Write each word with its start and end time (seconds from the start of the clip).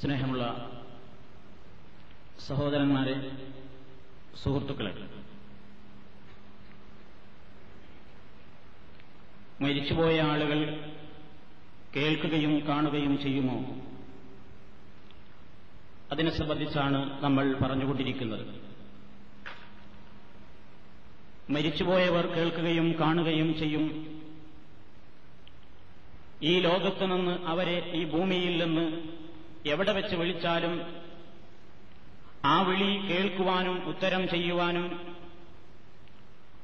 സ്നേഹമുള്ള 0.00 0.70
സഹോദരന്മാരെ 2.46 3.14
സുഹൃത്തുക്കളെ 4.42 5.08
മരിച്ചുപോയ 9.60 10.20
ആളുകൾ 10.20 10.90
കേൾക്കുകയും 11.96 12.68
കാണുകയും 12.68 13.22
ചെയ്യുമോ? 13.22 13.64
അതിനെ 16.12 16.38
സംബന്ധിച്ചാണ് 16.38 17.24
നമ്മൾ 17.24 17.54
പറഞ്ഞുകൊണ്ടിരിക്കുന്നത്. 17.62 18.60
മരിച്ചുപോയവർ 21.50 22.26
കേൾക്കുകയും 22.26 23.00
കാണുകയും 23.00 23.58
ചെയ്യും. 23.58 24.18
ഈ 26.42 26.58
ലോകത്തു 26.58 27.04
നിന്ന് 27.04 27.46
അവരെ 27.46 27.92
ഈ 27.94 28.04
ഭൂമിയിൽ 28.04 28.64
നിന്ന് 28.64 29.18
എവിടെ 29.64 29.92
വെച്ച് 29.92 30.14
വിളിച്ചാലും 30.16 30.74
ആ 32.44 32.56
വിളി 32.62 32.90
കേൾക്കുവാനും 33.08 33.76
ഉത്തരം 33.86 34.28
ചെയ്യുവാനും 34.28 34.86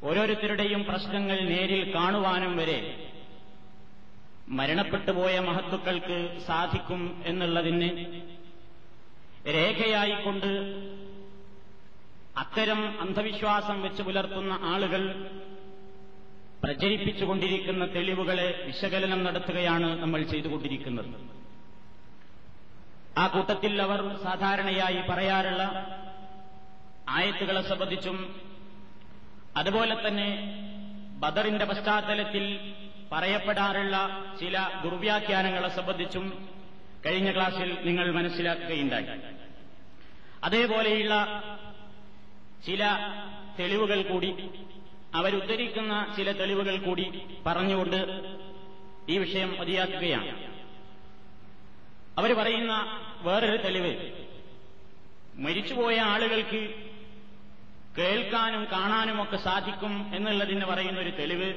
ഓരോരുത്തരുടെയും 0.02 0.84
പ്രശ്നങ്ങൾ 0.84 1.38
നേരിൽ 1.50 1.94
കാണുവാനും 1.94 2.56
വരെ 2.56 2.78
മരണപ്പെട്ടുപോയ 4.48 5.38
മഹത്തുക്കൾക്ക് 5.38 6.18
സാധിക്കും 6.46 7.02
എന്നുള്ളതിന് 7.24 7.90
രേഖയായിക്കൊണ്ട് 9.56 10.50
അത്തരം 12.36 13.00
അന്ധവിശ്വാസം 13.00 13.82
വെച്ച് 13.82 14.02
പുലർത്തുന്ന 14.02 14.52
ആളുകൾ 14.62 15.02
പ്രചരിപ്പിച്ചുകൊണ്ടിരിക്കുന്ന 16.62 17.84
തെളിവുകളെ 17.86 18.48
വിശകലനം 18.66 19.24
നടത്തുകയാണ് 19.24 19.88
നമ്മൾ 20.00 20.22
ചെയ്തുകൊണ്ടിരിക്കുന്നത്. 20.22 21.10
ആ 23.18 23.26
കൂട്ടത്തിൽ 23.26 23.82
അവർ 23.82 24.16
സാധാരണയായി 24.22 25.08
പറയാറുള്ള 25.08 25.62
ആയത്തുകളെ 27.08 27.62
സംബന്ധിച്ചും 27.62 28.34
അതുപോലെ 29.56 30.08
തന്നെ 30.08 30.28
ബദറിന്റെ 31.18 31.64
പശ്ചാത്തലത്തിൽ 31.64 32.74
പറയപ്പെടാറുള്ള 33.12 34.24
ചില 34.40 34.68
ദുർവ്യാഖ്യാനങ്ങളെ 34.84 35.68
സംബന്ധിച്ചും 35.68 36.48
കഴിഞ്ഞ 37.06 37.34
ക്ലാസ്സിൽ 37.34 37.78
നിങ്ങൾ 37.84 38.12
മനസ്സിലാക്കുകയുണ്ടായി. 38.12 39.06
അതേപോലെയുള്ള 40.44 41.42
ചില 42.66 42.84
തെളിവുകൾ 43.58 44.02
കൂടി 44.02 44.34
അവരുദ്ധരിക്കുന്ന 45.14 46.14
ചില 46.16 46.32
തെളിവുകൾ 46.32 46.76
കൂടി 46.76 47.26
പറഞ്ഞുകൊണ്ട് 47.46 48.00
ഈ 49.08 49.18
വിഷയം 49.18 49.56
മതിയാക്കുകയാണ്. 49.60 50.53
അവർ 52.18 52.32
പറയുന്ന 52.32 53.00
വേറൊരു 53.22 53.56
തെളിവ്. 53.56 54.12
മരിച്ചുപോയ 55.34 56.00
ആളുകൾക്ക് 56.00 56.74
കേൾക്കാനും 57.98 58.64
കാണാനുമൊക്കെ 58.72 59.36
സാധിക്കും 59.36 60.14
എന്നുള്ളതിന് 60.14 60.64
പറയുന്ന 60.64 61.00
ഒരു 61.00 61.10
തെളിവ്. 61.10 61.54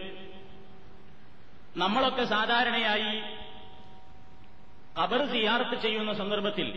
നമ്മളൊക്കെ 1.78 2.24
സാധാരണയായി 2.24 3.22
ഖബർ 5.00 5.32
സിയാർത്ത് 5.32 5.82
ചെയ്യുന്ന 5.82 6.14
സന്ദർഭത്തിൽ 6.14 6.68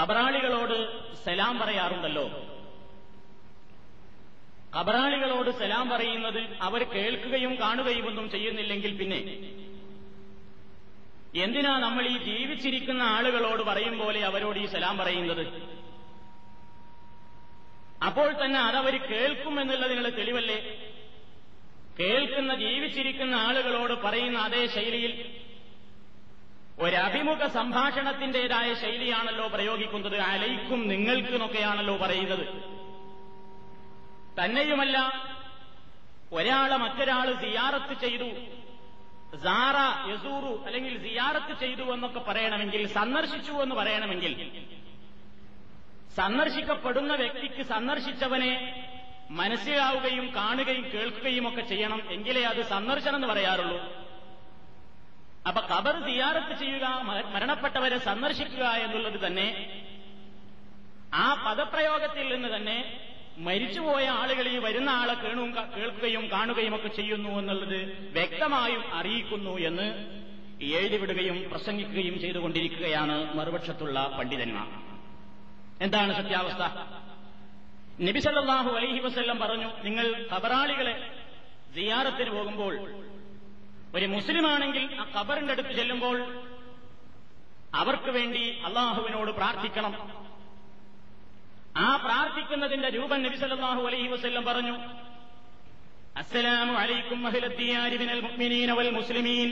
കബറാളികളോട് 0.00 0.76
സലാം 1.24 1.58
പറയാറുണ്ടല്ലോ. 1.58 2.30
കബറാളികളോട് 4.78 5.50
സലാം 5.50 5.88
പറയുന്നത് 5.88 6.40
അവർ 6.62 6.82
കേൾക്കുകയും 6.82 7.60
കാണുകയും 7.60 8.06
ഒന്നും 8.06 8.30
ചെയ്യുന്നില്ലെങ്കിൽ 8.30 8.98
പിന്നെ 8.98 9.20
എന്തിനാ 11.36 11.78
നമ്മൾ 11.78 12.06
ഈ 12.06 12.18
ജീവിച്ചിരിക്കുന്ന 12.18 13.02
ആളുകളോട് 13.02 13.62
പറയും 13.62 13.98
പോലെ 13.98 14.24
അവരോട് 14.24 14.58
ഈ 14.58 14.66
സലാം 14.66 14.98
പറയുന്നത്? 14.98 15.46
അപ്പോൾ 18.06 18.44
തന്നെ 18.44 18.60
അതവർ 18.60 18.96
കേൾക്കും 18.96 19.60
എന്നുള്ളതിനുള്ള 19.60 20.08
തെളിവല്ലേ? 20.08 20.58
കേൾക്കുന്ന 22.00 22.54
ജീവിച്ചിരിക്കുന്ന 22.54 23.34
ആളുകളോട് 23.34 23.92
പറയുന്ന 23.92 24.38
അതേ 24.38 24.66
ശൈലിയിൽ 24.66 25.12
ഒരഭിമുഖ 26.78 27.46
സംഭാഷണത്തിന്റേതായ 27.46 28.74
ശൈലിയാണല്ലോ 28.74 29.48
പ്രയോഗിക്കുന്നത്. 29.48 30.16
അലയിക്കും 30.16 30.88
നിങ്ങൾക്കുമൊക്കെയാണല്ലോ 30.88 31.96
പറയുന്നത്. 31.96 32.46
തന്നെയുമല്ല 34.40 34.98
ഒരാളെ 36.32 36.76
മറ്റൊരാൾ 36.76 37.34
സിയാറത്ത് 37.34 38.00
ചെയ്തു. 38.00 38.63
സാറ 39.42 39.76
യസൂറു 40.10 40.64
അല്ലെങ്കിൽ 40.66 41.00
സിയാറത്ത് 41.02 41.54
ചെയ്തു 41.60 41.82
എന്നൊക്കെ 41.82 42.18
പറയണമെങ്കിൽ 42.18 42.86
സന്ദർശിച്ചു 42.86 43.52
എന്ന് 43.52 43.74
പറയണമെങ്കിൽ 43.74 44.32
സന്ദർശിക്കപ്പെടുന്ന 46.16 47.14
വ്യക്തിക്ക് 47.14 47.62
സന്ദർശിച്ചവനെ 47.62 48.52
മനസ്സിലാവുകയും 49.30 50.34
കാണുകയും 50.34 50.84
കേൾക്കുകയും 50.92 51.48
ഒക്കെ 51.48 51.62
ചെയ്യണം 51.62 52.00
എങ്കിലേ 52.10 52.42
അത് 52.42 52.62
സന്ദർശനം 52.64 53.14
എന്ന് 53.14 53.26
പറയാറുള്ളൂ. 53.26 53.78
അപ്പൊ 55.48 55.60
കബർ 55.60 56.04
സിയാറത്ത് 56.04 56.54
ചെയ്യുക 56.58 56.84
മരണപ്പെട്ടവരെ 57.34 57.98
സന്ദർശിക്കുക 57.98 58.64
എന്നുള്ളത് 58.64 59.26
തന്നെ 59.26 59.48
ആ 61.14 61.26
പദപ്രയോഗത്തിൽ 61.46 62.34
നിന്ന് 62.34 62.56
തന്നെ 62.56 62.78
മരിച്ചുപോയ 63.38 64.06
ആളുകൾ 64.08 64.48
ഈ 64.48 64.58
വരുന്ന 64.58 64.90
ആളെ 64.90 65.14
കേണും 65.14 65.56
കേൾക്കുകയും 65.76 66.30
കാണുകയും 66.30 66.76
ഒക്കെ 66.76 66.88
ചെയ്യുന്നു 66.88 67.28
എന്നുള്ളത് 67.28 68.08
വ്യക്തമായും 68.12 68.94
അറിയിക്കുന്നു 68.94 69.50
എന്ന് 69.50 70.04
എഴുതിവിടുകയും 70.62 71.50
പ്രസംഗിക്കുകയും 71.50 72.20
ചെയ്തുകൊണ്ടിരിക്കുകയാണ് 72.20 73.34
മറുപക്ഷത്തുള്ള 73.34 74.16
പണ്ഡിതന്മാർ. 74.18 74.66
എന്താണ് 75.82 76.14
സത്യാവസ്ഥ? 76.14 76.62
നബിസല്ലാഹു 78.02 78.70
അലൈഹി 78.70 78.98
വസ്ല്ലം 78.98 79.38
പറഞ്ഞു 79.38 79.70
നിങ്ങൾ 79.84 80.26
കബറാളികളെ 80.34 81.10
സിയാറത്തിന് 81.74 82.30
പോകുമ്പോൾ 82.30 82.94
ഒരു 83.94 84.06
മുസ്ലിമാണെങ്കിൽ 84.06 84.96
ആ 85.00 85.20
കബറിന്റെ 85.20 85.52
അടുത്ത് 85.52 85.72
ചെല്ലുമ്പോൾ 85.72 86.44
അവർക്ക് 87.74 88.10
വേണ്ടി 88.10 88.60
അള്ളാഹുവിനോട് 88.64 89.30
പ്രാർത്ഥിക്കണം. 89.30 90.23
ആ 91.76 91.96
പ്രാർത്ഥിക്കുന്നതിന്റെ 91.96 92.88
രൂപം 92.88 93.22
നബി 93.22 93.36
സല്ലല്ലാഹു 93.36 93.82
അലൈഹി 93.86 94.08
വസല്ലം 94.08 94.44
പറഞ്ഞു. 94.44 94.74
അസ്സലാമു 96.16 96.72
അലൈക്കും 96.72 97.22
മുഅ്മിനീന 97.22 98.72
വൽ 98.72 98.90
മുസ്ലിമീൻ. 98.90 99.50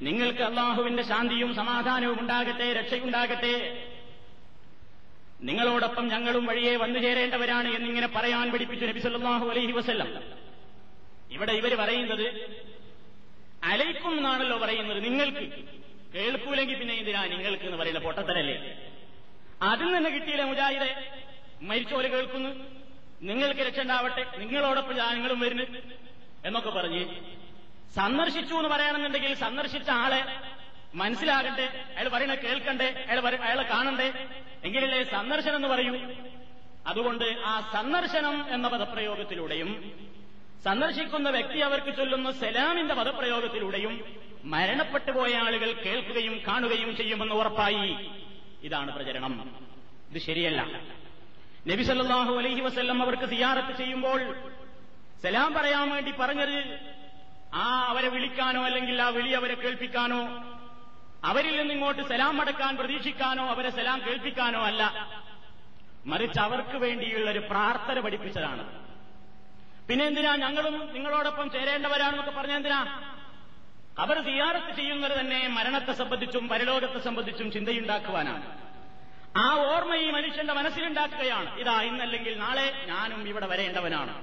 നിങ്ങൾക്ക് 0.00 0.42
അള്ളാഹുവിന്റെ 0.42 1.02
ശാന്തിയും 1.02 1.54
സമാധാനവും 1.54 2.20
ഉണ്ടാകട്ടെ 2.20 2.72
രക്ഷയുണ്ടാകട്ടെ. 2.72 3.54
നിങ്ങളോടൊപ്പം 5.42 6.08
ഞങ്ങളും 6.08 6.46
വഴിയെ 6.46 6.76
വന്നു 6.76 6.98
ചേരേണ്ടവരാണ് 6.98 7.68
എന്നിങ്ങനെ 7.68 8.06
പറയാൻ 8.06 8.52
പഠിപ്പിച്ചു 8.52 8.86
നബി 8.86 9.00
സല്ലല്ലാഹു 9.00 9.46
അലൈഹി 9.48 9.72
വസല്ലം. 9.72 10.08
ഇവിടെ 11.30 11.52
ഇവർ 11.52 11.74
പറയുന്നത് 11.74 12.26
അലൈക്കും 13.64 14.16
എന്നാണല്ലോ 14.16 14.58
പറയുന്നത് 14.58 15.04
നിങ്ങൾക്ക്. 15.04 15.64
കേൾക്കൂലെങ്കിൽ 16.14 16.78
പിന്നെ 16.78 16.94
എന്തിനാ 16.94 17.24
നിങ്ങൾക്ക് 17.24 17.64
എന്ന് 17.64 17.76
പറയുന്ന 17.76 17.98
പൊട്ടത്തരല്ലേ 17.98 18.76
അതിൽ 19.62 19.92
നിന്ന് 19.92 20.10
കിട്ടിയില്ല 20.10 20.44
മുജാഹിദെ? 20.44 21.12
മരിച്ചോലെ 21.62 22.08
കേൾക്കുന്നു. 22.08 22.50
നിങ്ങൾക്ക് 23.22 23.60
രക്ഷ 23.60 23.80
ഉണ്ടാവട്ടെ. 23.80 24.26
നിങ്ങളോടൊപ്പം 24.38 25.14
നിങ്ങളും 25.14 25.40
വരുന്നു. 25.40 25.62
എന്നൊക്കെ 26.44 26.70
പറഞ്ഞ് 26.70 27.20
സന്ദർശിച്ചു 27.94 28.54
എന്ന് 28.54 28.68
പറയണമെന്നുണ്ടെങ്കിൽ 28.68 29.34
സന്ദർശിച്ച 29.34 29.90
ആളെ 29.90 30.24
മനസ്സിലാകട്ടെ. 30.94 31.84
അയാൾ 31.96 32.08
പറയണ 32.08 32.34
കേൾക്കണ്ടേ? 32.34 33.04
അയാൾ 33.08 33.36
അയാളെ 33.36 33.62
കാണണ്ടേ? 33.62 34.26
എങ്കിലല്ലേ 34.64 35.04
സന്ദർശനം 35.04 35.56
എന്ന് 35.56 35.68
പറയൂ. 35.68 35.96
അതുകൊണ്ട് 36.86 37.24
ആ 37.24 37.70
സന്ദർശനം 37.72 38.54
എന്ന 38.54 38.68
പദപ്രയോഗത്തിലൂടെയും 38.68 40.00
സന്ദർശിക്കുന്ന 40.64 41.30
വ്യക്തി 41.30 41.58
അവർക്ക് 41.58 41.96
ചൊല്ലുന്ന 41.96 42.32
സലാമിന്റെ 42.32 42.94
പദപ്രയോഗത്തിലൂടെയും 42.94 44.04
മരണപ്പെട്ടു 44.44 45.10
പോയ 45.10 45.36
ആളുകൾ 45.36 45.72
കേൾക്കുകയും 45.72 46.40
കാണുകയും 46.48 46.96
ചെയ്യുമെന്ന് 46.96 47.34
ഉറപ്പായി. 47.34 48.10
ഇതാണ് 48.62 48.94
പ്രചരണം. 48.94 49.56
ഇത് 50.10 50.18
ശരിയല്ല. 50.18 50.62
നബി 51.68 51.82
സല്ലല്ലാഹു 51.82 52.34
അലൈഹി 52.34 52.60
വസല്ലം 52.60 53.02
അവർക്ക് 53.02 53.28
സിയാറത്ത് 53.28 53.78
ചെയ്യുമ്പോൾ 53.78 54.34
സലാം 55.22 55.54
പറയാൻ 55.54 55.90
വേണ്ടി 55.90 56.12
പറഞ്ഞത് 56.12 56.80
ആ 57.54 57.86
അവരെ 57.88 58.08
വിളിക്കാനോ 58.08 58.64
അല്ലെങ്കിൽ 58.64 59.02
ആ 59.02 59.08
വിളി 59.08 59.30
അവരെ 59.30 59.54
കേൾപ്പിക്കാനോ 59.54 60.44
അവരിൽ 61.24 61.58
നിന്ന് 61.58 61.74
ഇങ്ങോട്ട് 61.74 62.02
സലാം 62.02 62.40
അടക്കാൻ 62.40 62.76
പ്രതീക്ഷിക്കാനോ 62.76 63.46
അവരെ 63.46 63.70
സലാം 63.70 64.00
കേൾപ്പിക്കാനോ 64.06 64.60
അല്ല. 64.60 65.08
മറിച്ച് 66.06 66.40
അവർക്ക് 66.40 66.76
വേണ്ടിയുള്ള 66.76 67.30
ഒരു 67.30 67.38
പ്രാർത്ഥന 67.38 68.00
പഠിപ്പിച്ചതാണ്. 68.00 68.79
പിന്നെ 69.88 70.04
എന്തിനാ 70.06 70.36
ഞങ്ങളും 70.36 70.92
നിങ്ങളോടൊപ്പം 70.92 71.50
ചേരേണ്ടവരാണെന്നൊക്കെ 71.50 72.30
പറഞ്ഞ 72.30 72.52
എന്തിനാ? 72.52 72.80
അവർ 73.98 74.22
സിയാറത്ത് 74.24 74.76
ചെയ്യുന്നത് 74.76 75.20
തന്നെ 75.20 75.48
മരണത്തെ 75.48 75.92
സംബന്ധിച്ചും 75.92 76.48
പരലോകത്തെ 76.48 76.98
സംബന്ധിച്ചും 76.98 77.52
ചിന്തയുണ്ടാക്കുവാനാണ്. 77.52 78.44
ആ 79.36 79.54
ഓർമ്മ 79.54 79.94
ഈ 79.94 80.10
മനുഷ്യന്റെ 80.10 80.52
മനസ്സിലുണ്ടാക്കുകയാണ്. 80.52 81.58
ഇതാ 81.58 81.82
ഇന്നല്ലെങ്കിൽ 81.82 82.38
നാളെ 82.38 82.84
ഞാനും 82.86 83.28
ഇവിടെ 83.28 83.46
വരേണ്ടവനാണ്. 83.46 84.14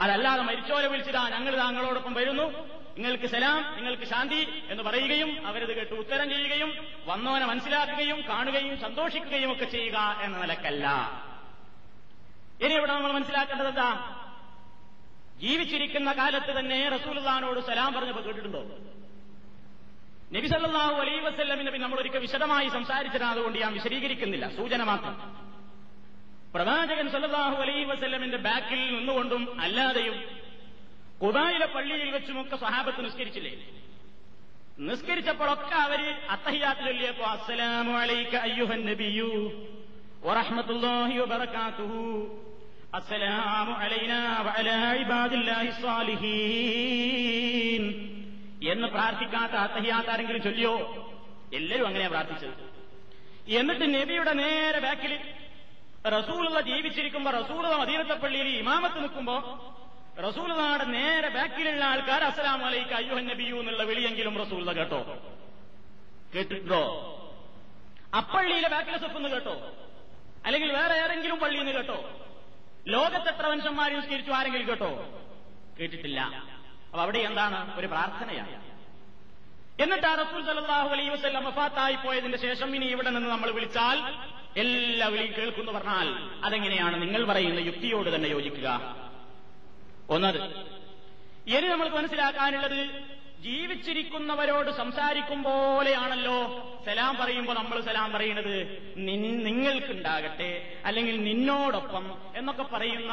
അതല്ലാതെ 0.00 0.42
മരിച്ചോരെ 0.42 0.88
വിളിച്ചിതാ 0.88 1.28
ഞങ്ങൾ 1.28 1.56
താങ്കളോടൊപ്പം 1.56 2.14
വരുന്നു. 2.14 2.46
നിങ്ങൾക്ക് 2.96 3.26
സലാം 3.26 3.76
നിങ്ങൾക്ക് 3.76 4.04
ശാന്തി 4.04 4.64
എന്ന് 4.70 4.82
പറയുകയും 4.82 5.46
അവരത് 5.46 5.76
കേട്ട് 5.76 5.94
ഉത്തരം 5.94 6.28
ചെയ്യുകയും 6.30 6.70
വന്നവനെ 7.06 7.46
മനസ്സിലാക്കുകയും 7.46 8.24
കാണുകയും 8.28 8.80
സന്തോഷിക്കുകയും 8.80 9.52
ഒക്കെ 9.52 9.64
ചെയ്യുക 9.64 10.16
എന്ന 10.22 10.38
നിലക്കല്ല. 10.38 10.86
ഇനി 12.60 12.74
ഇവിടെ 12.74 12.92
നമ്മൾ 12.92 13.12
മനസ്സിലാക്കേണ്ടത് 13.12 13.68
എന്താ? 13.68 13.90
ജീവിച്ചിരിക്കുന്ന 15.40 16.12
കാലത്ത് 16.12 16.58
തന്നെ 16.58 16.88
റസൂൽദാനോട് 16.88 17.60
സലാം 17.60 17.94
പറഞ്ഞപ്പോൾ 17.94 18.20
കേട്ടിട്ടുണ്ടോ? 18.20 18.62
നബി 20.32 20.46
സല്ലല്ലാഹു 20.46 20.94
അലൈഹി 20.94 21.20
പിന്നെ 21.66 21.78
നമ്മൾ 21.78 22.00
ഒരിക്കൽ 22.00 22.18
വിശദമായി 22.18 22.68
സംസാരിച്ചതാണ് 22.68 23.30
അതുകൊണ്ട് 23.30 23.58
ഞാൻ 23.58 23.72
വിശദീകരിക്കുന്നില്ല. 23.72 24.56
സൂചന 24.56 24.82
മാത്രം. 24.82 25.44
പ്രവാചകൻ 26.54 27.10
സല്ലല്ലാഹു 27.10 27.62
അലൈഹി 27.62 27.84
വസല്ലമിന്റെ 27.84 28.36
ബാക്കിൽ 28.36 28.94
നിന്നുകൊണ്ടും 28.94 29.60
അല്ലാതെയും 29.60 30.44
കുതായിലെ 31.22 31.66
പള്ളിയിൽ 31.66 32.10
വെച്ചുമൊക്കെ 32.10 32.56
സ്വഹാബത്ത് 32.56 33.04
നിസ്കരിച്ചില്ലേ? 33.04 33.52
നിസ്കരിച്ചപ്പോഴൊക്കെ 34.78 35.74
അവർ 35.74 36.20
അത്തഹിയാത്ത് 36.30 36.80
ചൊല്ലിയപ്പോ 36.80 37.24
അസ്സലാമു 37.24 37.92
അലൈക 37.92 38.36
അയ്യുഹൻ 38.36 38.86
നബിയു 38.86 39.52
വറഹ്മത്തുള്ളാഹി 40.24 41.18
വബറകാതുഹു. 41.18 42.53
എന്ന് 48.70 48.88
പ്രാർത്ഥിക്കാത്ത 48.88 49.52
അത്തഹിയാത്ത 49.52 50.06
ആരെങ്കിലും 50.06 50.42
ചൊല്ലിയോ? 50.42 50.76
എല്ലാവരും 51.54 51.86
അങ്ങനെയാ 51.86 52.08
പ്രാർത്ഥിച്ചത്. 52.08 52.50
എന്നിട്ട് 53.48 53.94
നബിയുടെ 53.94 54.32
നേരെ 54.32 54.80
ബാക്കിൽ 54.80 55.18
റസൂലുള്ള 56.08 56.60
ജീവിച്ചിരിക്കുമ്പോ 56.60 57.30
റസൂലുള്ള 57.30 57.76
മദീനത്തെ 57.76 58.14
പള്ളിയിൽ 58.14 58.48
ഇമാമത്ത് 58.48 59.02
നിൽക്കുമ്പോ 59.02 59.36
റസൂലുള്ളയുടെ 60.28 60.84
നേരെ 60.84 61.28
ബാക്കിലുള്ള 61.28 61.84
ആൾക്കാർ 61.84 62.24
അസ്സലാം 62.24 62.66
അലൈക്ക് 62.66 62.90
അയ്യുഹൻ 62.90 63.26
നബിയു 63.26 63.54
എന്നുള്ള 63.54 63.82
വിളിയെങ്കിലും 63.82 64.38
റസൂലുള്ള 64.38 64.72
കേട്ടോ? 64.72 65.18
കേട്ടിട്ടുണ്ടോ? 66.34 67.10
അപ്പള്ളിയിലെ 68.16 68.68
ബാക്കിലെ 68.68 68.98
സ്വപ്നം 68.98 69.32
കേട്ടോ? 69.32 69.72
അല്ലെങ്കിൽ 70.46 70.72
വേറെ 70.72 70.94
ഏതെങ്കിലും 70.94 71.38
പള്ളിയിൽ 71.38 71.62
നിന്ന് 71.62 71.76
കേട്ടോ? 71.76 72.20
ലോകത്തെത്ര 72.88 73.46
മനുഷ്യന്മാർ 73.46 73.96
നിസ്കരിച്ചു 73.96 74.32
ആരെങ്കിലും 74.32 74.66
കേട്ടോ? 74.66 74.90
കേട്ടിട്ടില്ല. 75.80 76.20
അപ്പൊ 76.86 77.00
അവിടെ 77.00 77.18
എന്താണ്? 77.18 77.78
ഒരു 77.78 77.86
പ്രാർത്ഥനയാണ്. 77.86 78.64
എന്നിട്ട് 79.80 80.06
ആ 80.06 80.14
റസൂൽ 80.14 80.46
സല്ലല്ലാഹു 80.46 80.88
അലൈ 80.88 81.08
വസ്ലം 81.08 81.44
വഫാത്തായി 81.44 81.94
പോയതിന്റെ 81.94 82.38
ശേഷം 82.38 82.76
ഇനി 82.76 82.84
ഇവിടെ 82.84 83.10
നിന്ന് 83.10 83.28
നമ്മൾ 83.28 83.50
വിളിച്ചാൽ 83.50 84.14
എല്ലാ 84.56 85.06
വിളിയും 85.06 85.34
കേൾക്കുന്നു 85.38 85.72
പറഞ്ഞാൽ 85.72 86.30
അതെങ്ങനെയാണ് 86.44 87.02
നിങ്ങൾ 87.02 87.24
പറയുന്ന 87.24 87.60
യുക്തിയോട് 87.60 88.14
തന്നെ 88.14 88.28
യോജിക്കുക. 88.28 88.96
ഒന്നത് 90.10 90.40
ഇനി 91.46 91.66
നമ്മൾക്ക് 91.66 91.96
മനസ്സിലാക്കാനുള്ളത് 91.96 92.80
ജീവിച്ചിരിക്കുന്നവരോട് 93.44 94.70
സംസാരിക്കും 94.70 95.42
പോലെയാണല്ലോ 95.42 96.36
സലാം 96.86 97.16
പറയുമ്പോൾ 97.16 97.54
നമ്മൾ 97.54 97.80
സലാം 97.80 98.12
പറയുന്നത് 98.12 98.54
നിങ്ങൾക്കുണ്ടാകട്ടെ 99.48 100.50
അല്ലെങ്കിൽ 100.84 101.24
നിന്നോടൊപ്പം 101.24 102.04
എന്നൊക്കെ 102.34 102.62
പറയുന്ന 102.62 103.12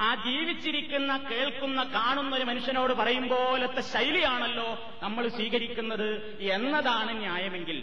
ആ 0.00 0.14
ജീവിച്ചിരിക്കുന്ന 0.26 1.12
കേൾക്കുന്ന 1.30 1.84
കാണുന്ന 1.84 2.36
ഒരു 2.36 2.44
മനുഷ്യനോട് 2.44 2.92
പറയും 2.92 3.28
പോലത്തെ 3.28 3.80
ശൈലിയാണല്ലോ 3.80 4.68
നമ്മൾ 5.02 5.28
സ്വീകരിക്കുന്നത് 5.28 6.08
എന്നതാണ് 6.40 7.12
ന്യായമെങ്കിൽ. 7.20 7.78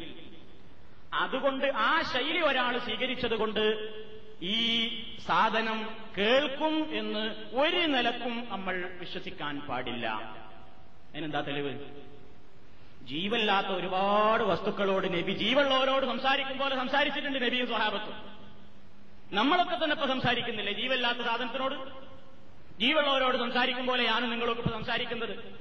അതുകൊണ്ട് 1.13 1.67
ആ 1.75 2.01
ശൈലി 2.13 2.39
ഒരാൾ 2.39 2.77
സ്വീകരിച്ചതുകൊണ്ട് 2.77 3.63
ഈ 4.41 4.59
സാധനം 5.27 5.79
കേൾക്കും 6.17 6.75
എന്ന് 6.93 7.23
ഒരു 7.53 7.77
നിലക്കും 7.77 8.35
നമ്മൾ 8.49 8.75
വിശ്വസിക്കാൻ 8.99 9.55
പാടില്ല. 9.59 10.07
അതിനെന്താ 11.11 11.41
തെളിവ്? 11.41 11.73
ജീവനില്ലാത്ത 13.05 13.67
ഒരുപാട് 13.67 14.43
വസ്തുക്കളോട് 14.43 15.07
നബി 15.07 15.31
ജീവനുള്ളവരോട് 15.31 16.05
സംസാരിക്കും 16.05 16.57
പോലെ 16.57 16.75
സംസാരിച്ചിട്ടുണ്ട് 16.75 17.45
നബിയും 17.45 17.67
സ്വഹാബത്തും. 17.67 18.39
നമ്മളൊക്കെ 19.31 19.75
തന്നെ 19.75 19.93
ഇപ്പൊ 19.93 20.07
സംസാരിക്കുന്നില്ലേ? 20.07 20.73
ജീവനില്ലാത്ത 20.73 21.17
സാധനത്തിനോട്? 21.17 21.75
ജീവനുള്ളവരോട് 22.79 23.37
സംസാരിക്കും 23.37 23.85
പോലെയാണ് 23.85 24.31
നിങ്ങളൊക്കെ 24.31 24.61
ഇപ്പൊ 24.61 24.77
സംസാരിക്കുന്നത്. 24.77 25.53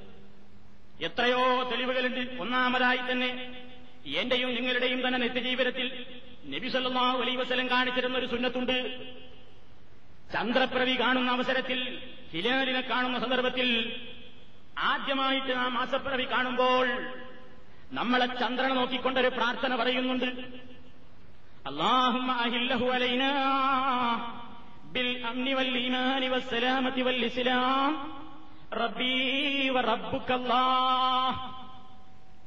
എത്രയോ 1.00 1.62
തെളിവുകളുണ്ട്. 1.70 2.40
ഒന്നാമതായി 2.40 2.98
തന്നെ 3.12 3.62
എന്റെയും 4.06 4.54
നിങ്ങളുടെയും 4.54 5.06
തന്നെ 5.06 5.18
നിത്യജീവിതത്തിൽ 5.18 6.06
നബി 6.46 6.68
വസല്ലം 7.36 7.70
കാണിച്ചിരുന്ന 7.70 8.18
ഒരു 8.18 8.26
സുന്നത്തുണ്ട്. 8.26 8.76
ചന്ദ്രപ്രവി 10.32 11.00
കാണുന്ന 11.00 11.30
അവസരത്തിൽ 11.30 11.98
ഹിലാലിനെ 12.32 12.80
കാണുന്ന 12.80 13.18
സന്ദർഭത്തിൽ 13.18 13.68
ആദ്യമായിട്ട് 14.78 15.56
നാം 15.56 15.74
മാസപ്പിറവി 15.74 16.24
കാണുമ്പോൾ 16.24 16.88
നമ്മളെ 17.92 18.26
ചന്ദ്രനെ 18.26 18.74
നോക്കിക്കൊണ്ടൊരു 18.74 19.28
പ്രാർത്ഥന 19.28 19.76
പറയുന്നുണ്ട്. 19.76 20.24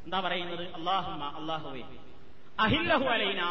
എന്താ 0.03 0.19
പറയുന്നത്? 0.19 0.73
അള്ളാഹുമ 0.75 1.23
അള്ളാഹുവേ 1.39 1.83
അഹില്ലഹു 2.59 3.05
അലൈനാ. 3.05 3.49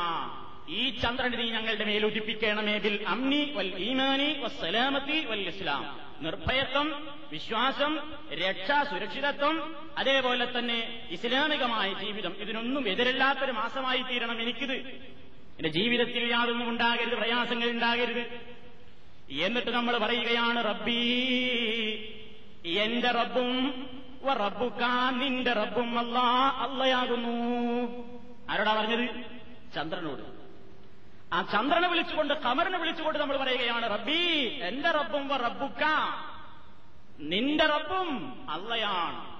ഈ 0.70 0.90
ചന്ദ്രനെ 0.90 1.44
ഞങ്ങളുടെ 1.44 1.84
മേൽ 1.84 2.06
ഉദിപ്പിക്കണമേ 2.06 2.78
ബിൽ 2.78 3.04
വൽ 3.54 3.76
ഈമാനി 3.76 4.40
വസ്സലാമത്തി 4.40 5.24
വൽ 5.24 5.48
ഇസ്ലാം. 5.48 6.00
നിർഭയത്വം 6.22 7.18
വിശ്വാസം 7.32 8.12
രക്ഷാ 8.32 8.82
സുരക്ഷിതത്വം 8.82 9.86
അതേപോലെ 9.98 10.58
തന്നെ 10.58 11.08
ഇസ്ലാമികമായ 11.10 11.92
ജീവിതം. 11.92 12.34
ഇതിനൊന്നും 12.38 12.88
എതിരല്ലാത്തൊരു 12.88 13.52
മാസമായി 13.52 14.02
തീരണം 14.02 14.42
എനിക്കിത്. 14.42 14.72
എന്റെ 14.72 15.68
ജീവിതത്തിൽ 15.68 16.30
യാതൊന്നും 16.30 16.68
ഉണ്ടാകരുത് 16.68 17.14
പ്രയാസങ്ങൾ 17.14 17.70
ഉണ്ടാകരുത്. 17.70 18.40
എന്നിട്ട് 19.32 19.70
നമ്മൾ 19.70 19.98
പറയുകയാണ് 19.98 20.64
റബ്ബീ 20.64 21.00
എന്റെ 22.66 23.08
റബ്ബും 23.08 23.86
റബ്ബുക്ക 24.28 24.82
നിന്റെ 25.12 25.52
റബ്ബും 25.52 25.98
അല്ലാ 25.98 26.50
അല്ലയാകുന്നു. 26.58 27.34
ആരോടാ 28.50 28.74
പറഞ്ഞത്? 28.74 29.08
ചന്ദ്രനോട്. 29.74 30.39
ആ 31.32 31.42
ചന്ദ്രനെ 31.42 31.88
വിളിച്ചുകൊണ്ട് 31.88 32.34
കമറിനെ 32.34 32.78
വിളിച്ചുകൊണ്ട് 32.78 33.18
നമ്മൾ 33.18 33.36
പറയുകയാണ് 33.36 33.90
റബ്ബി 33.90 34.60
എന്റെ 34.62 34.90
റബ്ബും 34.90 35.36
റബ്ബുക്ക. 35.36 35.84
നിന്റെ 37.18 37.66
റബ്ബും 37.66 38.40
അള്ളയാണ്. 38.50 39.30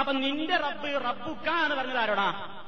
അപ്പൊ 0.00 0.12
നിന്റെ 0.12 0.56
റബ്ബ് 0.56 1.04
റബ്ബുക്ക 1.04 1.48
എന്ന് 1.48 1.76
പറഞ്ഞത് 1.76 1.98
ആരോടാ? 1.98 2.58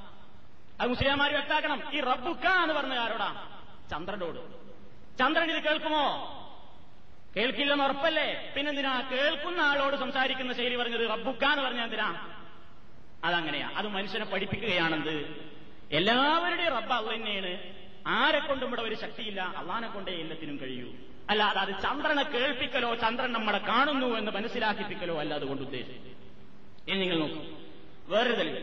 അത് 0.80 0.90
മുസ്ലിംമാർ 0.90 1.32
വ്യക്താക്കണം 1.32 1.82
ഈ 1.92 2.00
റബ്ബുക്ക 2.00 2.46
എന്ന് 2.46 2.74
പറഞ്ഞത് 2.74 2.98
ആരോടാ? 2.98 3.48
ചന്ദ്രനോട്. 3.90 4.66
ചന്ദ്രൻ 5.18 5.50
ഇത് 5.50 5.62
കേൾക്കുമോ? 5.62 6.32
കേൾക്കില്ലെന്ന് 7.36 7.84
ഉറപ്പല്ലേ? 7.84 8.52
പിന്നെന്തിനാ? 8.56 9.00
കേൾക്കുന്ന 9.12 9.60
ആളോട് 9.60 9.96
സംസാരിക്കുന്ന 9.96 10.52
ശൈലി 10.52 10.76
പറഞ്ഞത് 10.76 11.10
റബ്ബുക്ക 11.10 11.44
എന്ന് 11.44 11.62
പറഞ്ഞ 11.62 11.80
എന്തിനാ? 11.80 12.28
അതങ്ങനെയാ. 13.24 13.70
അത് 13.76 13.88
മനുഷ്യനെ 13.88 14.24
പഠിപ്പിക്കുകയാണെന്ത്? 14.24 15.46
എല്ലാവരുടെയും 15.92 16.74
റബ്ബ് 16.74 16.92
അള്ള 16.92 17.14
തന്നെയാണ് 17.14 17.75
ആരെ 18.06 18.38
കൊണ്ടും 18.38 18.68
ഇവിടെ 18.68 18.82
ഒരു 18.82 18.94
ശക്തിയില്ല. 18.94 19.40
അള്ളാനെ 19.40 19.88
കൊണ്ടേ 19.88 20.12
എല്ലാത്തിനും 20.12 20.56
കഴിയൂ. 20.62 20.88
അല്ലാതെ 21.30 21.60
അത് 21.60 21.82
ചന്ദ്രനെ 21.82 22.22
കേൾപ്പിക്കലോ 22.22 22.94
ചന്ദ്രൻ 22.94 23.32
നമ്മളെ 23.32 23.58
കാണുന്നു 23.58 24.18
എന്ന് 24.18 24.32
മനസ്സിലാക്കിപ്പിക്കലോ 24.32 25.20
അല്ല 25.20 25.34
അതുകൊണ്ട് 25.34 25.62
ഉദ്ദേശിച്ചു 25.62 26.10
ഇനി 26.90 26.98
നിങ്ങൾ 26.98 27.18
നോക്കൂ. 27.18 27.40
വേറൊരു 28.08 28.32
തെളിവ്. 28.32 28.60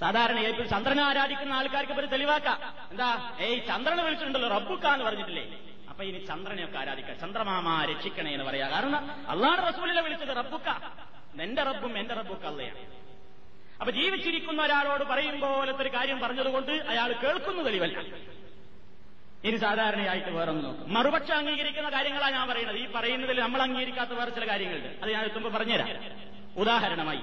സാധാരണ 0.00 0.38
ഏറ്റവും 0.38 0.68
ചന്ദ്രനെ 0.68 1.02
ആരാധിക്കുന്ന 1.02 1.52
ആൾക്കാർക്ക് 1.52 1.92
ഒരു 1.92 2.06
തെളിവാക്കാം. 2.06 2.74
എന്താ? 2.90 3.36
ഏയ് 3.40 3.66
ചന്ദ്രനെ 3.66 4.02
വിളിച്ചിട്ടുണ്ടല്ലോ 4.02 4.48
റബ്ബുക്ക 4.48 4.86
എന്ന് 4.86 5.04
പറഞ്ഞിട്ടില്ലേ? 5.04 5.58
അപ്പൊ 5.90 6.04
ഇനി 6.04 6.18
ചന്ദ്രനെയൊക്കെ 6.18 6.78
ആരാധിക്കാം. 6.78 7.20
ചന്ദ്രമാമ 7.20 7.84
രക്ഷിക്കണേ 7.84 8.32
എന്ന് 8.32 8.44
പറയാ. 8.44 8.70
കാരണം 8.70 9.10
അള്ളാഹ് 9.28 9.68
റസൂലിനെ 9.68 10.00
വിളിച്ചത് 10.00 10.36
റബ്ബുക്ക. 10.36 10.68
എന്റെ 11.40 11.62
റബ്ബും 11.62 11.98
എന്റെ 11.98 12.14
റബ്ബുക്ക 12.14 12.46
അല്ലയാണ് 12.46 13.02
അപ്പൊ 13.80 13.92
ജീവിച്ചിരിക്കുന്ന 13.92 14.62
ഒരാളോട് 14.62 15.04
പറയും 15.04 15.40
പോലത്തെ 15.40 15.82
ഒരു 15.82 15.88
കാര്യം 15.88 16.20
പറഞ്ഞതുകൊണ്ട് 16.20 16.72
അയാൾ 16.72 17.12
കേൾക്കുന്ന 17.12 17.64
തെളിവല്ല. 17.64 17.98
ഇനി 19.44 19.56
സാധാരണയായിട്ട് 19.56 20.28
വേറൊന്ന് 20.28 20.64
നോക്കും. 20.64 20.94
മറുപക്ഷം 20.94 21.36
അംഗീകരിക്കുന്ന 21.36 21.88
കാര്യങ്ങളാണ് 21.88 22.34
ഞാൻ 22.34 22.48
പറയുന്നത്. 22.48 22.76
ഈ 22.76 22.88
പറയുന്നതിൽ 22.94 23.40
നമ്മൾ 23.40 23.62
അംഗീകരിക്കാത്ത 23.62 24.10
വേറെ 24.10 24.30
ചില 24.30 24.48
കാര്യങ്ങളുണ്ട്. 24.48 24.88
അത് 25.02 25.12
ഞാൻ 25.12 25.24
എത്തുമ്പോൾ 25.24 25.50
പറഞ്ഞുതരാം. 25.50 25.88
ഉദാഹരണമായി 26.56 27.20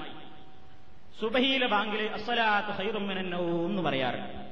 സുബഹീല 1.21 1.65
ബാങ്കിൽ 1.65 2.03
അസ്സലാത്ത് 2.03 2.67
ഹൈറുമിനോ 2.67 3.39
എന്ന് 3.39 3.81
പറയാറുണ്ട്. 3.81 4.49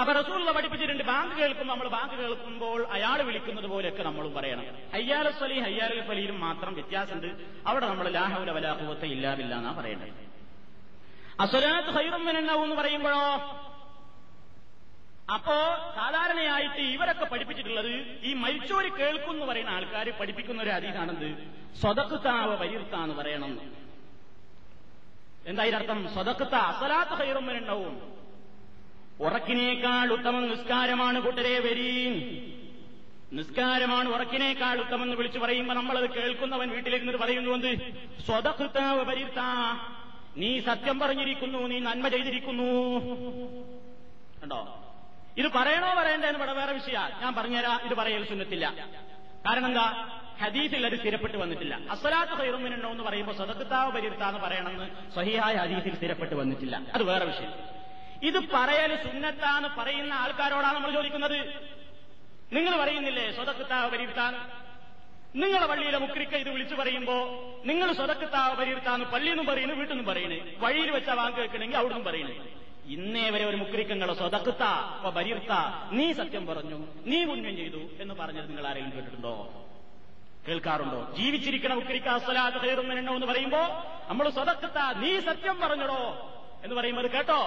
അപ്പൊ 0.00 0.12
റസൂള്ള 0.12 0.52
പഠിപ്പിച്ചിട്ടുണ്ട് 0.52 1.04
ബാങ്ക് 1.04 1.36
കേൾക്കുമ്പോൾ 1.36 1.74
നമ്മൾ 1.74 1.88
ബാങ്ക് 1.88 2.14
കേൾക്കുമ്പോൾ 2.14 2.86
അയാൾ 2.90 3.22
വിളിക്കുന്നത് 3.22 3.66
പോലെയൊക്കെ 3.66 4.02
നമ്മളും 4.02 4.34
പറയണം. 4.34 4.66
അയ്യാല 4.94 5.30
സ്വലി 5.30 5.60
ഹയ്യാലുൽ 5.60 6.08
ഫലിയിലും 6.08 6.40
മാത്രം 6.40 6.74
വ്യത്യാസമുണ്ട്. 6.74 7.26
അവിടെ 7.66 7.86
നമ്മൾ 7.86 8.08
ലാഹുല 8.08 8.50
വലാഹുവത്തെ 8.50 9.06
ഇല്ലാതില്ല 9.06 9.54
എന്നാ 9.54 9.72
പറയേണ്ടത്. 9.72 10.08
അസ്വലാത്ത് 11.40 11.88
ഹൈറുമിനോ 11.88 12.64
എന്ന് 12.64 12.76
പറയുമ്പോഴോ? 12.76 13.38
അപ്പോ 15.34 15.52
സാധാരണയായിട്ട് 15.96 16.80
ഇവരൊക്കെ 16.80 17.24
പഠിപ്പിച്ചിട്ടുള്ളത് 17.24 18.20
ഈ 18.22 18.34
മരിച്ചോര് 18.34 18.88
കേൾക്കുന്നു 18.92 19.46
പറയുന്ന 19.46 19.70
ആൾക്കാർ 19.70 20.10
പഠിപ്പിക്കുന്ന 20.10 20.62
ഒരു 20.62 20.70
അതീതാണെന്ത്? 20.70 21.28
സ്വതക്കുത്താവ് 21.80 22.56
വരിർത്താന്ന് 22.56 23.14
പറയണം. 23.14 23.70
എന്താ 25.46 25.62
ഇതിനർത്ഥം? 25.62 26.08
സ്വതക്കുത്ത 26.12 26.54
അസലാത്ത 26.54 27.08
ഹൈറമ്മനുണ്ടാവും 27.08 28.20
ഉറക്കിനേക്കാൾ 29.20 30.12
ഉത്തമം 30.12 30.50
നിസ്കാരമാണ് 30.50 31.20
കൂട്ടരെ 31.20 31.58
വരീൻ 31.58 32.14
നിസ്കാരമാണ് 33.32 34.08
ഉറക്കിനേക്കാൾ 34.08 34.80
ഉത്തമം 34.80 35.02
എന്ന് 35.02 35.16
വിളിച്ചു 35.16 35.38
പറയുമ്പോ 35.38 35.74
നമ്മളത് 35.74 36.10
കേൾക്കുന്നവൻ 36.10 36.68
വീട്ടിലിരുന്നിട്ട് 36.68 37.20
പറയുന്നുണ്ട് 37.20 37.92
സ്വതകൃത്താവ് 38.22 39.04
പരിർത്ത 39.04 39.40
നീ 40.36 40.60
സത്യം 40.60 40.98
പറഞ്ഞിരിക്കുന്നു 40.98 41.58
നീ 41.58 41.78
നന്മ 41.78 42.08
ചെയ്തിരിക്കുന്നു. 42.08 42.70
കണ്ടോ? 44.42 44.86
ഇത് 45.36 45.52
പറയണോ 45.52 45.94
പറയണ്ടെന്ന് 45.98 46.38
ഇവിടെ 46.38 46.52
വേറെ 46.52 46.72
വിഷയ 46.72 47.08
ഞാൻ 47.20 47.34
പറഞ്ഞുതരാം 47.34 47.80
ഇത് 47.84 47.94
പറയൽ 47.94 48.28
സുന്നത്തില്ല. 48.28 48.74
കാരണം 49.46 49.66
എന്താ? 49.66 50.08
ഹദീസിൽ 50.42 50.86
അത് 50.86 50.98
സ്ഥിരപ്പെട്ട് 50.98 51.36
വന്നിട്ടില്ല. 51.36 51.80
അസലാത്ത് 51.90 52.32
ഹൈറുമിനുണ്ടോ 52.32 52.90
എന്ന് 52.90 53.04
പറയുമ്പോൾ 53.04 53.32
സ്വതത്താവ് 53.32 53.92
പരിരുത്താന്ന് 53.92 54.40
പറയണമെന്ന് 54.40 55.14
സഹിയായ 55.14 55.54
ഹദീസിൽ 55.54 55.96
സ്ഥിരപ്പെട്ട് 55.96 56.34
വന്നിട്ടില്ല. 56.34 56.80
അത് 56.94 57.02
വേറെ 57.02 57.24
വിഷയം. 57.24 57.52
ഇത് 58.22 58.48
പറയൽ 58.52 59.02
സുന്നത്താന്ന് 59.02 59.68
പറയുന്ന 59.68 60.12
ആൾക്കാരോടാണ് 60.12 60.74
നമ്മൾ 60.74 60.90
ചോദിക്കുന്നത്. 60.90 61.70
നിങ്ങൾ 62.52 62.76
പറയുന്നില്ലേ 62.76 63.32
സ്വതക്കത്താവ് 63.32 63.90
പരിരുത്താൻ? 63.90 64.34
നിങ്ങളെ 65.36 65.66
പള്ളിയിലെ 65.66 65.98
മുക്രിക്ക 65.98 66.34
ഇത് 66.34 66.50
വിളിച്ചു 66.50 66.74
പറയുമ്പോ 66.74 67.14
നിങ്ങൾ 67.64 67.92
സ്വതക്കത്താവ് 67.92 68.56
പരിരുത്താന്ന് 68.56 69.06
പള്ളിയിൽ 69.06 69.30
നിന്നും 69.30 69.46
പറയുന്നു 69.46 69.74
വീട്ടിൽ 69.74 69.96
നിന്നും 69.96 70.14
പറയുന്നു. 70.14 70.36
വഴിയിൽ 70.58 70.90
വെച്ച 70.90 71.10
വാങ്ങ് 71.10 71.36
കേൾക്കണമെങ്കിൽ 71.36 71.76
അവിടുന്ന് 71.76 72.06
നിന്നും 72.06 72.12
പറയുന്നു. 72.12 72.59
ഇന്നേ 72.90 73.30
വരെ 73.30 73.44
ഒരു 73.44 73.56
മുക്രിക്കങ്ങളോ 73.56 74.14
സ്വതക്കുത്ത 74.14 74.64
ബരിർത്ത 75.14 75.52
നീ 75.92 76.12
സത്യം 76.12 76.46
പറഞ്ഞു 76.46 76.78
നീ 77.06 77.24
പുണ്യം 77.24 77.56
ചെയ്തു 77.56 78.02
എന്ന് 78.02 78.14
പറഞ്ഞത് 78.14 78.48
നിങ്ങൾ 78.48 78.66
ആരെങ്കിലും 78.66 78.96
കേട്ടിട്ടുണ്ടോ? 78.96 79.34
കേൾക്കാറുണ്ടോ? 80.48 81.14
ജീവിച്ചിരിക്കണ 81.18 81.74
മുക്രിക്ക 81.74 82.08
അസ്വലാത്ത് 82.08 82.56
കയറുന്നതിനോ 82.56 83.14
എന്ന് 83.14 83.26
പറയുമ്പോ 83.26 83.60
നമ്മൾ 84.08 84.30
സ്വതക്കുത്ത 84.30 84.78
നീ 84.96 85.20
സത്യം 85.20 85.60
പറഞ്ഞടോ 85.60 86.00
എന്ന് 86.64 86.76
പറയുമ്പോൾ 86.76 87.06
കേട്ടോ? 87.06 87.40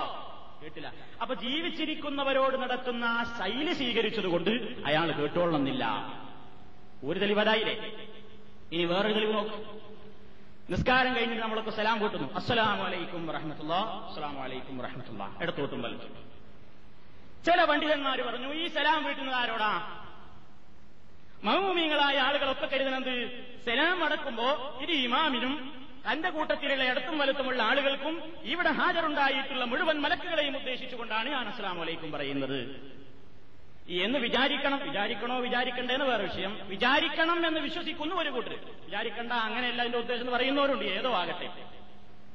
കേട്ടില്ല. 0.63 0.93
അപ്പൊ 1.21 1.35
ജീവിച്ചിരിക്കുന്നവരോട് 1.35 2.57
നടത്തുന്ന 2.57 3.05
ആ 3.05 3.23
ശൈലി 3.39 3.73
സ്വീകരിച്ചതുകൊണ്ട് 3.73 4.51
അയാൾ 4.85 5.11
കേട്ടോളണമെന്നില്ല. 5.11 5.85
ഒരു 7.03 7.19
തെളിവതായില്ലേ 7.19 7.75
ഇനി 8.71 8.83
വേറൊരു 8.85 9.13
തെളിവ് 9.13 9.33
നോക്ക്. 9.33 9.57
നിസ്കാരം 10.69 11.15
കഴിഞ്ഞിട്ട് 11.15 11.43
നമ്മളൊക്കെ 11.43 11.71
സലാം 11.71 11.99
കൂട്ടുന്നു. 11.99 12.33
അസ്സലാം 12.33 12.83
വലൈക്കും 12.83 13.27
വറഹമത്തുള്ള. 13.27 13.73
അസ്സലാം 13.73 14.35
വലൈക്കും 14.35 14.77
വറഹമത്തുള്ള. 14.77 15.37
ഇടത്തോട്ടും 15.41 15.81
വലത്തും 15.81 16.33
ചില 17.45 17.63
പണ്ഡിതന്മാർ 17.63 18.21
പറഞ്ഞു 18.21 18.53
ഈ 18.53 18.67
സലാം 18.67 19.03
വീട്ടുന്നത് 19.03 19.35
ആരോടാ? 19.35 19.99
മഹൂമിങ്ങളായ 21.43 22.17
ആളുകളൊക്കെ 22.17 22.65
കരുതുന്നത് 22.65 23.13
സലാം 23.65 24.03
അടക്കുമ്പോ 24.03 24.79
ഇത് 24.81 24.91
ഇമാമിനും 24.91 25.83
തന്റെ 26.11 26.29
കൂട്ടത്തിലുള്ള 26.29 26.83
ഇടത്തും 26.83 27.17
വലത്തുമുള്ള 27.17 27.63
ആളുകൾക്കും 27.63 28.35
ഇവിടെ 28.43 28.69
ഹാജരുണ്ടായിട്ടുള്ള 28.69 29.65
മുഴുവൻ 29.65 30.01
മലക്കുകളെയും 30.01 30.57
ഉദ്ദേശിച്ചുകൊണ്ടാണ് 30.57 31.29
ഞാൻ 31.29 31.47
അസ്സലാം 31.47 31.79
പറയുന്നത്. 32.11 32.59
എന്ന് 33.89 34.19
വിചാരിക്കണം 34.19 34.79
വിചാരിക്കണോ 34.87 35.39
വിചാരിക്കണ്ടേന്ന് 35.39 36.05
വേറെ 36.05 36.23
വിഷയം. 36.23 36.59
വിചാരിക്കണം 36.63 37.47
എന്ന് 37.47 37.59
വിശ്വസിക്കുന്നു 37.59 38.15
ഒരു 38.15 38.29
കൂട്ടർ 38.29 38.59
വിചാരിക്കണ്ട 38.85 39.31
അങ്ങനെയല്ല 39.31 39.83
എന്റെ 39.83 39.97
ഉദ്ദേശം 39.97 40.21
എന്ന് 40.21 40.31
പറയുന്നവരുണ്ട് 40.31 40.85
ഏതോ 40.85 41.13
ആകട്ടെ. 41.13 41.49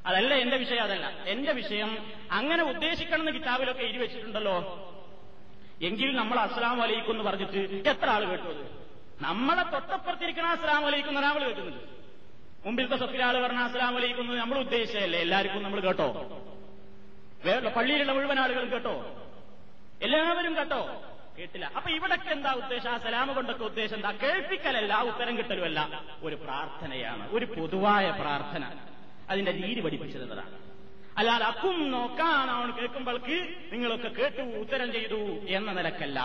അതല്ല 0.06 0.34
എന്റെ 0.34 0.56
വിഷയം 0.56 0.82
അതല്ല. 0.82 1.06
എന്റെ 1.26 1.52
വിഷയം 1.52 1.98
അങ്ങനെ 2.32 2.62
ഉദ്ദേശിക്കണം 2.62 3.28
എന്ന് 3.28 3.32
കിതാബിലൊക്കെ 3.32 3.82
എഴുതി 3.82 3.98
വെച്ചിട്ടുണ്ടല്ലോ. 3.98 4.84
എങ്കിൽ 5.82 6.16
നമ്മൾ 6.16 6.38
അസ്ലാം 6.38 6.78
വലയിക്കും 6.78 7.12
എന്ന് 7.12 7.24
പറഞ്ഞിട്ട് 7.24 7.88
എത്ര 7.88 8.10
ആൾ 8.10 8.24
കേട്ടു 8.24 8.66
നമ്മളെ 9.20 9.62
തൊട്ടപ്പുറത്തിരിക്കണ 9.62 10.46
അസ്ലാം 10.46 10.82
വലയിക്കുന്ന 10.84 11.20
ഒരാൾ 11.20 11.38
കേൾക്കുന്നുണ്ട് 11.38 11.84
മുമ്പിലത്തെ 12.66 12.96
സ്വത്തിലെ 12.96 13.24
ആൾ 13.24 13.42
പറഞ്ഞ 13.42 13.58
അസ്ലാം 13.58 13.94
വലയിക്കുന്നത് 13.94 14.38
നമ്മൾ 14.38 14.58
ഉദ്ദേശിച്ചതല്ലേ? 14.58 15.20
എല്ലാവർക്കും 15.20 15.62
നമ്മൾ 15.62 15.80
കേട്ടോ? 15.80 16.08
പള്ളിയിലുള്ള 17.76 18.12
മുഴുവൻ 18.12 18.38
ആളുകളും 18.38 18.72
കേട്ടോ? 18.72 19.16
എല്ലാവരും 20.02 20.56
കേട്ടോ? 20.56 21.02
കേട്ടില്ല. 21.38 21.70
അപ്പൊ 21.76 21.90
ഇവിടൊക്കെ 21.90 22.30
എന്താ 22.30 22.52
ഉദ്ദേശം? 22.52 22.90
ആ 22.90 22.98
സലാമ 22.98 23.32
കൊണ്ടൊക്കെ 23.32 23.64
ഉദ്ദേശം 23.64 23.96
എന്താ? 23.96 24.12
കേൾപ്പിക്കലല്ല 24.12 25.02
ഉത്തരം 25.02 25.38
കിട്ടലുമല്ല. 25.38 26.02
ഒരു 26.22 26.34
പ്രാർത്ഥനയാണ് 26.34 27.30
ഒരു 27.30 27.44
പൊതുവായ 27.44 28.10
പ്രാർത്ഥന. 28.10 28.70
അതിന്റെ 29.30 29.52
രീതി 29.52 29.80
പഠിപ്പിച്ചത് 29.80 30.22
എന്നതാണ്. 30.22 30.58
അല്ലാതെ 31.18 31.44
അക്കും 31.44 31.90
നോക്കാൻ 31.90 32.50
അവൻ 32.50 32.70
കേൾക്കുമ്പോൾക്ക് 32.70 33.56
നിങ്ങളൊക്കെ 33.72 34.08
കേട്ടു 34.08 34.42
ഉത്തരം 34.42 34.92
ചെയ്തു 34.92 35.16
എന്ന 35.48 35.72
നിലക്കല്ല. 35.72 36.20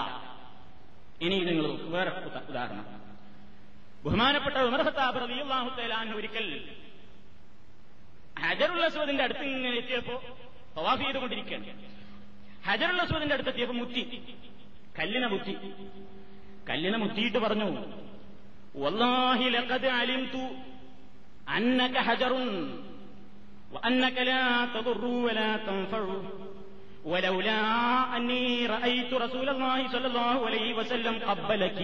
ഇനി 1.22 1.40
നിങ്ങൾ 1.40 1.90
വേറെ 1.90 2.10
ഉദാഹരണം. 2.50 2.86
ബഹുമാനപ്പെട്ട 4.06 4.58
ഉമർഹത്താബ് 4.58 5.18
ഒരിക്കൽ 6.16 6.70
ഹജറുൽ 8.40 8.86
അസ്വദിന്റെ 8.86 9.24
അടുത്ത് 9.24 9.42
ഇങ്ങനെ 9.42 9.78
എത്തിയപ്പോ 9.78 10.24
തവാഫ് 10.78 11.02
ചെയ്തുകൊണ്ടിരിക്കുകയാണ്. 11.02 11.94
ഹജറുൽ 12.66 13.02
അസ്വദിന്റെ 13.02 13.34
അടുത്തെത്തിയപ്പോ 13.34 13.76
മുത്തി. 13.76 14.36
കല്ലിനെ 14.99 15.29
മുത്തി 15.29 15.55
കല്ലിനെ 16.69 16.99
മുത്തിയിട്ട് 16.99 17.39
പറഞ്ഞു 17.39 17.69
വല്ലാഹി 18.83 19.47
ലഖദ് 19.57 19.91
അലിംതു 20.01 20.45
അന്നക 21.53 21.97
ഹജറുൻ 22.09 22.47
وأنك 23.73 24.17
لا 24.23 24.45
تضر 24.67 25.05
ولا 25.27 25.51
تنفع 25.59 26.03
ولولا 27.05 27.61
أني 28.17 28.45
رأيت 28.69 29.11
رسول 29.17 29.49
الله 29.49 29.79
صلى 29.89 30.07
الله 30.07 30.37
عليه 30.47 30.69
وسلم 30.75 31.15
قبلك 31.23 31.79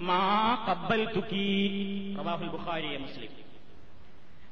ما 0.00 0.24
قبلتك 0.68 1.32
رواه 2.18 2.40
البخاري 2.42 2.90
ومسلم 2.94 3.32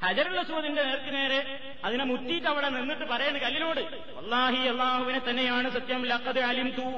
ഹജറുൽ 0.02 0.38
അസ്വദിന്റെ 0.40 0.82
നേർക്ക് 0.82 1.10
നേരെ 1.14 1.38
അതിനെ 1.86 2.04
മുത്തിയിട്ട് 2.10 2.48
അവിടെ 2.50 2.68
നിന്നിട്ട് 2.72 3.06
പറയുന്ന 3.06 3.38
കല്ലിനോട് 3.44 3.80
അള്ളാഹി 4.20 4.60
അള്ളാഹുവിനെ 4.72 5.20
തന്നെയാണ് 5.28 5.68
സത്യം 5.76 6.02
ലക്കത് 6.10 6.40
അലിം 6.48 6.68
തൂ 6.78 6.88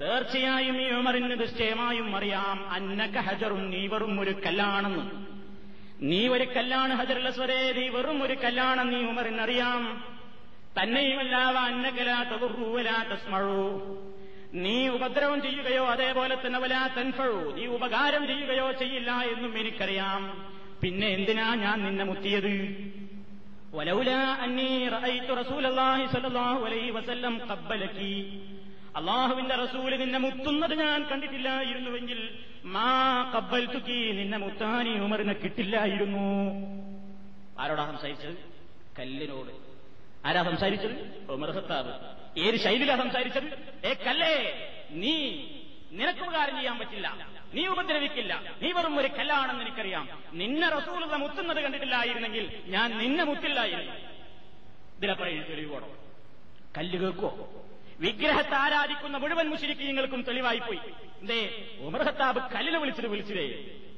തീർച്ചയായും 0.00 0.76
ഈ 0.82 0.88
ഉമറിന് 0.98 1.36
നിശ്ചയമായും 1.40 2.08
അറിയാം 2.18 2.58
അന്നക 2.74 3.16
ഹജറും 3.28 3.62
നീ 3.72 3.80
വെറും 3.92 4.14
ഒരു 4.22 4.34
കല്ലാണെന്ന് 4.44 5.04
നീ 6.10 6.20
ഒരു 6.34 6.46
കല്ലാണ് 6.56 6.92
ഹജറുൽ 7.00 7.26
അസ്വദേ 7.30 7.62
നീ 7.78 7.86
വെറും 7.96 8.18
ഒരു 8.26 8.34
കല്ലാണെന്ന് 8.44 8.94
നീ 8.94 9.00
ഉമറിനറിയാം 9.12 9.82
തന്നെയുമല്ലാവ 10.76 11.56
അന്നകലാ 11.70 12.18
തതുറൂവലാ 12.30 12.98
തസ്മഴു 13.10 13.64
നീ 14.58 14.76
ഉപദ്രവം 14.88 15.38
ചെയ്യുകയോ 15.46 15.82
അതേപോലെ 15.94 16.34
തന്നെ 16.36 16.58
വലാ 16.60 16.82
തൻഫഴു 16.94 17.40
നീ 17.56 17.64
ഉപകാരം 17.76 18.22
ചെയ്യുകയോ 18.30 18.68
ചെയ്യില്ല 18.82 19.10
എന്നും 19.32 19.52
എനിക്കറിയാം 19.62 20.22
പിന്നെ 20.82 21.08
എന്തിനാ 21.16 21.48
ഞാൻ 21.64 21.78
നിന്നെ 21.86 22.06
മുത്തിയത് 22.10 22.54
ولولا 23.72 24.22
أني 24.44 24.72
رأيت 24.88 25.28
رسول 25.32 25.64
الله 25.66 25.98
صلى 26.06 26.26
الله 26.26 26.56
عليه 26.66 26.88
وسلم 26.92 27.34
قبلك 27.50 27.98
അള്ളാഹുവിന്റെ 28.97 29.55
റസൂൽ 29.55 29.97
നിന്നെ 29.99 30.19
മുത്തുന്നത് 30.19 30.73
ഞാൻ 30.79 31.03
കണ്ടിട്ടില്ലായിരുന്നുവെങ്കിൽ 31.03 32.19
മാ 32.63 32.89
കബ്ബൽ 33.35 33.65
തുക്കി 33.65 34.11
നിന്നെ 34.11 34.37
മുത്താനി 34.37 34.89
ഉമറിനെ 34.89 35.33
കിട്ടില്ലായിരുന്നു. 35.33 36.25
ആരോടാ 37.59 37.85
സംസാരിച്ചത്? 37.85 38.37
കല്ലിനോട്. 38.99 39.51
ആരാ 40.27 40.43
സംസാരിച്ചത്? 40.43 41.25
ഉമർ 41.29 41.51
ഹത്താബ് 41.51 41.93
ഏത് 42.39 42.55
ശൈലിയിലാ 42.55 42.97
സംസാരിച്ചത്? 42.97 43.47
ഏ 43.85 43.93
കല്ലേ 43.93 44.35
നീ 44.91 45.13
നിനക്ക് 45.91 46.19
ഉപകാരം 46.19 46.55
ചെയ്യാൻ 46.55 46.79
പറ്റില്ല. 46.79 47.27
നീ 47.53 47.65
ഉപദ്രവിക്കില്ല. 47.67 48.41
നീ 48.61 48.71
വെറും 48.71 48.99
ഒരു 48.99 49.07
കല്ലാണെന്ന് 49.07 49.61
എനിക്കറിയാം. 49.61 50.23
നിന്നെ 50.33 50.69
റസൂലുള്ള 50.69 51.15
മുത്തുന്നത് 51.15 51.59
കണ്ടിട്ടില്ലായിരുന്നെങ്കിൽ 51.63 52.61
ഞാൻ 52.65 52.97
നിന്നെ 52.97 53.23
മുത്തില്ലായിരുന്നു. 53.23 53.93
ഇതിലെ 54.97 55.13
പറയുന്നത് 55.13 55.83
കല്ല് 56.77 56.97
കേൾക്കോ 56.99 57.49
വിഗ്രഹത്തെ 58.03 58.55
ആരാധിക്കുന്ന 58.55 59.17
മുഴുവൻ 59.17 59.49
മുഷിരിക്കീങ്ങൾക്കും 59.49 60.21
തെളിവായിപ്പോയി. 60.21 60.79
എന്തേ? 61.21 61.67
ഉമർഹത്താബ് 61.79 62.53
കല്ലിൽ 62.55 62.77
വിളിച്ചത് 62.77 63.07
വിളിച്ചതേ 63.07 63.45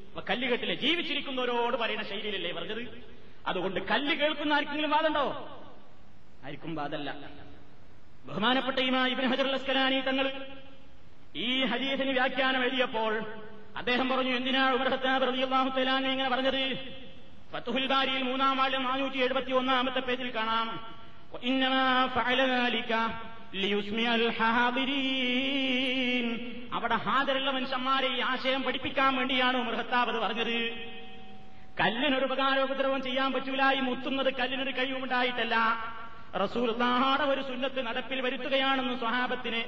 അപ്പൊ 0.08 0.22
കല്ലുകെട്ടിലെ 0.30 0.76
ജീവിച്ചിരിക്കുന്നവരോട് 0.76 1.78
പറയുന്ന 1.78 2.04
ശൈലിയിലല്ലേ 2.04 2.52
പറഞ്ഞത്? 2.52 3.04
അതുകൊണ്ട് 3.48 3.80
കല്ല് 3.80 4.16
കേൾക്കുന്ന 4.16 4.54
ആർക്കെങ്കിലും 4.54 4.92
വാദമുണ്ടോ? 4.92 5.26
ആർക്കും 6.46 6.76
വാദല്ല 6.76 7.16
ബഹുമാനപ്പെട്ട 8.26 8.80
ഇമാ 8.80 9.08
ഹജർ 9.08 9.48
അസ്കലാനി 9.48 10.02
തങ്ങൾ 10.02 10.46
ഈ 11.36 11.66
ഹരീഹന് 11.66 12.10
വ്യാഖ്യാനം 12.10 12.64
എഴുതിയപ്പോൾ 12.64 13.14
അദ്ദേഹം 13.78 14.10
പറഞ്ഞു 14.10 14.30
എന്തിനാ 14.30 14.72
ഉമർ 14.72 14.90
ഹത്താബ് 14.90 15.24
ഇങ്ങനെ 16.06 16.30
പറഞ്ഞത്? 16.30 16.64
ഫത്തുഹുൽ 17.54 17.86
ബാരിയിൽ 17.86 18.24
മൂന്നാം 18.24 18.58
വാർഡ് 18.58 18.74
നാനൂറ്റി 18.74 19.18
എഴുപത്തി 19.18 19.52
ഒന്നാമത്തെ 19.52 20.00
പേജിൽ 20.00 20.36
കാണാം. 20.36 20.68
ഇന്നമാ 21.42 22.08
ഫഅല 22.16 22.42
അവിടെ 26.74 26.96
ഹാജരുള്ള 26.96 27.52
മനുഷ്യന്മാരെ 27.52 28.08
ഈ 28.08 28.20
ആശയം 28.20 28.64
പഠിപ്പിക്കാൻ 28.64 29.16
വേണ്ടിയാണ് 29.16 29.58
ഉമർ 29.58 29.76
ഹത്താബ് 29.76 30.10
അത് 30.12 30.20
പറഞ്ഞത്? 30.20 30.58
കല്ലിനൊരു 31.80 32.26
ഉപകാരോപദ്രവം 32.26 33.02
ചെയ്യാൻ 33.02 33.34
പറ്റൂല 33.34 33.64
ഈ 33.72 33.80
മുത്തുന്നത് 33.80 34.34
കല്ലിനൊരു 34.34 34.72
കഴിവുണ്ടായിട്ടല്ല 34.72 35.56
റസൂൽ 36.44 36.70
ഒരു 37.32 37.42
സുന്നത്ത് 37.42 37.88
നടപ്പിൽ 37.88 38.22
വരുത്തുകയാണെന്ന് 38.22 38.98
സ്വഹാബത്തിന് 38.98 39.62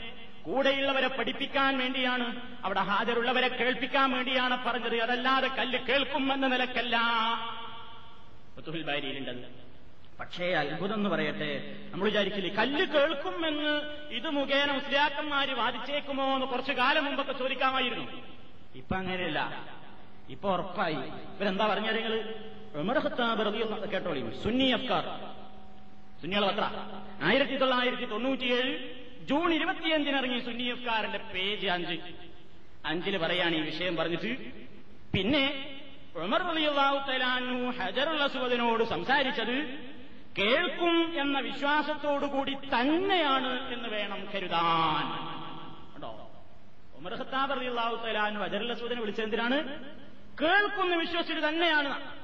കൂടെയുള്ളവരെ 0.44 1.08
പഠിപ്പിക്കാൻ 1.08 1.78
വേണ്ടിയാണ് 1.78 2.42
അവിടെ 2.64 2.80
ഹാജരുള്ളവരെ 2.80 3.48
കേൾപ്പിക്കാൻ 3.48 4.12
വേണ്ടിയാണ് 4.12 4.66
പറഞ്ഞത്. 4.66 4.98
അതല്ലാതെ 5.02 5.48
കല്ല് 5.48 5.80
കേൾക്കുമെന്ന 5.80 6.48
നിലക്കല്ല. 6.48 6.98
ബാരിയിലുണ്ടെന്ന് 8.82 9.67
പക്ഷേ 10.20 10.46
അത്ഭുതം 10.54 10.96
എന്ന് 10.96 11.10
പറയട്ടെ 11.10 11.50
നമ്മൾ 11.92 12.06
വിചാരിക്കില്ലേ 12.06 12.52
കല്ല് 12.60 12.86
കേൾക്കുമെന്ന് 12.86 13.74
ഇത് 14.18 14.30
മുഖേന 14.38 14.72
മുസ്ലിയാക്കന്മാര് 14.72 15.54
വാദിച്ചേക്കുമോ 15.62 16.36
എന്ന് 16.36 16.48
കുറച്ചു 16.48 16.72
കാലം 16.72 17.06
മുമ്പൊക്കെ 17.06 17.34
ചോദിക്കാമായിരുന്നു. 17.34 18.06
ഇപ്പൊ 18.76 18.96
അങ്ങനെയല്ല. 18.96 19.40
ഇപ്പൊ 20.30 20.48
ഉറപ്പായി. 20.54 21.02
ഇവരെന്താ 21.36 21.66
പറഞ്ഞ 21.68 21.90
നിങ്ങൾ 21.98 22.14
ഉമർ 22.82 22.98
കേട്ടോളി. 23.94 24.22
സുന്നി 24.44 24.68
അഫ്കാർ. 24.78 25.06
സുന്നികളെ 26.22 26.48
പത്ര 26.48 26.66
ആയിരത്തി 27.28 27.56
തൊള്ളായിരത്തി 27.62 28.06
തൊണ്ണൂറ്റിയേഴ് 28.14 28.72
ജൂൺ 29.30 29.54
ഇരുപത്തിയഞ്ചിന് 29.54 30.18
ഇറങ്ങി 30.18 30.40
സുന്നി 30.40 30.66
അഫ്കാറിന്റെ 30.76 31.20
പേജ് 31.34 31.68
അഞ്ച്. 31.76 31.98
അഞ്ചിൽ 32.86 33.18
പറയാണ് 33.18 33.56
ഈ 33.56 33.62
വിഷയം 33.70 33.96
പറഞ്ഞിട്ട്. 33.96 34.32
പിന്നെ 35.14 35.44
ഉമർ 36.26 36.42
റളിയല്ലാഹു 36.50 36.98
തലാനു 37.10 37.58
ഹജറുൽ 37.80 38.22
അസ്വദിനോട് 38.28 38.84
സംസാരിച്ചത് 38.94 39.56
കേൾക്കും 40.38 41.22
എന്ന 41.22 41.40
വിശ്വാസത്തോടുകൂടി 41.40 42.54
തന്നെയാണ് 42.54 43.74
എന്ന് 43.74 43.90
വേണം 43.90 44.28
കരുതാൻ. 44.36 45.06
കേട്ടോ 45.94 46.32
ഉമർ 46.96 47.16
തലാനു 47.16 48.40
ഹജറുൽ 48.40 48.72
അസ്വദിനെ 48.72 49.02
വിളിച്ചെന്തിനാണ് 49.02 49.58
കേൾക്കുന്ന 50.42 50.96
വിശ്വസിച്ചിട്ട് 50.96 51.48
തന്നെയാണ്. 51.48 52.18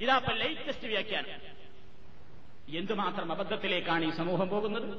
ഇതാ 0.00 0.16
ഇപ്പൊ 0.16 0.32
ലേറ്റസ്റ്റ് 0.32 0.86
വ്യാഖ്യാനം. 0.86 1.56
എന്തുമാത്രം 2.76 3.32
അബദ്ധത്തിലേക്കാണ് 3.32 4.04
ഈ 4.04 4.10
സമൂഹം 4.10 4.48
പോകുന്നത്? 4.48 4.98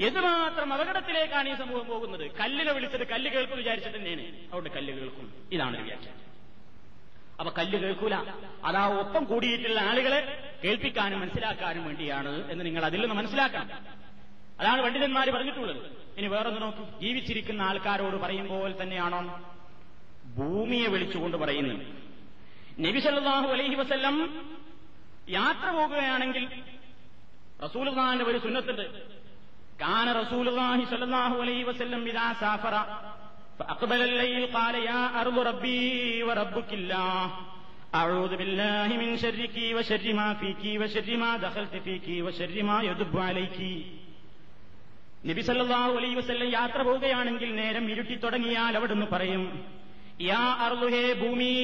എന്തുമാത്രം 0.00 0.72
അപകടത്തിലേക്കാണ് 0.72 1.48
ഈ 1.48 1.54
സമൂഹം 1.54 1.86
പോകുന്നത്? 1.86 2.30
കല്ലിനെ 2.30 2.72
വിളിച്ചിട്ട് 2.72 3.04
കല്ല് 3.04 3.30
കേൾക്കും 3.30 3.58
വിചാരിച്ചിട്ട് 3.58 3.98
തന്നെയാണ്. 3.98 4.22
അതുകൊണ്ട് 4.22 4.70
കല്ല് 4.70 4.92
കേൾക്കും. 4.92 5.48
ഇതാണ് 5.52 5.84
വ്യാഖ്യാനം. 5.84 6.23
അപ്പൊ 7.40 7.52
കല്ല് 7.58 7.78
കേൾക്കൂല. 7.78 8.14
അതാ 8.64 8.82
ഒപ്പം 9.00 9.24
കൂടിയിട്ടുള്ള 9.24 9.80
ആളുകളെ 9.80 10.20
കേൾപ്പിക്കാനും 10.64 11.20
മനസ്സിലാക്കാനും 11.20 11.84
വേണ്ടിയാണ് 11.84 12.50
എന്ന് 12.52 12.66
നിങ്ങൾ 12.66 12.84
അതിൽ 12.84 13.00
നിന്ന് 13.00 13.14
മനസ്സിലാക്കണം. 13.14 13.68
അതാണ് 14.60 14.82
പണ്ഡിതന്മാർ 14.82 15.30
പറഞ്ഞിട്ടുള്ളത്. 15.30 15.80
ഇനി 16.18 16.26
വേറൊന്ന് 16.26 16.62
നോക്കൂ. 16.62 16.84
ജീവിച്ചിരിക്കുന്ന 17.00 17.62
ആൾക്കാരോട് 17.62 18.16
പറയുമ്പോൾ 18.16 18.70
തന്നെയാണോ? 18.82 19.20
ഭൂമിയെ 20.36 20.86
വിളിച്ചുകൊണ്ട് 20.86 21.36
പറയുന്നു 21.36 21.74
നബിസല്ലാഹു 22.84 23.48
അലൈഹി 23.56 23.74
വസ്ല്ലം 23.74 24.16
യാത്ര 25.28 25.66
പോകുകയാണെങ്കിൽ 25.70 26.44
റസൂലുള്ളാഹിന്റെ 27.64 28.24
ഒരു 28.24 28.38
സുന്നത്തുണ്ട്. 28.38 28.86
കാന 29.82 30.06
റസൂലുള്ളാഹി 30.12 30.84
സ്വല്ലല്ലാഹു 30.84 31.36
അലൈഹി 31.42 31.62
വസല്ലം 31.62 32.00
സാഫറ. 32.40 32.76
فأقبل 33.59 34.01
الليل 34.01 34.43
قال 34.49 34.75
يا 34.83 35.21
أرض 35.21 35.37
ربي 35.41 35.83
وربك 36.23 36.69
الله 36.73 37.23
أعوذ 37.93 38.31
بالله 38.35 38.89
من 38.95 39.09
شرك 39.17 39.55
وشر 39.75 40.05
ما 40.13 40.33
فيك 40.35 40.63
وشر 40.81 41.09
ما 41.17 41.31
دخلت 41.39 41.73
فيك 41.77 42.07
وشر 42.25 42.55
ما 42.63 42.77
يدب 42.83 43.15
عليك 43.21 43.59
നബി 45.21 45.41
സല്ലല്ലാഹു 45.43 45.93
അലൈഹി 45.99 46.15
വസല്ലം 46.15 46.49
യാത്ര 46.51 46.79
പോവുകയാണെങ്കിൽ 46.81 47.49
നേരം 47.57 47.85
ഇരുട്ടി 47.93 48.15
തുടങ്ങിയാൽ 48.17 48.73
അവിടുന്ന് 48.77 49.07
പറയും 49.13 49.41
യാ 50.23 50.43
അർളുഹേ 50.65 51.01
ഭൂമി 51.19 51.55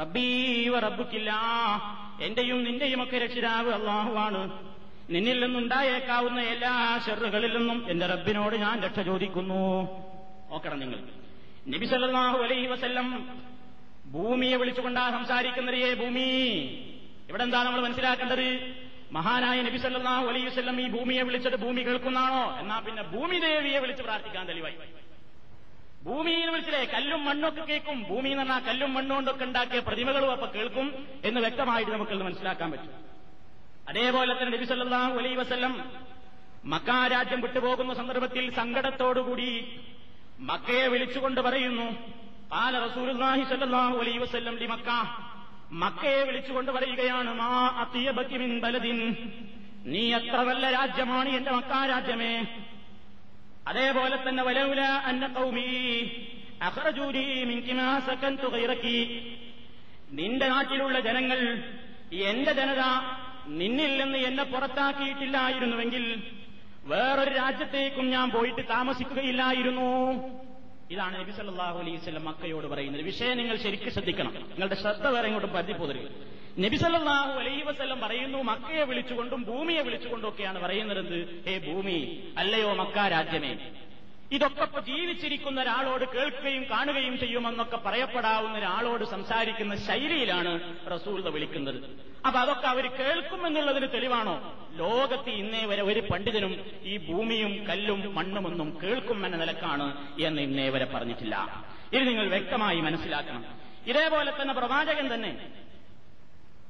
റബ്ബീ 0.00 0.24
വ 0.72 0.80
റബ്ബുക്കില്ല 0.86 1.30
എന്റെയും 2.26 2.58
നിന്റെയും 2.66 3.00
ഒക്കെ 3.04 3.18
രക്ഷിതാവ് 3.24 3.70
അള്ളാഹുവാണ് 3.76 4.42
നിന്നിൽ 5.14 5.38
നിന്നുണ്ടായേക്കാവുന്ന 5.44 6.40
എല്ലാ 6.54 6.72
ഷെറുകളിൽ 7.04 7.52
നിന്നും 7.58 7.78
എന്റെ 7.92 8.06
റബ്ബിനോട് 8.12 8.56
ഞാൻ 8.64 8.76
രക്ഷ 8.86 9.00
ചോദിക്കുന്നു 9.10 9.62
നോക്കണം 10.51 10.79
നിങ്ങൾ. 10.79 10.99
നബി 11.73 11.85
സല്ലല്ലാഹു 11.85 12.37
അലൈഹി 12.37 12.67
വസല്ലം 12.67 13.07
ഭൂമിയെ 14.13 14.55
വിളിച്ചുകൊണ്ടാ 14.57 15.03
സംസാരിക്കുന്നതേ 15.11 15.93
ഭൂമി? 15.93 16.29
ഇവിടെ 17.29 17.43
എന്താ 17.43 17.63
നമ്മൾ 17.63 17.81
മനസ്സിലാക്കേണ്ടത്? 17.81 18.47
മഹാനായ 19.11 19.61
നബി 19.61 19.77
സല്ലല്ലാഹു 19.77 20.25
അലൈഹി 20.31 20.45
വസ്ല്ലം 20.45 20.81
ഈ 20.81 20.87
ഭൂമിയെ 20.95 21.23
വിളിച്ചത് 21.23 21.55
ഭൂമി 21.55 21.81
കേൾക്കുന്നാണോ 21.87 22.59
എന്നാ 22.59 22.79
പിന്നെ 22.79 23.03
ഭൂമി 23.13 23.37
ദേവിയെ 23.39 23.79
വിളിച്ച് 23.79 24.03
പ്രാർത്ഥിക്കാൻ 24.03 24.47
തെളിവായി. 24.47 24.77
ഭൂമിയിൽ 26.05 26.49
വിളിച്ചില്ലേ? 26.49 26.83
കല്ലും 26.85 27.25
മണ്ണൊക്കെ 27.25 27.61
കേൾക്കും. 27.61 27.97
ഭൂമി 28.09 28.29
എന്ന് 28.29 28.43
പറഞ്ഞാൽ 28.43 28.61
കല്ലും 28.69 28.93
മണ്ണും 28.93 29.15
കൊണ്ടൊക്കെ 29.15 29.43
ഉണ്ടാക്കിയ 29.43 29.79
പ്രതിമകളും 29.79 30.31
അപ്പൊ 30.31 30.47
കേൾക്കും 30.55 30.87
എന്ന് 31.25 31.39
വ്യക്തമായിട്ട് 31.41 31.91
നമുക്കത് 31.91 32.23
മനസ്സിലാക്കാൻ 32.23 32.71
പറ്റും. 32.71 32.93
അതേപോലെ 33.89 34.33
തന്നെ 34.33 34.57
നബി 34.57 34.65
സല്ലല്ലാഹു 34.65 35.13
അലൈഹി 35.21 35.35
വസ്ല്ലം 35.35 35.73
മക്കാ 36.65 37.07
രാജ്യം 37.07 37.41
വിട്ടുപോകുന്ന 37.41 37.93
സന്ദർഭത്തിൽ 37.93 38.55
സങ്കടത്തോടുകൂടി 38.55 39.51
മക്കയെ 40.41 40.87
വിളിച്ചുകൊണ്ട് 40.87 41.41
പറയുന്നു. 41.41 41.87
പാല 42.51 42.79
റസൂലുള്ളാഹി 42.79 43.43
സ്വല്ലല്ലാഹു 43.43 43.97
അലൈഹി 43.97 44.17
വസല്ലം 44.17 44.57
ലി 44.57 44.65
മക്ക. 44.65 44.89
മക്കയെ 45.71 46.23
വിളിച്ചുകൊണ്ട് 46.23 46.71
പറയുകയാണ് 46.71 47.33
മാ 47.33 47.67
അത്തിയബക്കി 47.67 48.37
മിൻ 48.37 48.59
ബലദിൻ. 48.59 48.99
നീ 49.85 50.13
എത്ര 50.15 50.41
നല്ല 50.41 50.71
രാജ്യമാണ് 50.71 51.29
എന്റെ 51.29 51.51
മക്കാ 51.51 51.85
രാജ്യമേ. 51.85 52.47
അതേപോലെ 53.67 54.29
തന്നെ 54.29 54.43
വലൗല 54.43 54.81
അന്ന 54.81 55.27
കൗമി 55.27 55.67
അഖറജൂരി 56.61 57.43
മിൻ 57.43 57.77
മാ 57.77 57.99
സകന്തു 57.99 58.47
നിന്റെ 60.11 60.47
നാട്ടിലുള്ള 60.47 60.99
ജനങ്ങൾ 60.99 61.39
എന്റെ 62.11 62.53
ജനത 62.53 62.81
നിന്നിൽ 63.47 64.03
നിന്ന് 64.03 64.17
എന്നെ 64.17 64.43
പുറത്താക്കിയിട്ടില്ലായിരുന്നുവെങ്കിൽ 64.43 66.23
വേറൊരു 66.91 67.33
രാജ്യത്തേക്കും 67.35 68.09
ഞാൻ 68.09 68.31
പോയിട്ട് 68.31 68.61
താമസിക്കുകയില്ലായിരുന്നു. 68.69 69.89
ഇതാണ് 70.91 71.19
നബി 71.19 71.31
സല്ലാഹു 71.31 71.79
അലൈഹി 71.79 71.97
വസല്ലം 71.97 72.25
മക്കയോട് 72.25 72.67
പറയുന്നത്. 72.67 73.01
വിഷയം 73.01 73.37
നിങ്ങൾ 73.37 73.55
ശരിക്കും 73.57 73.91
ശ്രദ്ധിക്കണം. 73.91 74.33
നിങ്ങളുടെ 74.33 74.75
ശ്രദ്ധ 74.75 75.07
വേറെ 75.07 75.27
ഇങ്ങോട്ടും 75.27 75.53
പതി 75.53 75.73
പോതരുത് 75.73 76.09
നബി 76.59 76.75
സല്ലാഹു 76.75 77.31
അലൈഹി 77.39 77.61
വസല്ലം 77.61 77.99
പറയുന്നു 78.01 78.39
മക്കയെ 78.43 78.83
വിളിച്ചുകൊണ്ടും 78.83 79.43
ഭൂമിയെ 79.43 79.81
വിളിച്ചുകൊണ്ടും 79.81 80.29
ഒക്കെയാണ് 80.29 80.59
പറയുന്നത്. 80.59 81.43
ഹേ 81.47 81.73
ഭൂമി 81.73 81.97
അല്ലയോ 82.37 82.73
മക്ക 82.73 82.97
രാജ്യമേ? 83.07 83.53
ഇതൊക്കെ 84.31 84.63
ഇപ്പൊ 84.63 84.79
ജീവിച്ചിരിക്കുന്ന 84.79 85.61
ഒരാളോട് 85.61 86.05
കേൾക്കുകയും 86.05 86.63
കാണുകയും 86.69 87.19
ചെയ്യുമെന്നൊക്കെ 87.19 87.77
പറയപ്പെടാവുന്ന 87.77 88.57
ഒരാളോട് 88.57 89.03
സംസാരിക്കുന്ന 89.03 89.75
ശൈലിയിലാണ് 89.75 90.75
റസൂൽ 90.91 91.29
വിളിക്കുന്നത്. 91.29 91.79
അപ്പൊ 92.27 92.39
അതൊക്കെ 92.39 92.67
അവർ 92.67 92.91
കേൾക്കുമെന്നുള്ളതിന് 92.91 93.87
തെളിവാണോ? 93.93 94.35
ലോകത്ത് 94.73 95.29
ഇന്നേ 95.29 95.65
വരെ 95.65 95.81
ഒരു 95.81 95.99
പണ്ഡിതനും 95.99 96.65
ഈ 96.83 96.97
ഭൂമിയും 96.97 97.67
കല്ലും 97.67 98.15
മണ്ണുമൊന്നും 98.15 98.79
കേൾക്കും 98.83 99.25
എന്ന 99.25 99.37
നിലക്കാണ് 99.37 100.07
എന്ന് 100.21 100.41
ഇന്നേ 100.41 100.69
വരെ 100.69 100.85
പറഞ്ഞിട്ടില്ല. 100.85 101.65
ഇത് 101.93 102.07
നിങ്ങൾ 102.07 102.27
വ്യക്തമായി 102.29 102.81
മനസ്സിലാക്കണം. 102.81 103.45
ഇതേപോലെ 103.87 104.41
തന്നെ 104.41 104.53
പ്രവാചകൻ 104.53 105.13
തന്നെ. 105.13 105.51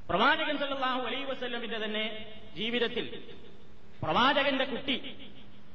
പ്രവാചകൻ 0.08 0.58
സല്ലാഹു 0.58 1.02
അലൈഹി 1.06 1.24
വസല്ലമിന്റെ 1.24 1.78
തന്നെ 1.78 2.26
ജീവിതത്തിൽ 2.56 3.22
പ്രവാചകന്റെ 4.02 4.64
കുട്ടി 4.64 4.96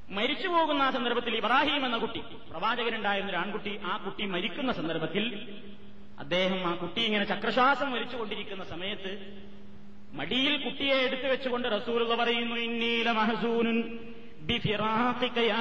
മരിച്ചു 0.10 0.48
പോകുന്ന 0.48 0.82
ആ 0.82 0.90
സന്ദർഭത്തിൽ 0.90 1.36
ഇബ്രാഹിം 1.36 1.86
എന്ന 1.86 1.98
കുട്ടി 1.98 2.20
പ്രവാചകനുണ്ടായിരുന്ന 2.52 3.32
ഒരു 3.32 3.38
ആൺകുട്ടി 3.38 3.80
ആ 3.86 3.98
കുട്ടി 3.98 4.26
മരിക്കുന്ന 4.26 4.72
സന്ദർഭത്തിൽ 4.72 5.48
അദ്ദേഹം 6.20 6.68
ആ 6.68 6.76
കുട്ടി 6.76 7.02
ഇങ്ങനെ 7.02 7.24
ചക്രശ്വാസം 7.24 7.92
വലിച്ചുകൊണ്ടിരിക്കുന്ന 7.92 8.64
സമയത്ത് 8.64 9.12
മടിയിൽ 10.14 10.64
കുട്ടിയെ 10.64 10.96
എടുത്തു 10.96 11.28
വെച്ചുകൊണ്ട് 11.28 11.68
റസൂൽ 11.68 12.16
പറയുന്നു 12.16 12.56
ഇന്നീല 12.56 13.12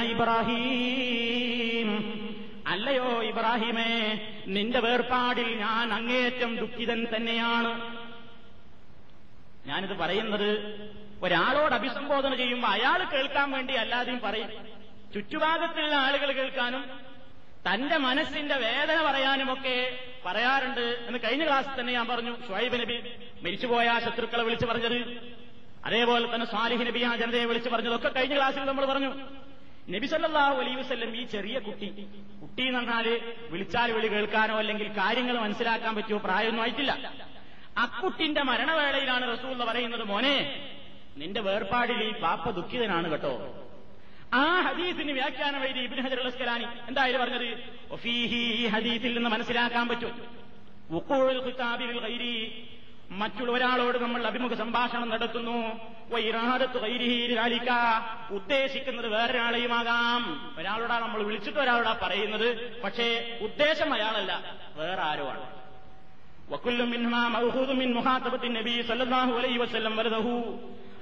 ഇബ്രാഹിം. 0.02 1.88
അല്ലയോ 2.66 3.22
ഇബ്രാഹിമേ 3.22 4.20
നിന്റെ 4.46 4.80
വേർപാടിൽ 4.80 5.56
ഞാൻ 5.56 5.94
അങ്ങേയറ്റം 5.94 6.56
ദുഃഖിതൻ 6.56 7.06
തന്നെയാണ്. 7.16 7.72
ഞാനിത് 9.66 9.96
പറയുന്നത് 9.96 10.50
ഒരാളോട് 11.22 11.74
അഭിസംബോധന 11.74 12.34
ചെയ്യുമ്പോൾ 12.34 12.68
അയാൾ 12.68 13.04
കേൾക്കാൻ 13.04 13.50
വേണ്ടി 13.50 13.74
അല്ലാതെയും 13.74 14.20
പറയും. 14.20 14.50
ചുറ്റുഭാഗത്തുള്ള 15.14 15.94
ആളുകൾ 15.94 16.32
കേൾക്കാനും 16.32 16.84
തന്റെ 17.68 17.96
മനസ്സിന്റെ 17.96 18.54
വേദന 18.54 19.02
പറയാനുമൊക്കെ 19.02 19.98
പറയാറുണ്ട് 20.26 20.80
എന്ന് 20.80 21.18
കഴിഞ്ഞ 21.24 21.46
ക്ലാസ്സിൽ 21.46 21.80
തന്നെ 21.80 21.92
ഞാൻ 21.92 22.06
പറഞ്ഞു. 22.08 22.36
ഷുഹൈബ് 22.48 22.80
നബി 22.80 22.96
മരിച്ചുപോയ 23.42 24.00
ശത്രുക്കളെ 24.04 24.44
വിളിച്ചു 24.44 24.66
പറഞ്ഞത്. 24.66 24.98
അതേപോലെ 25.84 26.34
തന്നെ 26.34 26.46
സാലിഹ് 26.46 26.86
നബി 26.86 27.02
ആ 27.02 27.16
ജനതയെ 27.16 27.44
വിളിച്ചു 27.44 27.70
പറഞ്ഞതൊക്കെ 27.70 28.08
കഴിഞ്ഞ 28.08 28.36
ക്ലാസ്സിൽ 28.36 28.64
നമ്മൾ 28.64 28.84
പറഞ്ഞു. 28.84 29.10
നബി 29.90 30.06
സല്ലല്ലാഹു 30.06 30.54
അലൈഹി 30.54 30.76
വസല്ലം 30.76 31.16
ഈ 31.16 31.24
ചെറിയ 31.24 31.58
കുട്ടി 31.58 31.88
കുട്ടി 32.40 32.62
എന്ന് 32.62 32.78
പറഞ്ഞാൽ 32.78 33.20
വിളിച്ചാൽ 33.50 33.92
വിളി 33.92 34.08
കേൾക്കാനോ 34.08 34.58
അല്ലെങ്കിൽ 34.58 34.88
കാര്യങ്ങൾ 34.88 35.38
മനസ്സിലാക്കാൻ 35.38 35.94
പറ്റിയോ 35.94 36.18
പ്രായമൊന്നും 36.18 36.62
ആയിട്ടില്ല. 36.62 37.12
അക്കുട്ടിന്റെ 37.78 38.42
മരണവേളയിലാണ് 38.42 39.38
റസൂൽ 39.38 39.64
പറയുന്നത് 39.64 40.04
മോനെ 40.04 40.36
നിന്റെ 41.16 41.40
വേർപാടിൽ 41.40 42.00
ഈ 42.04 42.10
പാപ്പ 42.20 42.50
ദുഃഖിതനാണ് 42.50 43.10
കേട്ടോ. 43.10 43.34
ആ 44.34 44.44
ഹദീസിന് 44.60 45.12
വ്യാഖ്യാനം 45.12 45.64
എഴുതി 45.64 45.78
ഇബിൻ 45.78 46.00
ഹജർ 46.04 46.20
അസ്കലാനി 46.26 46.64
എന്തായാലും 46.88 47.20
പറഞ്ഞത്? 47.20 47.48
ഒഫീഹി 47.90 48.40
ഈ 48.62 48.66
ഹദീസിൽ 48.66 49.14
നിന്ന് 49.14 49.30
മനസ്സിലാക്കാൻ 49.30 49.88
പറ്റും. 49.88 50.12
മറ്റുള്ള 53.10 53.50
ഒരാളോട് 53.52 53.98
നമ്മൾ 53.98 54.26
അഭിമുഖ 54.26 54.54
സംഭാഷണം 54.54 55.08
നടത്തുന്നു. 55.08 55.58
ഉദ്ദേശിക്കുന്നത് 58.36 59.08
വേറൊരാളെയുമാകാം. 59.08 60.22
ഒരാളോടാ 60.58 60.96
നമ്മൾ 60.98 61.22
വിളിച്ചിട്ട് 61.22 61.58
ഒരാളോടാ 61.58 61.92
പറയുന്നത്. 62.02 62.48
പക്ഷേ 62.82 63.38
ഉദ്ദേശം 63.42 63.92
അയാളല്ല 63.94 64.32
വേറെ 64.76 65.02
ആരോ 65.02 65.26
ആണ് 65.28 65.44
വക്കുല്ലും 66.50 66.90
മിൻ 67.78 67.92
മുഹാത്തബത്തിൻ 67.94 68.52
നബി 68.54 68.74
സല്ലല്ലാഹു 68.88 69.32
അലൈഹി 69.38 69.58
വസല്ലം 69.58 69.96
വലദഹു. 69.96 70.34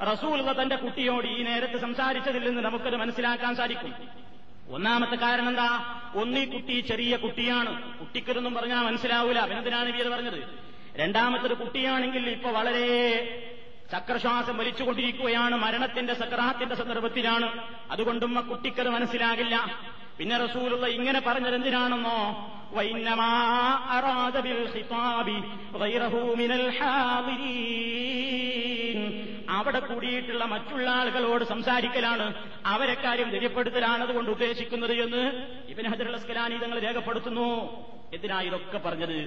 റസൂൽ 0.03 0.63
തന്റെ 0.63 0.77
കുട്ടിയോട് 0.77 1.27
ഈ 1.27 1.43
നേരത്ത് 1.43 1.81
സംസാരിച്ചതിൽ 1.81 2.49
നിന്ന് 2.49 2.63
നമുക്കത് 2.63 2.97
മനസ്സിലാക്കാൻ 2.97 3.57
സാധിക്കും. 3.57 3.95
ഒന്നാമത്തെ 4.69 5.17
കാരണം 5.17 5.49
എന്താ? 5.49 6.01
ഒന്നീ 6.15 6.45
കുട്ടി 6.45 6.81
ചെറിയ 6.81 7.17
കുട്ടിയാണ്. 7.17 7.99
കുട്ടിക്കതൊന്നും 7.99 8.55
പറഞ്ഞാൽ 8.55 8.83
മനസ്സിലാവൂല. 8.83 9.39
അഭിനന്ദനാണ് 9.39 9.97
അത് 9.97 10.09
പറഞ്ഞത്? 10.09 10.43
രണ്ടാമത്തൊരു 10.97 11.55
കുട്ടിയാണെങ്കിൽ 11.55 12.31
ഇപ്പൊ 12.31 12.51
വളരെ 12.51 13.11
ചക്രശ്വാസം 13.93 14.59
വലിച്ചുകൊണ്ടിരിക്കുകയാണ്. 14.59 15.55
മരണത്തിന്റെ 15.55 16.15
സക്രാഹത്തിന്റെ 16.15 16.75
സന്ദർഭത്തിലാണ്. 16.75 17.69
അതുകൊണ്ടും 17.91 18.39
ആ 18.39 18.41
കുട്ടിക്കത് 18.41 18.89
മനസ്സിലാകില്ല. 18.89 19.79
പിന്നെ 20.19 20.37
റസൂലുള്ള 20.37 20.87
ഇങ്ങനെ 20.87 21.23
പറഞ്ഞത് 21.27 21.55
എന്തിനാണെന്നോ? 21.55 22.51
വൈന്നമാ 22.73 23.35
അവിടെ 29.59 29.81
കൂടിയിട്ടുള്ള 29.81 30.45
മറ്റുള്ള 30.45 30.91
ആളുകളോട് 30.91 31.45
സംസാരിക്കലാണ് 31.45 32.27
അവരെ 32.67 32.95
കാര്യം 32.95 33.31
ധൈര്യപ്പെടുത്തലാണ് 33.31 34.03
അതുകൊണ്ട് 34.03 34.31
ഉദ്ദേശിക്കുന്നത് 34.31 34.95
എന്ന് 35.05 35.23
ഇബൻ 35.73 35.87
ഹജർ 35.93 36.09
അസ്കലാനി 36.15 36.59
തങ്ങൾ 36.59 36.79
രേഖപ്പെടുത്തുന്നു. 36.79 37.49
എന്തിനാ 38.15 38.41
ഇതൊക്കെ 38.41 38.79
പറഞ്ഞത്? 38.79 39.19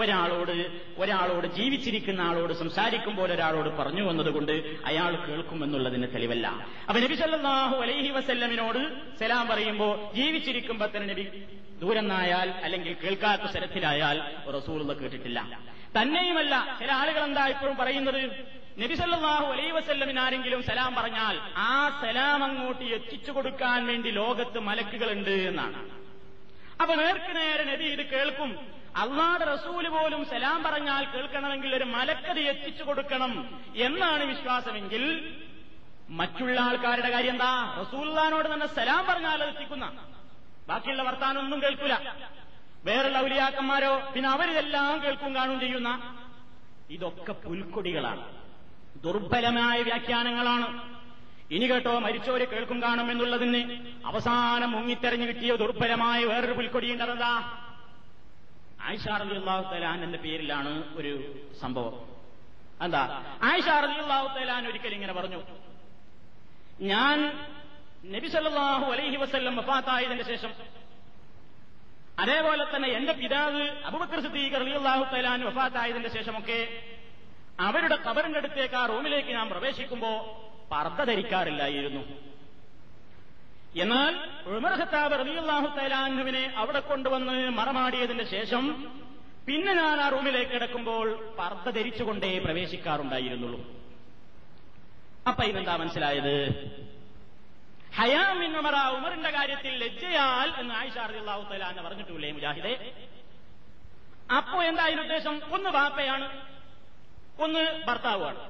ഒരാളോട് 0.00 0.56
ഒരാളോട് 0.98 1.46
ജീവിച്ചിരിക്കുന്ന 1.46 2.20
ആളോട് 2.20 2.52
സംസാരിക്കുമ്പോൾ 2.52 3.32
ഒരാളോട് 3.32 3.68
പറഞ്ഞു 3.78 4.02
വന്നതുകൊണ്ട് 4.02 4.52
അയാൾ 4.84 5.12
കേൾക്കുമെന്നുള്ളതിന് 5.26 6.08
തെളിവല്ല. 6.14 6.46
അപ്പൊ 6.88 6.98
നബി 7.00 7.14
സല്ലല്ലാഹു 7.14 7.76
അലൈഹി 7.76 8.10
വസല്ലമിനോട് 8.16 8.80
സലാം 9.20 9.48
പറയുമ്പോൾ 9.48 9.94
ജീവിച്ചിരിക്കുമ്പോ 10.16 10.86
തന്നെ 10.86 11.08
നബി 11.14 11.24
ദൂരന്നായാൽ 11.80 12.50
അല്ലെങ്കിൽ 12.66 12.92
കേൾക്കാത്ത 13.04 13.46
സ്ഥലത്തിലായാൽ 13.52 14.20
റസൂലുള്ള 14.56 14.92
കേട്ടിട്ടില്ല. 14.92 15.40
തന്നെയുമല്ല 15.96 16.54
ചില 16.78 16.90
ആളുകൾ 16.92 17.22
എന്താ 17.24 17.46
ഇപ്പോഴും 17.46 17.76
പറയുന്നത്? 17.76 18.22
നബിസല്ലാഹു 18.82 19.46
അലൈ 19.52 19.68
വസല്ലമിന് 19.70 20.20
ആരെങ്കിലും 20.20 20.62
സലാം 20.62 20.94
പറഞ്ഞാൽ 20.94 21.36
ആ 21.56 22.00
സലാം 22.02 22.40
അങ്ങോട്ട് 22.44 22.84
എത്തിച്ചു 22.96 23.30
കൊടുക്കാൻ 23.32 23.86
വേണ്ടി 23.86 24.10
ലോകത്ത് 24.10 24.58
മലക്കുകളുണ്ട് 24.68 25.34
എന്നാണ്. 25.50 25.78
അപ്പൊ 26.80 26.94
നേർക്ക് 26.94 27.32
നേരെ 27.36 27.64
നബി 27.72 27.84
ഇത് 27.84 28.04
കേൾക്കും. 28.14 28.50
അള്ളാടെ 29.02 29.44
റസൂൽ 29.44 29.84
പോലും 29.94 30.24
സലാം 30.32 30.58
പറഞ്ഞാൽ 30.66 31.02
കേൾക്കണമെങ്കിൽ 31.14 31.70
ഒരു 31.74 31.84
മലക്കത് 31.84 32.40
എത്തിച്ചു 32.52 32.82
കൊടുക്കണം 32.82 33.32
എന്നാണ് 33.86 34.24
വിശ്വാസമെങ്കിൽ 34.24 35.04
മറ്റുള്ള 36.20 36.58
ആൾക്കാരുടെ 36.60 37.10
കാര്യം 37.14 37.34
എന്താ? 37.36 37.52
റസൂല്ലാനോട് 37.82 38.48
തന്നെ 38.52 38.66
സലാം 38.76 39.02
പറഞ്ഞാൽ 39.06 39.40
എത്തിക്കുന്ന. 39.48 39.86
ബാക്കിയുള്ള 40.68 41.02
വർത്താനം 41.08 41.40
ഒന്നും 41.44 41.58
കേൾക്കൂല. 41.64 41.94
വേറുള്ള 42.86 43.18
ഔലിയാക്കന്മാരോ 43.18 44.10
പിന്നെ 44.14 44.28
അവരിതെല്ലാം 44.28 45.02
കേൾക്കും 45.02 45.34
കാണും 45.34 45.60
ചെയ്യുന്ന 45.60 46.12
ഇതൊക്കെ 46.90 47.32
പുൽക്കൊടികളാണ്. 47.32 48.24
ദുർബലമായ 49.02 49.82
വ്യാഖ്യാനങ്ങളാണ്. 49.82 50.96
ഇനി 51.50 51.66
കേട്ടോ 51.66 51.98
മരിച്ചവര് 51.98 52.48
കേൾക്കും 52.48 52.82
കാണും 52.82 53.10
എന്നുള്ളതിന് 53.10 53.60
അവസാനം 54.06 54.72
മുങ്ങിത്തെറിഞ്ഞു 54.72 55.26
കിട്ടിയ 55.26 55.56
ദുർബലമായ 55.56 56.24
വേറൊരു 56.24 56.52
പുൽക്കൊടിയുണ്ടതാ 56.52 57.12
ഉണ്ടതാ 57.12 57.62
അലി 58.80 58.98
അള്ളാഹു 59.38 59.74
എന്ന 60.04 60.16
പേരിലാണ് 60.16 60.96
ഒരു 60.96 61.34
സംഭവം. 61.60 61.94
എന്താ? 62.82 63.22
ആയിഷാറിയുള്ളാഹുത്തലാൻ 63.42 64.44
തലാൻ 64.44 64.68
ഒരിക്കൽ 64.68 64.94
ഇങ്ങനെ 64.94 65.12
പറഞ്ഞു. 65.12 65.40
ഞാൻ 66.80 67.18
നബി 68.04 68.28
സല്ലല്ലാഹു 68.28 68.92
അലൈഹി 68.92 69.16
വസ്ല്ലം 69.16 69.56
വഫാത്തായതിന്റെ 69.56 70.24
ശേഷം 70.24 70.75
അതേപോലെ 72.22 72.64
തന്നെ 72.72 72.88
എന്റെ 72.98 73.14
പിതാവ് 73.22 73.62
അബുബക്കർ 73.88 74.18
സിദ്ദീഖ് 74.26 74.60
റളിയല്ലാഹു 74.62 75.04
തലാൻ 75.14 75.40
വഫാത്തായതിന്റെ 75.48 76.10
ശേഷമൊക്കെ 76.16 76.60
അവരുടെ 77.66 77.96
കബറിന്റെ 78.06 78.38
അടുത്തേക്ക് 78.42 78.76
ആ 78.82 78.84
റൂമിലേക്ക് 78.92 79.30
ഞാൻ 79.38 79.46
പ്രവേശിക്കുമ്പോ 79.52 80.12
പർദ്ദ 80.72 81.00
ധരിക്കാറില്ലായിരുന്നു. 81.10 82.02
എന്നാൽ 83.84 84.14
ഉമർ 84.58 84.72
ഖത്താബ് 84.80 85.14
റളിയല്ലാഹു 85.22 85.68
തആലാനുവിനെ 85.78 86.44
അവിടെ 86.62 86.80
കൊണ്ടുവന്ന് 86.90 87.36
മറമാടിയതിന്റെ 87.58 88.26
ശേഷം 88.34 88.64
പിന്നെ 89.48 89.72
ഞാൻ 89.80 89.98
ആ 90.04 90.06
റൂമിലേക്ക് 90.14 90.52
കിടക്കുമ്പോൾ 90.52 91.06
പർദ്ദ 91.40 91.66
ധരിച്ചുകൊണ്ടേ 91.76 92.30
പ്രവേശിക്കാറുണ്ടായിരുന്നുള്ളൂ. 92.46 93.60
അപ്പൊ 95.30 95.42
ഇതെന്താ 95.50 95.74
മനസ്സിലായത്? 95.82 96.34
ഹയാമിൻ 97.98 98.56
ഉമറ 98.56 98.76
ഉമറിന്റെ 98.96 99.30
കാര്യത്തിൽ 99.30 99.84
ലജ്ജയാൽ 99.84 100.60
എന്ന് 100.60 100.74
ആയിഷ 100.74 100.98
റളിയല്ലാഹു 100.98 101.42
തആല 101.52 101.80
പറഞ്ഞിട്ടില്ലേ 101.80 102.32
മുജാഹിദെ? 102.32 102.94
അപ്പോ 104.36 104.62
എന്തായാലും 104.62 105.02
ഉദ്ദേശം? 105.02 105.40
ഒന്ന് 105.52 105.70
വാപ്പയാണ്. 105.70 106.42
ഒന്ന് 107.38 107.84
ഭർത്താവുമാണ്. 107.88 108.40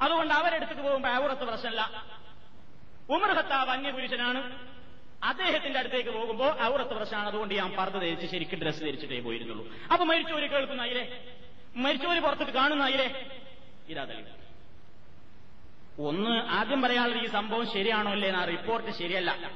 അതുകൊണ്ട് 0.00 0.34
അവരെടുത്തിട്ട് 0.34 0.82
പോകുമ്പോൾ 0.82 1.08
അവറത്ത് 1.08 1.44
പ്രശ്നമല്ല 1.44 2.04
ഉമർ 3.10 3.30
ഖത്താബ് 3.38 3.70
അന്യപുരുഷനാണ് 3.70 4.40
അദ്ദേഹത്തിന്റെ 5.24 5.78
അടുത്തേക്ക് 5.78 6.10
പോകുമ്പോൾ 6.10 6.50
അവറത്ത് 6.60 6.90
പ്രശ്നമാണ്. 6.90 7.28
അതുകൊണ്ട് 7.28 7.54
ഞാൻ 7.54 7.70
പർദ്ദ 7.72 7.98
ധരിച്ച് 7.98 8.26
ശരിക്കും 8.26 8.58
ഡ്രസ്സ് 8.60 8.82
ധരിച്ചിട്ടേ 8.82 9.20
പോയിരുന്നുള്ളൂ. 9.20 9.64
അപ്പൊ 9.92 10.04
മരിച്ചവര് 10.04 10.50
കേൾക്കുന്ന 10.50 10.82
മരിച്ചവര് 11.76 12.20
പുറത്തേക്ക് 12.20 12.52
കാണുന്ന 12.52 12.88
ഇതാ 13.88 14.04
തെളിവ് 14.04 14.45
ഒന്ന് 15.98 16.30
ആദ്യം 16.30 16.82
പറയാനുള്ള 16.82 17.22
ഈ 17.22 17.26
സംഭവം 17.26 17.72
ശരിയാണോ 17.72 18.10
അല്ലേ 18.10 18.30
ആ 18.30 18.44
റിപ്പോർട്ട് 18.44 18.90
ശരിയല്ല. 18.90 19.50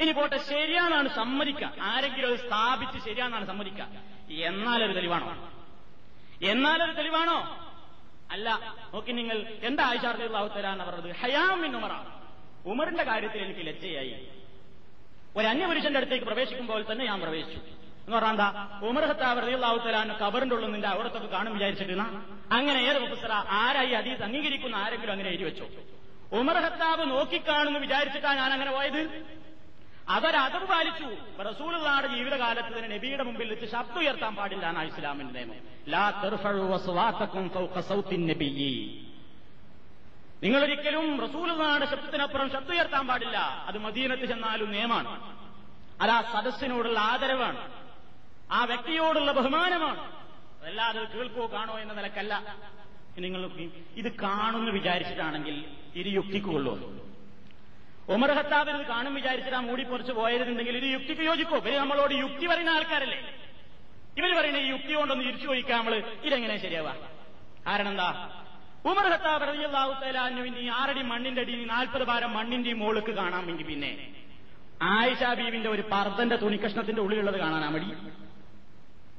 ഇനി 0.00 0.12
പോട്ടെ 0.12 0.38
ശരിയാണെന്നാണ് 0.38 1.08
സമ്മതിക്കുക. 1.08 1.72
ആരെങ്കിലും 1.80 2.28
അത് 2.28 2.38
സ്ഥാപിച്ച് 2.38 3.04
ശരിയാണെന്നാണ് 3.04 3.46
സമ്മതിക്കുക. 3.46 3.88
എന്നാലൊരു 4.30 4.92
തെളിവാണോ? 4.92 5.52
എന്നാലൊരു 6.42 6.92
തെളിവാണോ? 6.92 7.66
അല്ല 8.30 8.76
നോക്കി 8.94 9.12
നിങ്ങൾ 9.12 9.46
എന്താ 9.62 9.84
ആയിഷാർലാഹു 9.84 10.48
തരാന്ന് 10.48 10.84
പറഞ്ഞത്? 10.84 11.16
ഹയാമിൻ 11.16 11.76
ഉമറാണ് 11.76 12.22
ഉമറിന്റെ 12.66 13.02
കാര്യത്തിൽ 13.02 13.42
എനിക്ക് 13.42 13.66
ലജ്ജയായി. 13.66 14.28
ഒരു 15.36 15.46
അന്യപുരുഷന്റെ 15.46 15.96
അടുത്തേക്ക് 15.96 16.24
പ്രവേശിക്കുമ്പോൾ 16.24 16.84
തന്നെ 16.92 17.04
ഞാൻ 17.04 17.20
പ്രവേശിച്ചു. 17.20 17.85
എന്ന് 18.06 18.16
പറഞ്ഞാൽ 18.16 18.32
എന്താ? 18.34 18.48
ഉമർ 18.88 19.04
ഹത്താബ് 19.10 19.38
റളിയല്ലാഹു 19.42 19.78
തആലാന് 19.84 20.12
കബറിന്റെ 20.22 20.54
ഉള്ളിൽ 20.56 20.70
നിന്റെ 20.72 20.88
അവിടത്തൊക്കെ 20.88 21.26
കാണും 21.26 21.52
വിചാരിച്ചിട്ടുന്ന 21.52 22.04
അങ്ങനെ 22.56 22.78
ഏത് 22.88 22.98
പ്രൊഫസറ 23.02 23.32
ആരായി 23.60 23.92
അതീത് 24.00 24.22
അംഗീകരിക്കുന്ന? 24.22 24.76
ആരെങ്കിലും 24.76 25.12
അങ്ങനെ 25.12 25.28
എഴുതി 25.28 25.44
വെച്ചോ? 25.48 25.66
ഉമർ 26.38 26.56
ഹത്താബ് 26.66 27.02
നോക്കിക്കാണുന്നു 27.10 27.78
വിചാരിച്ചിട്ടാ 27.78 28.30
ഞാൻ 28.40 28.50
അങ്ങനെ 28.52 28.70
പോയത് 28.76 29.02
അവരതവ് 30.16 30.66
പാലിച്ചു. 30.72 31.08
റസൂലുള്ളാടെ 31.48 32.08
ജീവിതകാലത്ത് 32.08 32.72
തന്നെ 32.76 32.88
നബിയുടെ 32.96 33.24
മുമ്പിൽ 33.28 33.48
വെച്ച് 33.52 33.66
ശബ്ദം 33.74 34.00
ഉയർത്താൻ 34.02 34.32
പാടില്ല 34.36 34.82
ഇസ്ലാമിന്റെ 34.90 35.32
നിയമം. 35.38 35.56
ലാ 35.88 36.04
ഒരിക്കലും 40.64 41.06
റസൂലുള്ളാടെ 41.26 41.86
ശബ്ദത്തിനപ്പുറം 41.92 42.48
ശബ്ദം 42.54 42.74
ഉയർത്താൻ 42.74 43.04
പാടില്ല. 43.06 43.38
അത് 43.68 43.78
മദീനത്ത് 43.78 44.26
ചെന്നാലും 44.32 44.70
നിയമമാണ് 44.76 45.10
അത് 46.02 46.10
ആ 46.10 46.18
സദസ്സിനോടുള്ള 46.34 46.98
ആദരവാണ്. 47.12 47.60
ആ 48.50 48.64
വ്യക്തിയോടുള്ള 48.64 49.32
ബഹുമാനമാണ്. 49.32 50.00
അതല്ലാതെ 50.62 50.98
കേൾക്കുവോ 50.98 51.22
കേൾക്കോ 51.22 51.56
കാണോ 51.56 51.78
എന്ന 51.78 51.92
നിലക്കല്ല. 51.92 52.34
നിങ്ങൾ 53.18 53.50
ഇത് 53.96 54.12
കാണുന്നു 54.12 54.70
വിചാരിച്ചിട്ടാണെങ്കിൽ 54.72 55.64
ഇത് 55.94 56.08
യുക്തിക്ക് 56.08 56.46
കൊള്ളുമോ? 56.46 56.88
ഉമർ 58.14 58.30
ഹത്താബ് 58.38 58.70
ഇത് 58.70 58.86
കാണും 58.86 59.14
വിചാരിച്ചിട്ട് 59.14 59.56
ആ 59.56 59.60
മൂടി 59.60 59.82
പൊറിച്ച് 59.82 60.12
പോയതെന്നുണ്ടെങ്കിൽ 60.12 60.76
ഇത് 60.76 60.84
യുക്തിക്ക് 60.84 61.20
യോജിക്കോ? 61.20 61.56
ഇവർ 61.56 61.78
നമ്മളോട് 61.78 62.14
യുക്തി 62.14 62.46
പറയുന്ന 62.46 62.70
ആൾക്കാരല്ലേ? 62.70 63.18
ഇവർ 64.18 64.30
പറയുന്ന 64.38 64.58
ഈ 64.58 64.66
യുക്തി 64.66 64.92
കൊണ്ടൊന്ന് 64.94 65.24
ഇരിച്ചു 65.24 65.46
ചോദിക്കാം 65.46 65.78
നമ്മൾ. 65.78 65.94
ഇതെങ്ങനെ 66.22 66.58
ശരിയാവാ 66.58 66.94
കാരണം 67.66 67.88
എന്താ? 67.88 68.30
ഉമർ 68.84 69.06
ഹത്താബ് 69.12 69.48
റളിയല്ലാഹു 69.48 69.92
തആല 70.02 70.18
അന്നുവിന്റെ 70.18 70.60
ഈ 70.60 70.68
ആറടി 70.68 71.02
മണ്ണിന്റെ 71.02 71.40
അടി 71.40 71.64
നാൽപ്പത് 71.64 72.04
ഭാരം 72.04 72.34
മണ്ണിന്റെ 72.34 72.72
മോൾക്ക് 72.72 73.10
കാണാമെങ്കിൽ 73.10 73.66
പിന്നെ 73.66 74.12
ആയിഷ 74.82 75.22
ബീവിന്റെ 75.24 75.68
ഒരു 75.68 75.82
പർദ്ദന്റെ 75.82 76.36
തുണിക്കഷ്ണത്തിന്റെ 76.36 77.02
ഉള്ളിലുള്ളത് 77.02 77.38
കാണാനാ 77.38 77.68
മടി. 77.68 77.86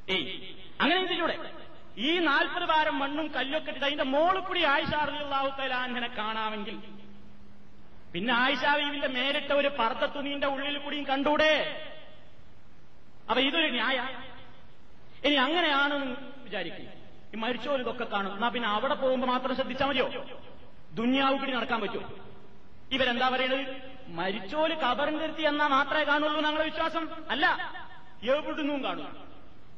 ഏയ്. 0.10 0.56
അങ്ങനെ 0.82 1.00
ചിന്തിച്ചൂടെ 1.00 1.52
ഈ 1.98 2.20
നാൽപ്പത് 2.20 2.63
ഭാരം 2.63 3.00
മണ്ണും 3.00 3.28
കല്ലൊക്കെ 3.28 3.67
ഇട്ടിട്ട് 3.67 3.86
അതിന്റെ 3.86 4.04
മോളിൽ 4.04 4.39
കൂടി 4.39 4.63
ആയിഷ 4.63 4.89
റളിയല്ലാഹു 4.89 5.48
കാണാമെങ്കിൽ. 6.17 6.80
പിന്നെ 8.13 8.34
ആയിഷാവീവിന്റെ 8.34 9.08
മേലിട്ട 9.08 9.52
ഒരു 9.52 9.67
പർദ്ദ 9.67 10.06
തുണീന്റെ 10.06 10.48
ഉള്ളിൽ 10.48 10.78
കൂടിയും 10.78 11.04
കണ്ടൂടെ? 11.04 11.84
അപ്പൊ 13.30 13.41
ഇതൊരു 13.41 13.67
ന്യായ. 13.67 14.17
ഇനി 15.26 15.36
അങ്ങനെയാണെന്ന് 15.36 16.15
വിചാരിക്കും. 16.43 16.86
ഈ 17.34 17.38
മരിച്ചോ 17.38 17.76
ഇതൊക്കെ 17.76 18.04
കാണും. 18.04 18.34
എന്നാ 18.34 18.50
പിന്നെ 18.50 18.70
അവിടെ 18.70 18.93
പോകുമ്പോൾ 18.93 19.28
മാത്രം 19.28 19.56
ശ്രദ്ധിച്ചാൽ 19.56 19.88
മതിയോ? 19.88 20.26
ദുന്യാവ് 20.93 21.39
കൂടി 21.39 21.52
നടക്കാൻ 21.52 21.82
പറ്റുമോ? 21.82 22.10
ഇവരെന്താ 22.91 23.30
പറയുന്നത് 23.30 23.76
മരിച്ചോൽ 24.08 24.74
കബറിൻ 24.74 25.17
നിർത്തി 25.17 25.41
എന്നാ 25.41 25.67
മാത്രമേ 25.67 26.04
കാണുള്ളൂ 26.04 26.41
ഞങ്ങളുടെ 26.41 26.63
വിശ്വാസം. 26.63 27.10
അല്ല 27.30 27.74
എവിടുന്നും 28.24 28.84
കാണും. 28.84 29.27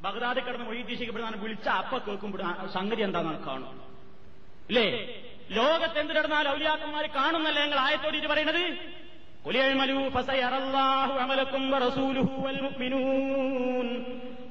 ബഗ്ദാദിൽ 0.04 0.42
കിടന്ന് 0.44 0.64
മൊയ്തീശിക്കപ്പെടുന്ന 0.64 1.42
വിളിച്ച 1.42 1.68
അപ്പ 1.68 1.98
കേൾക്കുമ്പോൾ 1.98 2.42
സംഗതി 2.76 3.02
എന്താണെന്ന് 3.02 3.46
കാണും. 3.46 3.72
ഇല്ലേ? 4.68 4.86
ലോകത്ത് 5.50 5.98
എന്ത് 5.98 6.12
കിടന്നാൽ 6.16 6.48
ഔലിയാക്കന്മാർ 6.48 7.06
കാണുന്നല്ലേ 7.06 7.62
ഞങ്ങൾ 7.62 7.78
ആയത്തോടി 7.78 8.26
പറയണത് 8.26 8.62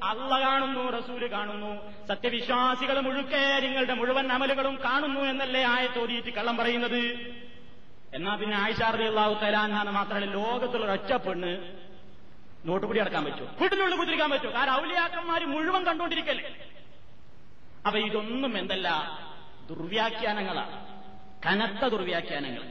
അള്ള 0.10 0.32
കാണുന്നു 0.40 0.84
റസൂൽ 0.90 1.22
കാണുന്നു. 1.32 1.72
സത്യവിശ്വാസികൾ 2.08 3.00
മുഴുക്കെ 3.00 3.60
നിങ്ങളുടെ 3.62 3.94
മുഴുവൻ 3.94 4.32
അമലുകളും 4.32 4.76
കാണുന്നു 4.86 5.20
എന്നല്ലേ 5.20 5.64
ആയത്തോതിയിട്ട് 5.64 6.30
കള്ളം 6.30 6.58
പറയുന്നത്? 6.58 7.02
എന്നാ 8.14 8.36
പിന്നെ 8.36 8.56
ആയിഷാർദി 8.58 9.04
അള്ളാഹു 9.04 9.34
തലാന്നാണ് 9.44 9.92
മാത്രമല്ല 9.92 10.32
ലോകത്തുള്ള 10.32 10.92
ഒറ്റ 10.94 11.12
പെണ്ണ് 11.26 11.52
നോട്ടുപടി 12.66 13.00
അടക്കാൻ 13.00 13.26
പറ്റുമോ? 13.26 13.48
വീട്ടിനുള്ളിൽ 13.62 13.98
കുതിരിക്കാൻ 13.98 14.30
പറ്റുമോ? 14.32 14.54
കാരണം 14.54 14.74
ഔലിയാക്കന്മാര് 14.74 15.46
മുഴുവൻ 15.46 15.84
കണ്ടുകൊണ്ടിരിക്കല്ലേ? 15.84 16.44
അപ്പൊ 17.86 18.00
ഇതൊന്നും 18.00 18.58
എന്തല്ല 18.58 18.88
ദുർവ്യാഖ്യാനങ്ങളാണ് 19.70 20.76
കനത്ത 21.46 21.84
ദുർവ്യാഖ്യാനങ്ങൾ. 21.86 22.64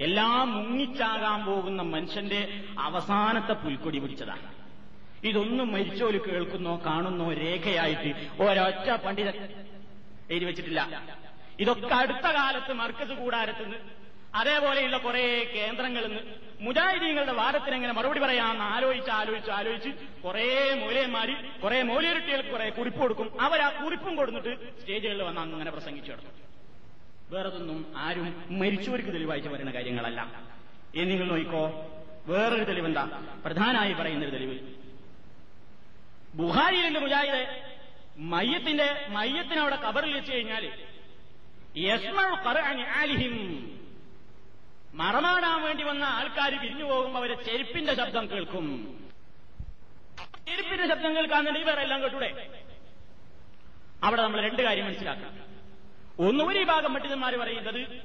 എല്ലാം 0.00 0.52
മുങ്ങിച്ചാകാൻ 0.52 1.44
പോകുന്ന 1.44 1.82
മനുഷ്യന്റെ 1.82 2.40
അവസാനത്തെ 2.78 3.52
പുൽക്കൊടി 3.52 3.98
പിടിച്ചതാണ് 3.98 4.48
ഇതൊന്നും 5.24 5.72
മരിച്ചോൽ 5.72 6.16
കേൾക്കുന്നോ 6.26 6.82
കാണുന്നോ 6.86 7.32
രേഖയായിട്ട് 7.32 8.10
ഒരൊറ്റ 8.42 8.88
പണ്ഡിത 9.04 9.28
എഴുതി 10.30 10.44
വെച്ചിട്ടില്ല. 10.44 10.80
ഇതൊക്കെ 11.60 11.94
അടുത്ത 11.94 12.26
കാലത്ത് 12.38 12.72
മർക്കസ് 12.72 13.12
കൂടാരത്തുനിന്ന് 13.12 13.78
അതേപോലെയുള്ള 14.36 14.96
കുറെ 14.96 15.50
കേന്ദ്രങ്ങളിൽ 15.54 16.06
നിന്ന് 16.06 16.22
മുജാഹിദീങ്ങളുടെ 16.60 17.32
വാദത്തിന് 17.32 17.74
എങ്ങനെ 17.74 17.92
മറുപടി 17.92 18.20
പറയാമെന്ന് 18.20 18.64
ആലോചിച്ച് 18.64 19.10
ആലോചിച്ച് 19.10 19.50
ആലോചിച്ച് 19.50 20.22
കുറെ 20.22 20.74
മൂലയന്മാര് 20.74 21.60
കുറെ 21.60 21.82
മൂലയിരുട്ടികൾക്ക് 21.82 22.48
കുറെ 22.48 22.70
കുറിപ്പ് 22.70 23.00
കൊടുക്കും. 23.00 23.40
അവർ 23.40 23.60
ആ 23.60 23.82
കുറിപ്പും 23.84 24.16
കൊടുത്തിട്ട് 24.16 24.80
സ്റ്റേജുകളിൽ 24.80 25.22
വന്ന് 25.22 25.40
അങ്ങനെ 25.40 25.70
പ്രസംഗിച്ചു 25.70 26.12
കിടക്കും 26.12 26.32
വേറതൊന്നും 27.30 27.94
ആരും 27.96 28.44
മരിച്ചവർക്ക് 28.50 29.08
തെളിവായിട്ട് 29.08 29.48
വരുന്ന 29.48 29.70
കാര്യങ്ങളല്ല. 29.70 30.20
ഇനി 30.94 31.04
നിങ്ങൾ 31.04 31.26
നോക്കിക്കോ 31.26 31.90
വേറൊരു 32.26 32.64
തെളിവെന്താ? 32.64 33.04
പ്രധാനമായി 33.44 33.92
പറയുന്നൊരു 33.92 34.30
തെളിവ്. 34.30 34.58
ബുഹാരിയിലുണ്ട് 36.34 36.98
മുജാഹിദ് 36.98 37.72
മയ്യത്തിന്റെ 38.18 39.06
മയ്യത്തിനവിടെ 39.08 39.76
കബറിൽ 39.76 40.14
വെച്ച് 40.14 40.32
കഴിഞ്ഞാൽ 40.32 40.70
ആലിഹിം 42.84 43.34
മറമാടാൻ 44.96 45.62
വേണ്ടി 45.62 45.84
വന്ന 45.84 46.04
ആൾക്കാർ 46.04 46.56
പിരിഞ്ഞു 46.62 46.84
പോകുമ്പോൾ 46.84 47.18
അവരെ 47.18 47.34
ചെരുപ്പിന്റെ 47.34 47.94
ശബ്ദം 47.94 48.30
കേൾക്കും. 48.30 48.98
ചെരുപ്പിന്റെ 50.48 50.88
ശബ്ദം 50.88 51.16
കേൾക്കാൻ 51.16 51.58
ഇവരെല്ലാം 51.58 52.02
കേട്ടൂടെ? 52.02 52.50
അവിടെ 54.02 54.22
നമ്മൾ 54.22 54.40
രണ്ട് 54.40 54.62
കാര്യം 54.62 54.84
മനസ്സിലാക്കാം. 54.84 55.46
ഒന്ന് 56.26 56.44
ഒരു 56.44 56.64
ഭാഗം 56.64 56.94
പണ്ഡിതന്മാർ 56.94 57.36
പറയുന്നത് 57.36 58.00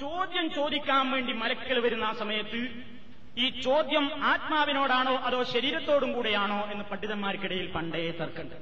ചോദ്യം 0.00 0.50
ചോദിക്കാൻ 0.50 1.10
വേണ്ടി 1.10 1.32
മലക്കൽ 1.32 1.78
വരുന്ന 1.78 2.04
ആ 2.04 2.12
സമയത്ത് 2.12 2.84
ഈ 3.38 3.60
ചോദ്യം 3.60 4.24
ആത്മാവിനോടാണോ 4.24 5.16
അതോ 5.16 5.42
ശരീരത്തോടും 5.42 6.12
കൂടെയാണോ 6.12 6.70
എന്ന് 6.70 6.84
പണ്ഡിതന്മാർക്കിടയിൽ 6.84 7.72
പണ്ടേ 7.72 8.10
തർക്കമുണ്ട്. 8.10 8.54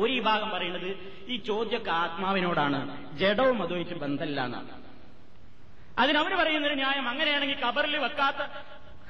ഒരു 0.00 0.20
ഭാഗം 0.20 0.50
പറയുന്നത് 0.50 0.96
ഈ 1.28 1.36
ചോദ്യമൊക്കെ 1.36 1.90
ആത്മാവിനോടാണ് 1.90 2.80
ജഡവും 3.18 3.62
അതുമായിട്ട് 3.62 3.94
ബന്ധമില്ലാന്നാണ് 3.94 4.89
അതിനവർ 5.98 6.34
പറയുന്നൊരു 6.34 6.74
ന്യായം 6.74 7.08
അങ്ങനെയാണെങ്കിൽ 7.08 7.58
കബറിൽ 7.66 7.96
വെക്കാത്ത 7.96 8.36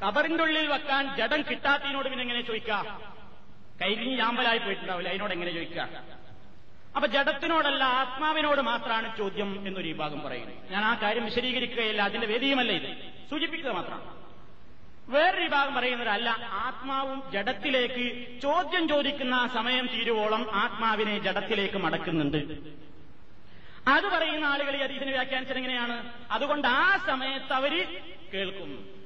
കബറിന്റെ 0.04 0.42
ഉള്ളിൽ 0.42 0.66
വെക്കാൻ 0.66 1.16
ജഡം 1.16 1.42
കിട്ടാത്തതിനോട് 1.50 2.08
പിന്നെ 2.08 2.22
എങ്ങനെ 2.22 2.40
ചോദിക്കാം? 2.40 3.00
കൈരിഞ്ഞ് 3.82 4.18
ചാമ്പലായി 4.18 4.58
പോയിട്ടുണ്ടാവില്ല 4.58 5.08
അതിനോട് 5.08 5.32
എങ്ങനെ 5.32 5.50
ചോദിക്കാം? 5.50 5.88
അപ്പൊ 6.96 7.08
ജഡത്തിനോടല്ല 7.08 7.84
ആത്മാവിനോട് 7.84 8.60
മാത്രമാണ് 8.60 9.16
ചോദ്യം 9.18 9.66
എന്നൊരു 9.66 9.88
വിഭാഗം 9.88 10.20
പറയുന്നത്. 10.20 10.72
ഞാൻ 10.72 10.84
ആ 10.84 10.94
കാര്യം 10.94 11.24
വിശദീകരിക്കുകയില്ല 11.24 12.02
അതിന്റെ 12.02 12.26
വേദിയുമല്ല 12.26 12.72
ഇത്. 12.72 12.90
സൂചിപ്പിക്കുക 13.30 13.70
മാത്രമാണ് 13.70 14.20
വേറൊരു 15.08 15.42
വിഭാഗം 15.42 15.74
പറയുന്നതല്ല 15.74 16.28
ആത്മാവും 16.52 17.22
ജഡത്തിലേക്ക് 17.32 18.38
ചോദ്യം 18.42 18.88
ചോദിക്കുന്ന 18.88 19.48
സമയം 19.54 19.86
തീരുവോളം 19.86 20.50
ആത്മാവിനെ 20.54 21.18
ജഡത്തിലേക്ക് 21.18 21.76
മടക്കുന്നുണ്ട്. 21.76 22.38
അത് 23.90 24.05
പറയുന്ന 24.05 24.44
ആളുകൾ 24.44 24.76
ഈ 24.76 24.81
അതീതിനെ 24.81 25.11
വ്യാഖ്യാനിച്ചത് 25.11 25.59
എങ്ങനെയാണ്? 25.59 26.12
അതുകൊണ്ട് 26.31 26.68
ആ 26.68 26.96
സമയത്ത് 27.07 27.53
അവർ 27.53 28.03
കേൾക്കും 28.35 29.00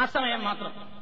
ആ 0.00 0.04
സമയം 0.04 0.44
മാത്രം. 0.44 1.00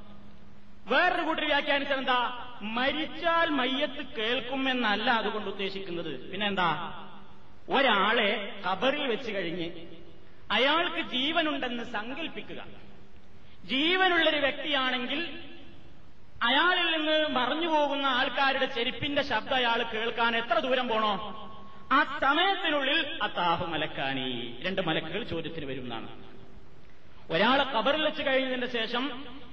വേറൊരു 0.87 1.22
കൂട്ടർ 1.22 1.44
വ്യാഖ്യാനിച്ചത് 1.44 1.98
എന്താ? 1.98 2.44
മരിച്ചാൽ 2.62 3.50
മയ്യത്ത് 3.50 4.07
കേൾക്കുമെന്നല്ല 4.07 5.11
അതുകൊണ്ട് 5.11 5.50
ഉദ്ദേശിക്കുന്നത്. 5.50 6.31
പിന്നെന്താ? 6.31 7.02
ഒരാളെ 7.68 8.61
കബറിൽ 8.66 9.07
വെച്ച് 9.07 9.33
കഴിഞ്ഞ് 9.33 9.87
അയാൾക്ക് 10.50 11.00
ജീവനുണ്ടെന്ന് 11.00 11.85
സങ്കല്പിക്കുക 11.85 12.64
ജീവനുള്ളൊരു 13.64 14.37
വ്യക്തിയാണെങ്കിൽ 14.37 15.38
അയാളിൽ 16.42 16.96
നിന്ന് 16.96 17.28
മറഞ്ഞു 17.28 17.68
പോകുന്ന 17.68 18.07
ആൾക്കാരുടെ 18.07 18.66
ചെരുപ്പിന്റെ 18.66 19.22
ശബ്ദം 19.22 19.54
അയാൾ 19.54 19.83
കേൾക്കാൻ 19.83 20.37
എത്ര 20.37 20.59
ദൂരം 20.59 20.88
പോണോ? 20.88 21.44
ആ 21.90 22.18
സമയത്തിനുള്ളിൽ 22.20 23.18
അത്താഹു 23.22 23.64
മലക്കാനി 23.64 24.29
രണ്ട് 24.62 24.81
മലക്കുകൾ 24.81 25.22
ചോദ്യത്തിന് 25.22 25.66
വരും 25.66 25.83
എന്നാണ് 25.83 26.09
ഒരാളെ 27.31 27.64
കബറിൽ 27.64 28.03
വെച്ച് 28.03 28.22
കഴിഞ്ഞതിന് 28.27 28.66
ശേഷം 28.66 29.05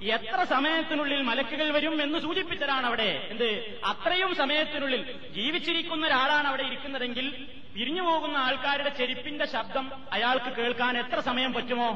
എത്ര 0.08 0.44
സമയത്തിനുള്ളിൽ 0.44 1.22
മലക്കുകൾ 1.22 1.72
വരും 1.72 2.02
എന്ന് 2.02 2.18
സൂചിപ്പിച്ചതാണ് 2.18 2.86
അവിടെ. 2.86 3.28
എന്ത്? 3.30 3.48
അത്രയും 3.84 4.34
സമയത്തിനുള്ളിൽ 4.34 5.02
ജീവിച്ചിരിക്കുന്ന 5.34 6.06
ഒരാളാണ് 6.06 6.48
അവിടെ 6.48 6.62
ഇരിക്കുന്നതെങ്കിൽ 6.62 7.26
പിരിഞ്ഞു 7.74 8.02
പോകുന്ന 8.02 8.36
ആൾക്കാരുടെ 8.36 8.90
ചെരിപ്പിന്റെ 8.90 9.44
ശബ്ദം 9.46 9.92
അയാൾക്ക് 10.12 10.56
കേൾക്കാൻ 10.56 10.98
എത്ര 10.98 11.20
സമയം 11.20 11.54
പറ്റുമോ? 11.54 11.88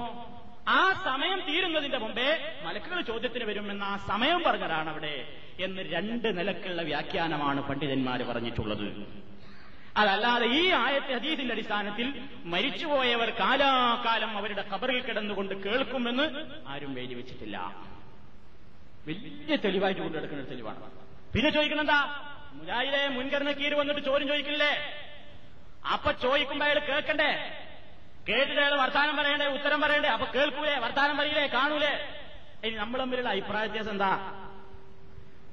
ആ 0.69 0.93
സമയം 1.05 1.41
തീരുന്നതിന്റെ 1.49 1.99
മുമ്പേ 1.99 2.29
മലക്കുകൾ 2.65 3.01
ചോദ്യത്തിന് 3.03 3.45
വരുമെന്ന് 3.45 3.85
ആ 3.85 3.97
സമയം 4.09 4.43
പറഞ്ഞതാണ് 4.47 4.91
അവിടെ 4.91 5.15
എന്ന് 5.61 5.83
രണ്ട് 5.83 6.39
നിലക്കുള്ള 6.39 6.83
വ്യാഖ്യാനമാണ് 6.83 7.63
പണ്ഡിതന്മാർ 7.69 8.23
പറഞ്ഞിട്ടുള്ളത്. 8.23 8.87
അതല്ലാതെ 9.97 10.47
ഈ 10.47 10.71
ആയത്തെ 10.71 11.15
അതീതിന്റെ 11.15 11.55
അടിസ്ഥാനത്തിൽ 11.55 12.23
മരിച്ചുപോയവർ 12.45 13.31
കാലാകാലം 13.31 14.39
അവരുടെ 14.39 14.65
ഖബറിൽ 14.73 15.03
കിടന്നുകൊണ്ട് 15.03 15.55
കേൾക്കുമെന്ന് 15.55 16.27
ആരും 16.69 16.95
വേദി 16.95 17.15
വെച്ചിട്ടില്ല 17.15 17.57
വലിയ 19.07 19.57
തെളിവായിട്ട് 19.57 20.01
കൊണ്ടെടുക്കുന്ന 20.01 20.43
ഒരു 20.43 20.51
തെളിവാണ്. 20.51 20.81
പിന്നെ 21.35 21.51
ചോദിക്കണെന്താ 21.51 22.31
മുജാഹിദെ 22.53 23.09
മുൻകരണ 23.09 23.51
കീര് 23.53 23.75
വന്നിട്ട് 23.75 24.01
ചോരും 24.01 24.29
ചോദിക്കില്ലേ? 24.29 24.73
അപ്പൊ 25.93 26.13
ചോദിക്കുമ്പോ 26.13 26.67
അയാൾ 26.67 26.79
കേൾക്കണ്ടേ? 26.79 27.31
കേട്ടിട്ട് 28.29 28.61
അയാൾ 28.61 28.75
വർത്താനം 28.75 29.17
പറയണ്ടേ? 29.17 29.47
ഉത്തരം 29.47 29.81
പറയണ്ടേ? 29.81 30.09
അപ്പൊ 30.09 30.27
കേൾക്കൂലേ? 30.27 30.79
വർത്താനം 30.79 31.17
പറയില്ലേ 31.17 31.47
കാണൂലേ? 31.47 32.21
ഇനി 32.65 32.75
നമ്മൾ 32.75 33.01
തമ്മിലുള്ള 33.01 33.29
അഭിപ്രായ 33.29 33.67
വ്യത്യാസം 33.67 33.91
എന്താ? 33.91 34.40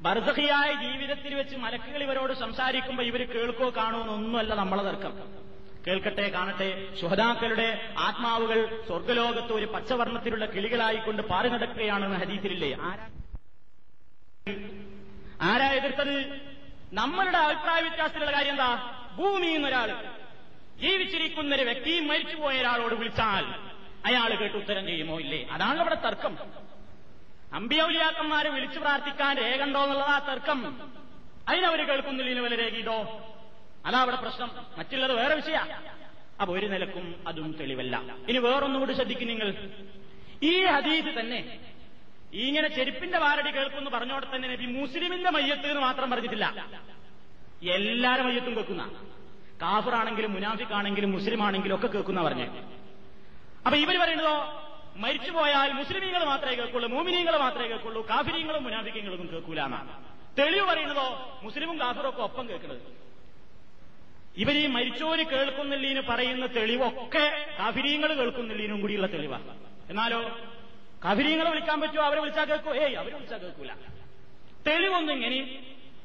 ബർസഹിയായ 0.01 0.73
ജീവിതത്തിൽ 0.73 1.35
വെച്ച് 1.35 1.55
മലക്കുകൾ 1.55 2.03
ഇവരോട് 2.03 2.33
സംസാരിക്കുമ്പോൾ 2.33 3.03
ഇവർ 3.03 3.21
കേൾക്കോ 3.27 3.69
കാണോ 3.77 4.01
എന്നൊന്നുമല്ല 4.01 4.53
നമ്മളെ 4.53 4.83
തർക്കം. 4.83 5.13
കേൾക്കട്ടെ 5.87 6.29
കാണട്ടെ. 6.29 6.95
ശുഹദാക്കളുടെ 7.01 7.93
ആത്മാവുകൾ 7.97 8.83
സ്വർഗലോകത്ത് 8.87 9.53
ഒരു 9.53 9.65
പച്ചവർണത്തിലുള്ള 9.65 10.45
കിളികളായിക്കൊണ്ട് 10.45 11.21
പാറി 11.21 11.49
നടക്കുകയാണെന്ന് 11.49 12.17
ആരാ 12.89 13.07
ആരാ 15.41 15.67
എതിർത്തത്? 15.71 16.41
നമ്മളുടെ 16.93 17.37
അഭിപ്രായ 17.37 17.81
വ്യത്യാസത്തിലുള്ള 17.81 18.31
കാര്യം 18.31 18.51
എന്താ? 18.51 18.69
ഭൂമി 19.17 19.47
എന്നൊരാൾ 19.47 19.89
ജീവിച്ചിരിക്കുന്ന 20.81 21.55
ഒരു 21.55 21.63
വ്യക്തി 21.63 21.99
മരിച്ചുപോയ 21.99 22.59
ഒരാളോട് 22.59 22.93
വിളിച്ചാൽ 22.93 23.45
അയാൾ 24.05 24.35
കേട്ട് 24.35 24.57
ഉത്തരം 24.57 24.85
ചെയ്യുമോ 24.85 25.19
ഇല്ലേ? 25.19 25.47
അതാണ് 25.51 25.77
നമ്മുടെ 25.77 25.95
തർക്കം. 25.95 26.37
അമ്പിയൗലിയാക്കന്മാരെ 27.53 28.49
വിളിച്ചു 28.49 28.79
പ്രാർത്ഥിക്കാൻ 28.79 29.37
രേഖണ്ടോ 29.37 29.83
എന്നുള്ളതാ 29.83 30.19
തർക്കം. 30.19 30.89
അതിനവർ 31.49 31.87
കേൾക്കുന്നില്ല 31.87 32.39
വല്ല 32.39 32.55
രേഖയിടോ 32.55 33.27
അതാ 33.85 33.99
അവിടെ 33.99 34.15
പ്രശ്നം. 34.15 34.51
മറ്റുള്ളത് 34.77 35.13
വേറെ 35.13 35.35
വിഷയ. 35.35 35.79
അപ്പൊ 36.41 36.57
ഒരു 36.57 36.65
നിലക്കും 36.65 37.23
അതും 37.27 37.51
തെളിവല്ല. 37.51 38.01
ഇനി 38.29 38.37
വേറൊന്നുകൂടി 38.37 38.93
ശ്രദ്ധിക്കും 38.93 39.27
നിങ്ങൾ. 39.27 39.69
ഈ 40.43 40.65
ഹദീസ് 40.65 41.19
തന്നെ 41.19 41.59
ഇങ്ങനെ 42.33 42.67
ചെരുപ്പിന്റെ 42.67 43.17
വാരടി 43.17 43.51
കേൾക്കുന്നു 43.51 43.89
പറഞ്ഞോടെ 43.89 44.35
തന്നെ 44.35 44.47
നബി 44.47 44.65
മുസ്ലിമിന്റെ 44.65 45.29
മയ്യത്ത് 45.29 45.67
എന്ന് 45.67 45.81
മാത്രം 45.81 46.09
പറഞ്ഞിട്ടില്ല. 46.09 46.67
എല്ലാരും 47.63 48.27
മയ്യത്തും 48.27 48.55
കേൾക്കുന്ന. 48.55 48.83
കാഫറാണെങ്കിലും 49.61 50.33
മുനാഫിക്കാണെങ്കിലും 50.33 51.11
മുസ്ലിം 51.11 51.43
ആണെങ്കിലും 51.43 51.75
ഒക്കെ 51.75 51.87
കേൾക്കുന്ന 51.87 52.21
പറഞ്ഞു. 52.21 52.43
അപ്പൊ 53.65 53.75
ഇവർ 53.75 53.97
പറയുന്നതോ? 53.97 54.63
മരിച്ചുപോയാൽ 54.97 55.71
മുസ്ലിമീങ്ങൾ 55.73 56.23
മാത്രമേ 56.23 56.55
കേൾക്കുള്ളൂ 56.55 56.89
മൂമിനീങ്ങൾ 56.89 57.37
മാത്രമേ 57.37 57.67
കേൾക്കുള്ളൂ 57.67 58.01
കാഫിരീങ്ങളും 58.09 58.63
മുനാഫിക്കങ്ങളൊന്നും 58.63 59.27
കേൾക്കൂല 59.33 59.61
എന്നാണ് 59.61 59.91
തെളിവ് 60.39 60.65
പറയുന്നതോ 60.65 61.39
മുസ്ലിമും 61.43 61.79
കാഫിറും 61.79 62.09
ഒക്കെ 62.09 62.21
ഒപ്പം 62.21 62.49
കേൾക്കുന്നത്. 62.49 62.81
ഇവർ 64.37 64.69
മരിച്ചോര് 64.71 65.23
കേൾക്കുന്നില്ലീന് 65.23 66.01
പറയുന്ന 66.09 66.45
തെളിവൊക്കെ 66.45 67.25
കാഫിരീങ്ങൾ 67.59 68.13
കേൾക്കുന്നില്ലീനും 68.13 68.81
കൂടിയുള്ള 68.81 69.07
തെളിവാണ് 69.07 69.55
എന്നാലോ 69.89 70.19
കാഫിരീങ്ങളെ 71.05 71.49
വിളിക്കാൻ 71.49 71.81
പറ്റുമോ 71.81 72.03
അവരെ 72.03 72.21
വിളിച്ചാൽ 72.21 72.45
കേൾക്കൂ? 72.45 72.71
ഏയ് 72.73 72.95
അവരെ 72.95 73.15
വിളിച്ചാൽ 73.15 73.37
കേൾക്കൂല. 73.37 73.71
തെളിവൊന്നും 74.67 75.13
ഇങ്ങനെ 75.13 75.39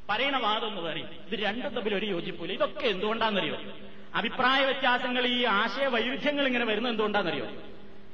പറയണ 0.09 0.37
വാദം 0.37 0.67
എന്ന് 0.67 0.81
പറയും. 0.81 1.09
ഇത് 1.27 1.39
രണ്ടും 1.39 1.73
തമ്മിൽ 1.75 1.95
ഒരു 1.95 2.05
യോജിപ്പില്ല. 2.05 2.53
ഇതൊക്കെ 2.53 2.87
എന്തുകൊണ്ടാണെന്നറിയോ 2.87 3.57
അഭിപ്രായ 4.15 4.65
വ്യത്യാസങ്ങൾ 4.65 5.23
ഈ 5.27 5.43
ആശയ 5.43 5.87
വൈരുദ്ധ്യങ്ങൾ 5.87 6.47
ഇങ്ങനെ 6.47 6.65
വരുന്നത് 6.65 6.91
എന്തുകൊണ്ടാണെന്നറിയോ 6.93 7.47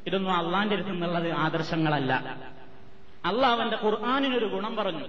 ഇതൊന്നും 0.10 0.36
അള്ളാന്റെ 0.36 0.76
അടുത്ത് 0.76 0.92
നിന്നുള്ളത് 0.92 1.32
ആദർശങ്ങളല്ല. 1.32 2.38
അള്ളാഹ് 3.26 3.62
അവന്റെ 3.62 3.78
ഖുർആാനിനൊരു 3.84 4.46
ഗുണം 4.46 4.76
പറഞ്ഞു. 4.76 5.08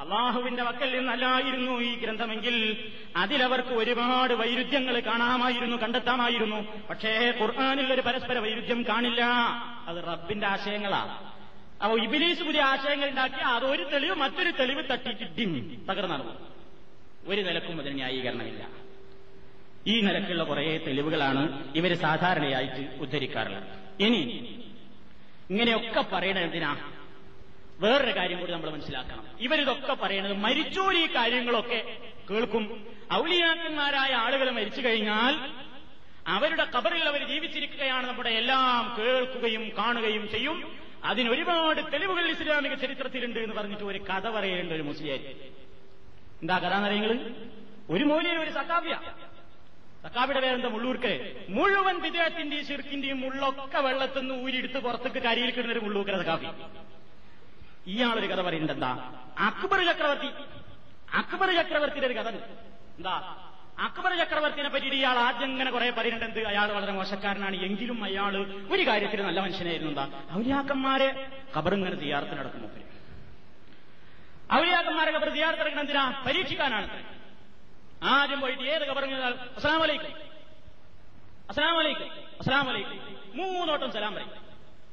അള്ളാഹുവിന്റെ 0.00 0.62
വക്കൽ 0.62 0.96
നിന്നല്ലായിരുന്നു 0.96 1.72
ഈ 1.72 1.94
ഗ്രന്ഥമെങ്കിൽ 2.00 2.88
അതിലവർക്ക് 3.16 3.68
ഒരുപാട് 3.68 4.34
വൈരുദ്ധ്യങ്ങൾ 4.34 5.00
കാണാമായിരുന്നു 5.00 5.76
കണ്ടെത്താമായിരുന്നു. 5.76 6.86
പക്ഷേ 6.90 7.32
ഖുർആാനിൽ 7.40 7.92
ഒരു 7.92 8.00
പരസ്പര 8.00 8.38
വൈരുദ്ധ്യം 8.38 8.84
കാണില്ല. 8.88 9.24
അത് 9.88 9.96
റബ്ബിന്റെ 9.96 10.46
ആശയങ്ങളാ 10.46 11.18
അപ്പൊ 11.82 11.98
ഇബിലീസ് 11.98 12.42
പുതിയ 12.42 12.60
ആശയങ്ങൾ 12.62 13.08
ഉണ്ടാക്കി 13.08 13.40
അതൊരു 13.54 13.84
തെളിവ് 13.92 14.14
മറ്റൊരു 14.14 14.50
തെളിവ് 14.50 14.82
തട്ടിയിട്ട് 14.90 15.36
ഡിം 15.38 15.84
തകർന്നു 15.90 16.34
ഒരു 17.28 17.40
നിലക്കും 17.40 17.80
അതിന് 17.80 17.94
ന്യായീകരണമില്ല. 17.94 18.62
ഈ 19.86 20.00
നിലക്കുള്ള 20.00 20.42
കുറെ 20.42 20.78
തെളിവുകളാണ് 20.86 21.72
ഇവർ 21.76 21.94
സാധാരണയായിട്ട് 21.94 23.00
ഉദ്ധരിക്കാറുള്ളത്. 23.00 23.66
ഇനി 24.00 24.20
ഇങ്ങനെയൊക്കെ 25.50 26.00
പറയണത് 26.00 26.42
എന്തിനാ 26.42 26.76
വേറൊരു 27.80 28.16
കാര്യം 28.16 28.40
കൂടി 28.40 28.52
നമ്മൾ 28.52 28.70
മനസ്സിലാക്കണം. 28.70 29.24
ഇവരിതൊക്കെ 29.40 29.92
പറയണത് 29.92 30.32
മരിച്ചോർ 30.32 30.94
ഈ 30.96 31.06
കാര്യങ്ങളൊക്കെ 31.06 31.80
കേൾക്കും. 32.30 32.64
ഔലിയാക്കന്മാരായ 33.12 34.12
ആളുകൾ 34.14 34.50
മരിച്ചു 34.50 34.80
കഴിഞ്ഞാൽ 34.80 35.34
അവരുടെ 36.26 36.64
കബറിൽ 36.64 37.02
അവർ 37.02 37.28
ജീവിച്ചിരിക്കുകയാണ് 37.28 38.06
നമ്മുടെ 38.06 38.30
എല്ലാം 38.30 38.94
കേൾക്കുകയും 38.98 39.70
കാണുകയും 39.78 40.30
ചെയ്യും. 40.30 40.85
അതിന് 41.10 41.28
ഒരുപാട് 41.34 41.80
തെളിവുകൾ 41.92 42.24
ഇസ്ലാമിക 42.30 42.74
ചരിത്രത്തിലുണ്ട് 42.82 43.38
എന്ന് 43.38 43.54
പറഞ്ഞിട്ട് 43.58 43.84
ഒരു 43.84 43.98
കഥ 44.10 44.26
പറയേണ്ട 44.36 44.72
ഒരു 44.72 44.82
മുസ്ലിയായി. 44.82 45.24
എന്താ 46.42 46.58
കഥ 46.64 46.74
എന്നറിയങ്ങൾ 46.78 47.12
ഒരു 47.94 48.04
മൂലയിൽ 48.04 48.38
ഒരു 48.38 48.52
സക്കാവ്യ 48.58 48.94
സക്കാബിയുടെ 50.04 50.40
പേരെന്താ? 50.44 50.68
മുള്ളൂർക്ക്. 50.68 51.12
മുഴുവൻ 51.48 51.96
വിദേഹത്തിന്റെയും 52.04 52.64
ശിർക്കിന്റെയും 52.66 53.18
മുള്ളൊക്കെ 53.20 53.80
വെള്ളത്തിൽ 53.86 54.22
നിന്ന് 54.22 54.34
ഊരിയെടുത്ത് 54.44 54.78
പുറത്തേക്ക് 54.78 55.20
കരിയിൽ 55.26 55.50
കിടുന്ന 55.50 55.72
ഒരു 55.72 55.82
മുള്ളൂക്കര 55.86 56.16
സക്കാബി 56.22 56.48
ഇയാളൊരു 57.92 58.26
കഥ 58.26 58.40
പറയുന്നുണ്ട് 58.46 58.72
എന്താ? 58.72 58.90
അക്ബർ 59.48 59.80
ചക്രവർത്തി. 59.90 60.30
അക്ബർ 61.20 61.48
ചക്രവർത്തിയുടെ 61.58 62.06
ഒരു 62.06 62.16
കഥ 62.20 62.28
എന്താ? 62.98 63.16
അക്ബർ 63.80 64.18
ചക്രവർത്തിനെ 64.18 64.68
പറ്റി 64.68 64.86
ഇയാൾ 64.86 65.18
ആദ്യം 65.18 65.50
ഇങ്ങനെ 65.50 65.70
കുറെ 65.70 65.90
പറയുന്നുണ്ട്. 65.90 66.40
അയാൾ 66.40 66.72
വളരെ 66.72 66.92
മോശക്കാരനാണ്. 66.92 67.56
എങ്കിലും 67.56 68.04
അയാൾ 68.04 68.36
ഒരു 68.70 68.86
കാര്യത്തിൽ 68.86 69.22
നല്ല 69.22 69.40
മനുഷ്യനായിരുന്നു. 69.40 69.90
എന്താ? 69.90 70.22
ഔലിയാക്കന്മാരെ 70.34 71.28
കബറിങ്ങനെ 71.58 71.96
ഇങ്ങനെ 71.96 72.36
നടക്കും 72.36 72.62
ഔലിയാക്കന്മാരെ 74.54 75.10
കബർ 75.10 75.30
നടക്കണം 75.58 75.80
എന്തിനാ? 75.80 76.22
പരീക്ഷിക്കാനാണ്. 76.26 77.04
ആദ്യം 78.02 78.40
പോയിട്ട് 78.40 78.62
ഏത് 78.62 78.82
കബറിങ് 78.82 79.14
അസ്സാം 79.14 79.80
വലൈക്കും 79.80 80.12
അസ്സാം 81.50 81.76
വലൈക്കും 81.76 82.10
അസ്സാം 82.40 82.66
വലൈക്കും 82.66 83.16
മൂന്നോട്ടം 83.36 83.92
സലാം 83.92 84.14
പറയും. 84.14 84.30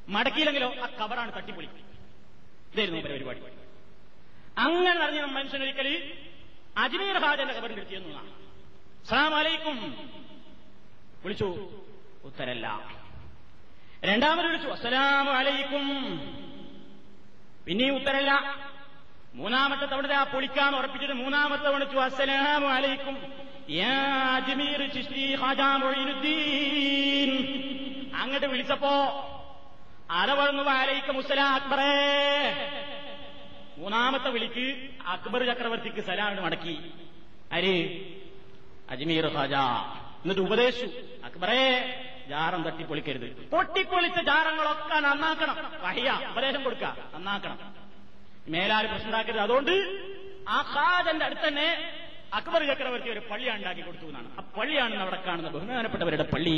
മടക്കിയില്ലെങ്കിലോ 0.10 0.74
ആ 0.82 0.86
കബറാണ് 1.04 1.36
തട്ടിപ്പൊളി. 1.38 1.68
ഇതായിരുന്നു 2.74 3.02
പരിപാടി. 3.02 3.40
അങ്ങനെ 4.58 5.04
അറിഞ്ഞ 5.04 5.22
മനുഷ്യനൊരിക്കൽ 5.22 6.14
അജ്മീർ 6.78 7.18
ഹാജന്റെ 7.18 7.54
കബറിന് 7.54 7.82
എത്തിയെന്നു 7.82 8.43
അലൈക്കും 9.36 10.10
വിളിച്ചു. 11.24 11.70
ഉത്തരല്ല. 12.24 12.82
രണ്ടാമത് 14.04 14.46
വിളിച്ചു 14.46 14.68
അസ്സലാം 14.68 15.30
അലൈക്കും 15.30 15.88
പിന്നെയും 17.68 17.96
ഉത്തരല്ല. 17.96 18.56
മൂന്നാമത്തെ 19.36 19.86
തവണ 19.86 20.12
ആ 20.14 20.24
പൊളിക്കാന്ന് 20.24 20.78
ഉറപ്പിച്ചിട്ട് 20.78 21.14
മൂന്നാമത്തെ 21.14 21.70
വിളിച്ചു. 21.70 21.98
അസ്സലാം 21.98 22.74
അലൈക്കും 22.74 23.44
അങ്ങോട്ട് 28.16 28.48
വിളിച്ചപ്പോ 28.48 28.90
അലവഴന്നു 30.12 30.64
വാലയിക്ക 30.64 31.12
മുസല 31.12 31.40
അക്ബറേ. 31.40 31.92
മൂന്നാമത്തെ 33.78 34.30
വിളിക്ക് 34.30 34.90
അക്ബർ 35.08 35.46
ചക്രവർത്തിക്ക് 35.46 36.02
സലാമിന് 36.02 36.42
മടക്കി. 36.42 36.92
ആര്? 37.54 38.14
അജ്മീർ 38.90 39.26
ഖാജ. 39.28 39.54
എന്നിട്ട് 40.24 40.42
ഉപദേശിച്ചു. 40.42 41.02
അക്ബറേ 41.26 41.62
ജാറം 42.30 42.64
തട്ടിപ്പൊളിക്കരുത് 42.64 43.48
പൊട്ടിപ്പൊളിച്ച 43.48 44.20
ജാറങ്ങളൊക്കെ 44.20 45.00
നന്നാക്കണം. 45.00 45.72
വഹിയ 45.82 46.28
ഉപദേശം 46.32 46.64
കൊടുക്ക. 46.64 46.84
നന്നാക്കണം. 47.16 47.74
മേലാരും 48.48 48.90
പ്രശ്നം 48.92 49.08
ഉണ്ടാക്കരുത്. 49.08 49.42
അതുകൊണ്ട് 49.42 49.72
ആ 50.50 50.58
ഖാജന്റെ 50.76 51.26
അടുത്ത് 51.26 51.48
തന്നെ 51.48 51.68
അക്ബർ 52.34 52.64
ചക്രവർത്തി 52.66 53.10
ഒരു 53.10 53.20
പള്ളിയാണ് 53.20 53.58
ഉണ്ടാക്കി 53.58 53.82
കൊടുത്തു 53.82 54.06
എന്നാണ്. 54.06 54.28
ആ 54.40 54.44
പള്ളിയാണ് 54.58 54.96
അവിടെ 54.96 55.22
കാണുന്ന 55.26 55.50
ബഹുമാനപ്പെട്ടവരുടെ 55.50 56.24
പള്ളി. 56.24 56.58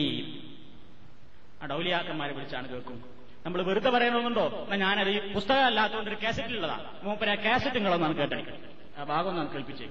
ആ 1.61 1.65
ഡൗലിയാക്കന്മാരെ 1.65 2.33
വിളിച്ചാണ് 2.33 2.69
കേൾക്കും. 2.69 3.15
നമ്മൾ 3.45 3.61
വെറുതെ 3.61 3.89
പറയണമെന്നുണ്ടോ 3.89 4.67
എന്നാ 4.71 4.75
ഞാനത് 4.75 5.09
ഈ 5.09 5.33
പുസ്തകം 5.33 5.65
അല്ലാത്തതുകൊണ്ട് 5.65 6.11
ഒരു 6.11 6.17
കാസറ്റിലുള്ളതാണ് 6.23 6.83
മൂപ്പര 7.03 7.35
കാസറ്റ് 7.35 7.75
നിങ്ങളൊന്നാണ് 7.75 8.15
കേട്ടെ 8.15 8.59
ആ 8.97 9.03
ഭാഗം 9.03 9.29
ഒന്ന് 9.29 9.51
കേൾപ്പിച്ചേ 9.51 9.85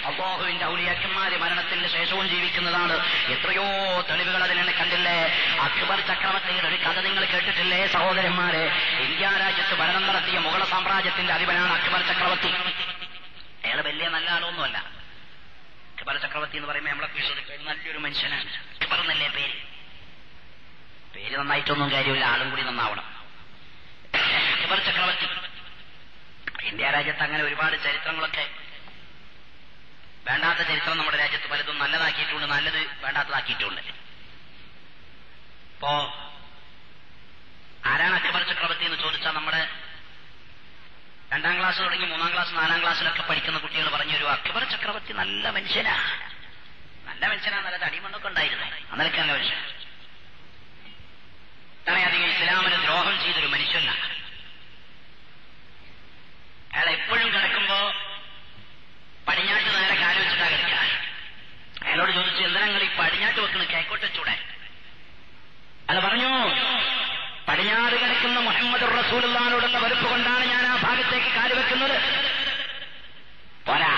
അള്ളാഹുവിന്റെ 0.00 0.64
ഔലിയാക്കന്മാര് 0.64 1.32
മരണത്തിന്റെ 1.32 1.88
ശേഷവും 1.88 2.28
ജീവിക്കുന്നതാണ്. 2.28 2.92
എത്രയോ 3.32 3.64
തെളിവുകൾ 4.00 4.42
അതിനെ 4.44 4.72
കണ്ടില്ലേ? 4.72 5.16
അക്ബർ 5.60 6.00
ചക്രവർത്തിയുടെ 6.00 6.68
ഒരു 6.68 6.76
കഥ 6.76 7.00
നിങ്ങൾ 7.00 7.24
കേട്ടിട്ടില്ലേ 7.24 7.86
സഹോദരന്മാരെ? 7.86 8.64
ഇന്ത്യ 9.00 9.30
രാജ്യത്ത് 9.40 9.74
ഭരണം 9.74 10.06
നടത്തിയ 10.06 10.38
മുഗള 10.38 10.64
സാമ്രാജ്യത്തിന്റെ 10.64 11.34
അധിപനാണ് 11.34 11.72
അക്ബർ 11.72 12.00
ചക്രവർത്തി. 12.12 12.48
അയാൾ 13.64 13.80
വലിയ 13.80 14.08
നല്ല 14.08 14.30
ആളൊന്നുമല്ല 14.30 14.78
അക്ബർ 15.98 16.16
ചക്രവർത്തി 16.16 16.56
എന്ന് 16.56 16.68
പറയുമ്പോൾ 16.68 16.90
നമ്മളെ 16.90 17.08
വിശ്വസിക്കുന്ന 17.12 17.72
നല്ലൊരു 17.72 17.98
മനുഷ്യനാണ്. 17.98 18.48
അക്ബർ 18.82 19.00
എന്നല്ലേ 19.00 19.28
പേര്? 19.28 19.52
പേര് 21.16 21.36
നന്നായിട്ടൊന്നും 21.36 21.92
കാര്യമില്ല 21.92 22.24
ആളും 22.24 22.50
കൂടി 22.50 22.62
നന്നാവണം. 22.62 23.06
അക്ബർ 24.62 24.78
ചക്രവർത്തി. 24.78 25.26
ഇന്ത്യ 26.66 26.90
രാജ്യത്ത് 26.90 27.22
അങ്ങനെ 27.22 27.44
ഒരുപാട് 27.44 27.84
ചരിത്രങ്ങളൊക്കെ 27.84 28.50
വേണ്ടാത്ത 30.26 30.60
ചരിത്രം 30.68 30.98
നമ്മുടെ 30.98 31.18
രാജ്യത്ത് 31.18 31.48
പലതും 31.52 31.78
നല്ലതാക്കിയിട്ടുണ്ട് 31.78 32.46
നല്ലത് 32.46 32.80
വേണ്ടാത്തതാക്കിയിട്ടുണ്ട്. 33.04 33.80
ഇപ്പോ 35.74 35.92
ആരാണ് 37.90 38.14
അക്ബർ 38.18 38.42
ചക്രവർത്തി 38.50 38.84
എന്ന് 38.84 38.98
ചോദിച്ചാൽ 39.04 39.34
നമ്മുടെ 39.38 39.62
രണ്ടാം 41.32 41.54
ക്ലാസ് 41.58 41.78
തുടങ്ങി 41.78 42.06
മൂന്നാം 42.06 42.30
ക്ലാസ് 42.32 42.52
നാലാം 42.54 42.78
ക്ലാസ്സിലൊക്കെ 42.82 43.22
പഠിക്കുന്ന 43.22 43.58
കുട്ടികൾ 43.58 43.88
പറഞ്ഞു 43.90 44.14
ഒരു 44.16 44.24
അക്ബർ 44.24 44.64
ചക്രവർത്തി 44.72 45.12
നല്ല 45.12 45.50
മനുഷ്യനാ. 45.50 45.94
നല്ല 47.06 47.22
മനുഷ്യനാ 47.32 47.60
നല്ല 47.60 47.76
തടിമണ്ണൊക്കെ 47.86 48.28
ഉണ്ടായിരുന്നു. 48.28 48.66
അന്നലൊക്കെ 48.92 49.20
നല്ല 49.20 49.32
മനുഷ്യൻ. 49.32 49.60
ഇത്രയധികം 51.78 52.28
ഇസ്ലാമിന് 52.32 52.76
ദ്രോഹം 52.82 53.14
ചെയ്തൊരു 53.22 53.46
മനുഷ്യനാണ് 53.46 54.08
അയാൾ 56.74 56.88
എപ്പോഴും 56.90 57.26
കിടക്കുമ്പോ 57.32 57.78
പടിഞ്ഞാട്ട് 59.26 59.70
നേരെ 59.74 59.96
അയാളോട് 61.92 62.12
ചോദിച്ചു 62.12 62.42
എന്തിനാ 62.42 62.66
നിങ്ങൾ 62.66 62.82
ഈ 62.82 62.88
പടിഞ്ഞാട്ട് 62.98 63.40
വെക്കുന്ന 63.40 63.64
കേക്കോട്ട് 63.64 64.04
വെച്ചൂടെ? 64.06 64.38
അയാൾ 65.90 66.00
പറഞ്ഞു 66.00 66.28
പടിഞ്ഞാറ് 67.48 67.92
കിടക്കുന്ന 67.92 68.40
മുഹമ്മദ് 68.40 68.82
റസൂലുള്ളാനോടുള്ള 68.82 69.78
വെറുപ്പ് 69.78 70.10
കൊണ്ടാണ് 70.10 70.44
ഞാൻ 70.44 70.66
ആ 70.66 70.76
ഭാഗത്തേക്ക് 70.76 71.26
കാൽ 71.26 71.52
വെക്കുന്നത്. 71.54 72.02
പോരാ. 73.66 73.92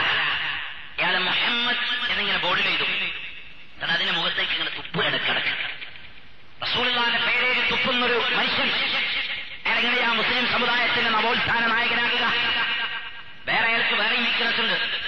ഇയാൾ 0.98 1.18
മുഹമ്മദ് 1.18 1.76
എന്നിങ്ങനെ 2.10 2.38
ബോർഡിൽ 2.38 2.62
ചെയ്തു. 2.62 2.82
എന്നിട്ട് 2.82 3.92
അതിന്റെ 3.92 4.12
മുഖത്തേക്ക് 4.12 4.52
ഇങ്ങനെ 4.52 4.70
തുപ്പ് 4.76 5.04
കിടക്കിടക്ക 5.04 5.48
റസൂലുള്ളാന്റെ 6.62 7.18
പേരേക്ക് 7.18 7.70
തുപ്പുന്നൊരു 7.70 8.24
മനുഷ്യൻ. 8.34 8.68
അയാളെങ്ങനെയാ 9.66 10.12
മുസ്ലിം 10.12 10.52
സമുദായത്തിന്റെ 10.52 11.10
നവോത്ഥാന 11.10 11.66
നായകനാകുക. 11.66 12.34
വേറെ 13.46 13.66
അയാൾക്ക് 13.66 13.94
വേറെ 13.94 14.16
വീക്ക്നെസ് 14.16 15.03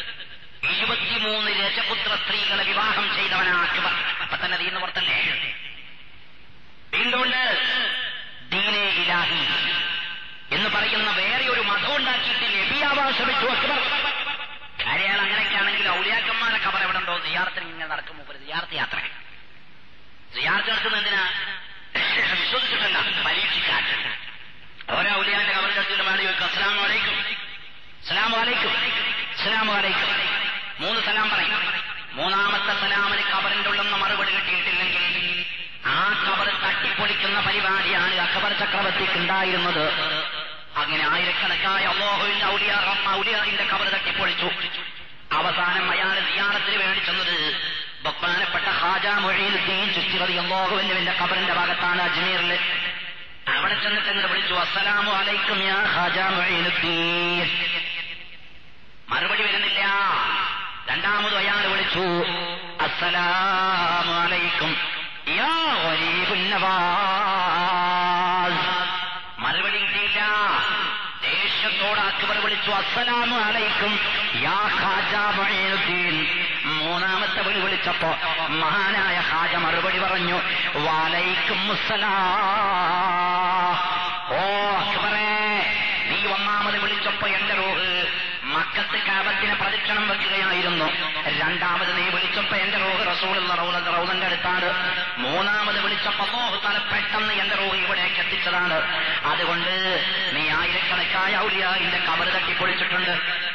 ഇരുപത്തിമൂന്ന് 0.77 1.51
രജപുത്ര 1.51 2.13
സ്ത്രീകളെ 2.15 2.65
വിവാഹം 2.65 3.15
ചെയ്തവനാണ് 3.17 3.69
അക്ബർ 3.69 3.95
അപ്പൊ 4.23 4.37
തന്നെ 4.45 4.57
ദീന്ന് 4.57 4.81
പുറത്തല്ലേ? 4.81 5.19
എന്തുകൊണ്ട് 6.93 7.41
ദീനെ 8.51 8.85
ഇലാഹി 9.03 9.41
എന്ന് 10.51 10.69
പറയുന്ന 10.69 11.11
വേറെ 11.11 11.49
ഒരു 11.49 11.61
മതം 11.61 11.97
ഉണ്ടാക്കിയിട്ട് 11.97 12.47
നബിയാവാൻ 12.57 13.15
ശ്രമിച്ചു 13.15 13.47
അക്ബർ. 13.47 13.81
കാര്യങ്ങൾ 14.87 15.21
അങ്ങനെയൊക്കെയാണെങ്കിൽ 15.21 15.89
ഔലിയാക്കന്മാരെ 15.91 16.59
കബർ 16.59 16.83
എവിടെ 16.83 16.99
ഉണ്ടോ 16.99 17.15
സിയാർത്തിന് 17.27 17.65
ഇങ്ങനെ 17.65 17.87
നടക്കും 17.87 18.17
ഒരു 18.31 18.39
സിയാർത്ത് 18.45 18.75
യാത്ര. 18.75 18.99
സിയാർത്ത് 20.35 20.71
നടക്കുന്ന 20.73 20.97
എന്തിനാ? 20.99 21.25
വിശ്വസിച്ചിട്ടല്ല 22.41 22.99
പരീക്ഷിക്കാൻ. 23.27 23.85
ഓരോ 24.97 25.11
ഔലിയാന്റെ 25.21 25.53
കബർ 25.53 25.71
ചർച്ചയുടെ 25.77 26.03
മാറി 26.03 26.23
ചോദിക്കും 26.23 26.47
അസ്ലാം 26.47 26.77
വലൈക്കും 26.83 27.17
സലാം 28.09 28.33
വലൈക്കും 28.33 28.75
സലാം 29.43 29.67
വലൈക്കും 29.69 30.11
മൂന്ന് 30.81 31.01
സലാം 31.03 31.29
പറയും. 31.31 31.63
മൂന്നാമത്തെ 32.13 32.73
സലാമിന് 32.81 33.23
കബറിന്റെ 33.31 33.69
ഉള്ളെന്ന് 33.69 33.97
മറുപടി 33.97 34.33
കിട്ടിയിട്ടില്ലെങ്കിൽ 34.35 35.45
ആ 35.87 35.99
കബർ 36.25 36.49
തട്ടിപ്പൊളിക്കുന്ന 36.65 37.41
പരിപാടിയാണ് 37.41 38.15
അക്ബർ 38.15 38.53
ചക്രവർത്തിക്ക് 38.53 39.19
ഉണ്ടായിരുന്നത്. 39.19 39.85
അങ്ങനെ 40.77 41.05
ആയിരക്കണക്കായ 41.13 41.85
അമോഹുവിന്റെ 41.85 42.47
ഔലിയ 42.47 42.73
ഔലിയാറിന്റെ 43.09 43.65
കബർ 43.65 43.89
തട്ടിപ്പൊളിച്ചു. 43.89 44.51
അവസാനം 45.33 45.91
അയാൾ 45.91 46.17
സിയാറത്തിന് 46.33 46.77
വേണ്ടി 46.77 47.01
ചെന്നത് 47.07 47.37
ബഹ്മാനപ്പെട്ട 48.03 48.69
ഹാജ 48.81 49.07
മൊഴീനുദ്ദീൻ 49.07 49.87
ചുറ്റിറതി 49.95 50.33
അമോഹുവിന്റെ 50.33 51.13
കബറിന്റെ 51.23 51.55
ഭാഗത്താണ് 51.55 52.03
അജ്മീറിൽ 52.03 52.53
അവിടെ 53.57 53.75
ചെന്നിട്ട് 53.83 54.09
എന്നിട്ട് 54.09 54.31
വിളിച്ചു? 54.31 54.55
അസ്സലാമു 54.55 55.13
അലൈക്കും 55.13 55.63
യാ 55.63 55.79
ഹാജ 55.97 56.19
മറുപടി 59.11 59.43
വരുന്നില്ല. 59.43 59.83
രണ്ടാമത് 60.91 61.37
അയാൾ 61.37 61.67
വിളിച്ചു 61.67 62.25
നവാസ്. 66.53 66.77
മറുപടി 69.41 69.79
കിട്ടിയില്ല. 69.79 70.21
ദേഷ്യത്തോട് 71.23 72.01
അക്ബർ 72.01 72.45
വിളിച്ചു 72.45 72.71
അസ്സലാമു 72.71 73.37
അലൈക്കും. 73.37 73.99
യാ 74.43 74.69
മൂന്നാമത്തെ 76.65 77.43
വിളി 77.43 77.59
വിളിച്ചപ്പോ 77.59 78.17
മഹാനായ 78.49 79.19
ഹാജ 79.19 79.55
മറുപടി 79.55 79.99
പറഞ്ഞു 79.99 80.41
വാലൈക്കും 80.79 81.77
ഓ 84.31 84.73
അക്ബറേ 84.83 85.73
നീ 86.11 86.33
ഒന്നാമത് 86.33 86.79
വിളിച്ചപ്പോ 86.79 87.29
എന്റെ 87.29 87.55
റൂഹ് 87.55 87.96
മക്കത്ത് 88.77 88.99
കാബത്തിന് 89.07 89.55
പ്രദക്ഷിണം 89.55 90.09
വെക്കുകയായിരുന്നു. 90.09 90.87
രണ്ടാമത് 91.39 91.97
നീ 91.99 92.09
വിളിച്ചപ്പോ 92.09 92.57
എന്റെ 92.57 92.79
റോഹ് 92.79 93.59
റൗലന്റെ 93.59 93.91
റൗലന്റെ 93.91 94.27
അടുത്താണ്. 94.27 94.69
മൂന്നാമത് 95.19 95.79
വിളിച്ചപ്പോ 95.85 96.25
മോഹത്താല 96.25 96.79
പെട്ടെന്ന് 96.79 97.33
എന്റെ 97.33 97.55
റോഹ് 97.55 97.77
ഇവിടേക്ക് 97.77 98.21
എത്തിച്ചതാണ്. 98.21 98.79
അതുകൊണ്ട് 99.27 99.73
നീ 100.33 100.51
ആയിരക്കണക്കായ 100.51 101.37
ഔലിയായിന്റെ 101.37 101.99
കബറ് 101.99 102.35
തട്ടിപ്പൊളിച്ചിട്ടുണ്ട്. 102.35 103.13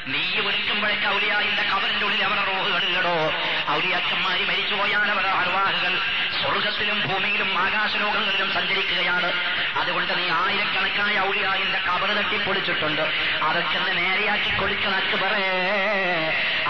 നീ 0.08 0.40
വിളിക്കുമ്പോഴേക്ക് 0.40 1.08
ഔലിയായിന്റെ 1.08 1.64
കബറിന്റെ 1.64 2.06
ഉള്ളിൽ 2.06 2.24
അവരുടെ 2.24 2.46
റൂഹുകളില്ലടോ 2.52 3.16
ഔലിയാക്കന്മാരി 3.70 4.44
മരിച്ചുപോയാൽ 4.46 5.12
അവരുടെ 5.12 5.30
അർവാഹുകൾ. 5.30 5.94
സ്വർഗത്തിലും 6.42 7.00
ഭൂമിയിലും 7.08 7.58
ആകാശലോകങ്ങളിലും 7.60 8.54
സഞ്ചരിക്കുകയാണ്. 8.54 9.32
അതുകൊണ്ട് 9.80 10.14
നീ 10.20 10.26
ആയിരക്കണക്കായ 10.30 11.16
ഔലിയായിന്റെ 11.20 11.80
കബറ് 11.88 12.14
തട്ടിപ്പൊളിച്ചിട്ടുണ്ട് 12.18 13.04
അതൊക്കെ 13.48 13.80
നേരെയാക്കി 14.00 14.52
കൊടുക്കുന്ന 14.60 14.96
അക്ബറേ 14.96 15.46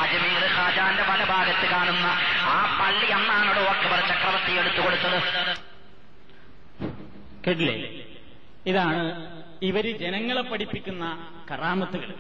അജ്മീർ 0.02 0.44
ഷാജാന്റെ 0.56 1.04
പല 1.10 1.22
ഭാഗത്ത് 1.24 1.66
കാണുന്ന 1.72 2.08
ആ 2.56 2.58
പള്ളി 2.80 3.10
അന്നാണോ 3.18 3.64
അക്ബർ 3.74 4.00
ചക്രവർത്തി 4.10 4.52
എടുത്തു 4.52 4.82
കൊടുത്തത്? 4.82 5.20
കേട്ടില്ലേ? 7.46 7.76
ഇതാണ് 8.68 9.00
ഇവർ 9.70 9.86
ജനങ്ങളെ 10.04 10.42
പഠിപ്പിക്കുന്ന 10.42 11.06
കറാമത്തുകൾ. 11.52 12.12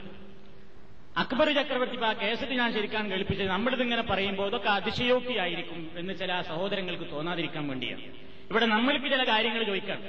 അക്ബർ 1.17 1.47
ചക്രവർത്തി 1.59 1.97
ആ 2.09 2.13
കേസറ്റ് 2.13 2.51
ഞാൻ 2.51 2.73
ശരിക്കാൻ 2.73 3.11
കേൾപ്പിച്ചത് 3.11 3.49
നമ്മളിതിങ്ങനെ 3.49 4.01
പറയുമ്പോൾ 4.01 4.47
ഇതൊക്കെ 4.47 4.69
അതിശയോക്തിയായിരിക്കും 4.69 5.79
എന്ന് 5.97 6.13
ചില 6.19 6.41
സഹോദരങ്ങൾക്ക് 6.41 7.07
തോന്നാതിരിക്കാൻ 7.11 7.67
വേണ്ടിയാണ്. 7.67 8.03
ഇവിടെ 8.51 8.65
നമ്മൾക്ക് 8.65 9.09
ചില 9.15 9.23
കാര്യങ്ങൾ 9.31 9.63
ചോദിക്കാം 9.63 9.99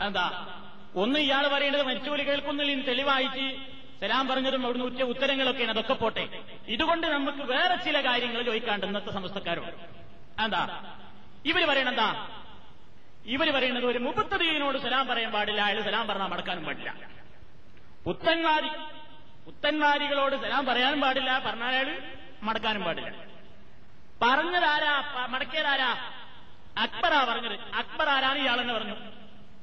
എന്താ? 0.00 0.46
ഒന്ന് 0.96 1.18
ഇയാൾ 1.18 1.48
പറയേണ്ടത് 1.48 1.82
മരിച്ചുപോലി 1.82 2.22
കേൾക്കുന്നില്ല 2.22 2.86
തെളിവായിട്ട് 2.86 3.56
സലാം 4.00 4.28
പറഞ്ഞതും 4.28 4.64
അവിടുന്ന് 4.64 4.86
ഉച്ച 4.86 5.02
ഉത്തരങ്ങളൊക്കെയാണ്. 5.02 5.72
അതൊക്കെ 5.72 5.92
പോട്ടെ. 5.92 6.44
ഇതുകൊണ്ട് 6.66 7.06
നമുക്ക് 7.06 7.38
വേറെ 7.38 7.76
ചില 7.76 8.00
കാര്യങ്ങൾ 8.00 8.42
ചോദിക്കാണ്ട് 8.42 8.86
ഇന്നത്തെ 8.86 9.10
സമസ്തക്കാരോട്. 9.10 9.72
എന്താ? 10.42 10.94
ഇവർ 11.46 11.64
പറയണെന്താ 11.64 12.28
ഇവർ 13.26 13.50
പറയുന്നത് 13.50 13.84
ഒരു 13.84 13.98
മുപ്പത്തതീനോട് 13.98 14.78
സലാം 14.78 15.06
പറയാൻ 15.06 15.32
പാടില്ല. 15.32 15.62
അയാൾ 15.62 15.82
സലാം 15.82 16.06
പറഞ്ഞാൽ 16.06 16.26
മടക്കാനും 16.26 16.64
പാടില്ല. 16.64 16.94
പുത്തൻവാരി 18.04 18.68
പുത്തൻവാരികളോട് 19.44 20.36
സലാം 20.36 20.66
പറയാനും 20.66 21.00
പാടില്ല. 21.00 21.38
പറഞ്ഞാൽ 21.38 21.68
അയാൾ 21.68 22.02
മടക്കാനും 22.42 22.82
പാടില്ല. 22.82 23.10
പറഞ്ഞതാരാ? 24.22 25.26
മടക്കിയതാരാ? 25.26 26.12
അക്ബറാ 26.78 27.24
പറഞ്ഞത്. 27.24 27.58
അക്ബർ 27.74 28.08
ആരാണ്? 28.08 28.38
ഇയാളെന്ന് 28.38 28.72
പറഞ്ഞു. 28.72 29.15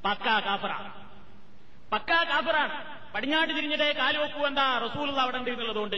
പക്ക 0.04 0.24
കാഫറാണ്. 0.24 1.08
പക്ക 1.92 2.10
കാഫറാണ്. 2.10 2.94
പടിഞ്ഞാട്ട് 3.14 3.54
തിരിഞ്ഞിട്ട് 3.54 3.96
കാലുവെക്കു 3.96 4.38
എന്താ 4.38 4.78
റസൂൽ 4.78 5.20
അവിടെ 5.20 5.36
ഉണ്ട് 5.36 5.50
എന്നുള്ളതുകൊണ്ട് 5.50 5.96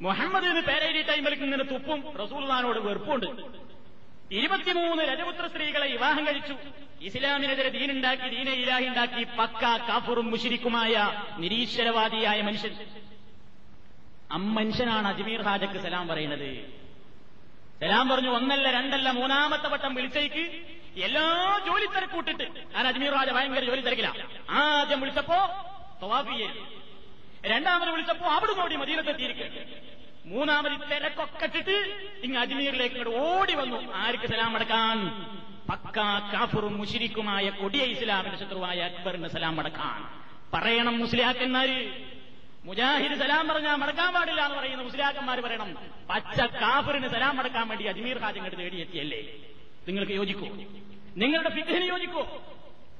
മുഹമ്മദ് 0.00 0.44
എന്ന് 0.44 0.60
പേരേരി 0.60 1.02
ടൈമിലേക്ക് 1.02 1.42
ഇങ്ങനെ 1.42 1.64
തുപ്പും 1.64 2.16
റസൂൽദാനോട് 2.16 2.78
വെറുപ്പുണ്ട്. 2.78 3.26
ഇരുപത്തിമൂന്ന് 4.34 5.02
രജപുത്ര 5.02 5.46
സ്ത്രീകളെ 5.46 5.86
വിവാഹം 5.86 6.26
കഴിച്ചു. 6.26 6.56
ഇസ്ലാമിനെതിരെ 7.00 7.68
ദീനുണ്ടാക്കി 7.68 8.28
ദീനെ 8.28 8.52
ഇലാഹി 8.52 8.86
ഉണ്ടാക്കി 8.86 9.24
പക്ക 9.24 9.62
കാഫറും 9.62 10.30
മുഷിരിക്കുമായ 10.30 11.24
നിരീശ്വരവാദിയായ 11.38 12.42
മനുഷ്യൻ. 12.42 12.74
അമ്മനുഷ്യനാണ് 14.32 15.08
അജ്മീർ 15.08 15.42
ഹാജക്ക് 15.42 15.78
സലാം 15.80 16.08
പറയുന്നത്. 16.08 16.64
സലാം 17.80 18.08
പറഞ്ഞു 18.08 18.30
ഒന്നല്ല 18.30 18.70
രണ്ടല്ല 18.70 19.10
മൂന്നാമത്തെ 19.10 19.68
വട്ടം 19.68 19.94
വിളിച്ചേക്ക്. 19.94 20.79
എല്ലാ 20.96 21.58
ജോലി 21.66 21.86
തിരക്കൂട്ടിട്ട് 21.86 22.42
ഞാൻ 22.74 22.86
അജ്മീർ 22.86 23.12
രാജ 23.12 23.30
ഭയങ്കര 23.30 23.64
ജോലി 23.64 23.80
തിരക്കില്ല 23.80 24.10
ആദ്യം 24.50 25.00
വിളിച്ചപ്പോ 25.00 25.38
തവാഫിയേ 26.02 26.48
രണ്ടാമത് 27.44 27.90
വിളിച്ചപ്പോ 27.90 28.26
അവിടുന്ന് 28.26 28.62
ഓടി 28.62 28.76
മദീനത്തെത്തിയിരിക്കുക 28.76 29.46
മൂന്നാമത് 30.24 30.90
തിരക്കൊക്കെ 30.90 31.44
ഇട്ടിട്ട് 31.44 31.76
ഇങ്ങ് 32.22 32.38
അജ്മീറിലേക്ക് 32.38 32.96
ഇങ്ങോട്ട് 32.96 33.20
ഓടി 33.20 33.54
വന്നു. 33.54 33.92
ആർക്ക് 33.94 34.26
സലാം 34.26 34.56
അടക്കാൻ? 34.56 34.98
പക്കാ 35.70 36.30
കാഫറും 36.32 36.78
മുഷിരിക്കുമായ 36.78 37.50
കൊടിയ 37.50 37.82
ഇസ്ലാമിന്റെ 37.84 38.38
ശത്രുവായ 38.38 38.80
അക്ബറിന് 38.80 39.28
സലാം 39.28 39.60
അടക്കാൻ. 39.60 40.00
പറയണം 40.54 40.98
മുസ്ലിയാക്കന്മാര്. 40.98 41.78
മുജാഹിദ് 42.64 43.18
സലാം 43.18 43.48
പറഞ്ഞാൽ 43.48 43.74
മടക്കാൻ 43.74 44.12
പാടില്ല 44.14 44.44
എന്ന് 44.44 44.56
പറയുന്ന 44.56 44.82
മുസ്ലിയാക്കന്മാർ 44.82 45.40
പറയണം. 45.40 45.74
പച്ച 46.10 46.40
കാഫറിന് 46.40 47.08
സലാം 47.08 47.40
അടക്കാൻ 47.40 47.68
വേണ്ടി 47.68 47.84
അജ്മീർ 47.84 48.18
ഹാജങ്ങട്ട് 48.18 48.58
തേടിയെത്തിയല്ലേ 48.58 49.49
നിങ്ങൾക്ക് 49.88 50.12
യോജിക്കോ? 50.12 50.46
നിങ്ങളുടെ 51.16 51.50
ഫിഖിന് 51.50 51.84
യോജിക്കോ? 51.84 52.42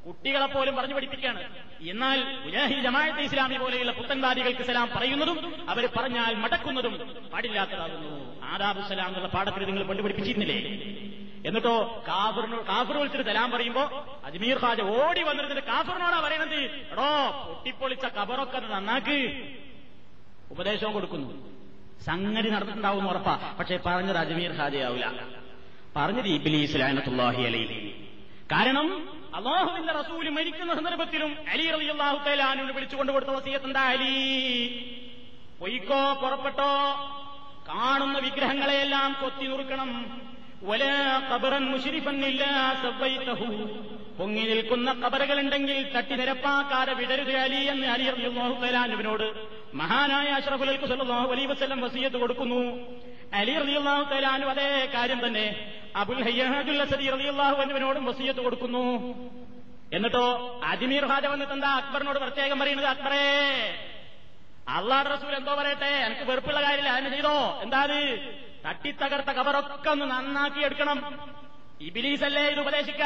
കുട്ടികളെ 0.06 0.46
പോലും 0.46 0.76
പറഞ്ഞു 0.76 0.94
പഠിപ്പിക്കുകയാണ്. 0.94 1.42
എന്നാൽ 1.80 2.38
മുജാഹിദ് 2.44 2.80
ജമാഅത്തെ 2.80 3.22
ഇസ്ലാമി 3.22 3.56
പോലെയുള്ള 3.56 3.92
പുത്തൻവാദികൾക്ക് 3.92 4.62
സലാം 4.62 4.90
പറയുന്നതും 4.96 5.70
അവർ 5.70 5.88
പറഞ്ഞാൽ 5.96 6.34
മടക്കുന്നതും 6.34 7.14
പാടില്ലാത്തതാകുന്നു. 7.32 8.42
ആദാബു 8.44 8.88
സലാം 8.88 9.06
എന്നുള്ള 9.06 9.28
പാഠത്തിൽ 9.28 9.64
നിങ്ങൾ 9.64 9.82
പണ്ട് 9.82 10.02
പഠിപ്പിച്ചിരുന്നില്ലേ? 10.02 10.58
എന്നിട്ടോ 11.46 12.04
കാഫറിനോ 12.08 12.64
കാഫർ 12.68 12.96
വിളിച്ചിട്ട് 12.96 13.26
സലാം 13.26 13.50
പറയുമ്പോ 13.50 13.82
അജ്മീർ 14.24 14.58
ഖാജ 14.58 14.80
ഓടി 14.80 15.22
വന്നിരുന്നിട്ട് 15.22 15.66
കാഫറിനോടാ 15.66 16.20
പറയണത്? 16.20 16.60
എടോ 16.92 17.30
പൊട്ടിപ്പൊളിച്ച 17.48 18.04
കബറൊക്കെ 18.04 18.58
നന്നാക്ക്. 18.58 19.48
ഉപദേശവും 20.50 20.92
കൊടുക്കുന്നു. 20.92 21.50
സംഗതി 22.04 22.48
നടന്നിട്ടുണ്ടാവും 22.48 23.10
ഉറപ്പാ. 23.10 23.56
പക്ഷെ 23.58 23.80
പറഞ്ഞത് 23.86 24.16
അജ്മീർ 24.16 24.52
ഖാജയാവില്ല 24.52 25.40
പറഞ്ഞത് 25.96 26.26
ഇബിലീസ് 26.26 26.76
ലാനത്തുല്ലാഹി 26.76 27.42
അലൈഹി. 27.42 28.08
കാരണം 28.52 29.08
അള്ളാഹുവിന്റെ 29.34 29.92
റസൂൽ 29.92 30.28
മരിക്കുന്ന 30.28 30.74
സന്ദർഭത്തിലും 30.74 31.36
അലി 31.52 31.62
അലി 31.62 31.84
അള്ളാഹു 31.84 32.18
വിളിച്ചു 32.28 32.72
വിളിച്ചുകൊണ്ട് 32.72 33.12
കൊടുത്ത 33.12 33.30
വസീയത്തുണ്ടാ 33.30 33.80
അലി? 33.80 34.14
പൊയ്ക്കോ 35.60 36.12
പുറപ്പെട്ടോ? 36.12 36.72
കാണുന്ന 37.68 38.18
വിഗ്രഹങ്ങളെയെല്ലാം 38.18 39.16
കൊത്തി 39.20 39.46
നുറുക്കണം. 39.46 39.90
പൊങ്ങി 44.18 44.42
നിൽക്കുന്ന 44.42 44.92
കബറുകളുണ്ടെങ്കിൽ 44.92 45.92
തട്ടി 45.96 46.16
നിരപ്പാക്കാതെ 46.16 46.92
വിടരുത് 46.92 47.36
അലി 47.36 47.56
എന്ന് 47.56 47.86
അലി 47.86 48.10
റളിയല്ലാഹു 48.10 48.64
തലാനുവിനോട് 48.64 49.34
മഹാനായ 49.74 50.28
അഷ്റഫുൽ 50.28 50.86
സല്ലല്ലാഹു 50.86 51.32
അലൈഹി 51.32 51.46
വസല്ലം 51.46 51.80
വസീയത്ത് 51.80 52.16
കൊടുക്കുന്നു. 52.16 52.86
അലി 53.34 53.58
റളിയല്ലാഹു 53.58 54.14
തലാനു 54.14 54.46
അതേ 54.46 54.90
കാര്യം 54.94 55.26
തന്നെ. 55.26 55.79
അബുൽ 55.96 56.22
ഹയ്യാജുൽ 56.24 56.80
അസദി 56.80 57.10
റളിയല്ലാഹു 57.10 57.56
അൻഹുവിനോടും 57.62 58.04
വസിയത്ത് 58.04 58.40
കൊടുക്കുന്നു. 58.40 58.84
എന്നിട്ടോ 59.92 60.26
അജ്മീർ 60.64 61.04
ഹാജ 61.06 61.26
വന്നിട്ട് 61.26 61.52
എന്താ 61.52 61.70
അക്ബറിനോട് 61.76 62.18
പ്രത്യേകം 62.18 62.58
പറയുന്നത്? 62.58 62.86
അക്ബറേ 62.86 63.24
അള്ളാഹ് 64.78 65.06
റസൂൽ 65.12 65.34
എന്തോ 65.34 65.54
പറയട്ടെ? 65.54 65.90
എനിക്ക് 66.06 66.24
വെറുപ്പുള്ള 66.30 66.62
കാര്യമില്ല. 66.62 66.90
അതിന് 66.90 67.10
ചെയ്തോ? 67.14 67.60
എന്താ 67.62 67.86
തട്ടിത്തകർത്ത 68.66 69.30
കബറൊക്കെ 69.30 69.90
ഒന്ന് 69.90 70.06
നന്നാക്കി 70.06 70.60
എടുക്കണം. 70.60 70.98
ഇബിലീസല്ലേ 71.80 72.42
ഇത് 72.48 72.60
ഉപദേശിക്ക? 72.60 73.02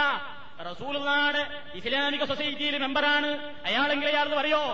റസൂൽനാട് 0.68 1.40
ഇസ്ലാമിക 1.78 2.24
സൊസൈറ്റിയിൽ 2.24 2.78
മെമ്പറാണ്. 2.78 3.30
അയാളെങ്കിലും 3.64 4.10
അയാൾ 4.12 4.34
പറയോ? 4.34 4.64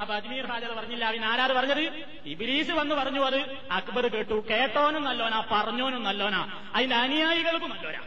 അപ്പൊ 0.00 0.14
അജ്മീർ 0.14 0.46
ഹാജർ 0.46 0.72
പറഞ്ഞില്ല. 0.72 1.04
അവൻ 1.04 1.24
ആരാത് 1.24 1.52
പറഞ്ഞത്? 1.52 2.04
ഇബിലീസ് 2.26 2.70
വന്ന് 2.70 2.94
പറഞ്ഞു 2.94 3.20
അത്. 3.20 3.56
അക്ബർ 3.70 4.08
കേട്ടു. 4.08 4.44
കേട്ടോനും 4.50 5.04
നല്ലോനാ 5.04 5.46
പറഞ്ഞോനും 5.52 6.04
നല്ലോനാ. 6.04 6.70
അതിന്റെ 6.74 6.96
അനുയായികൾക്കും 6.96 7.70
നല്ലോനാ. 7.70 8.00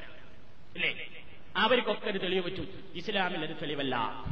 ഇല്ലേ? 0.76 1.08
അവർക്കൊക്കെ 1.58 2.10
ഒരു 2.10 2.18
തെളിവ് 2.18 2.44
പറ്റും. 2.44 2.68
ഇസ്ലാമിൽ 2.96 3.46
ഒരു 3.46 3.54
തെളിവല്ല. 3.54 4.26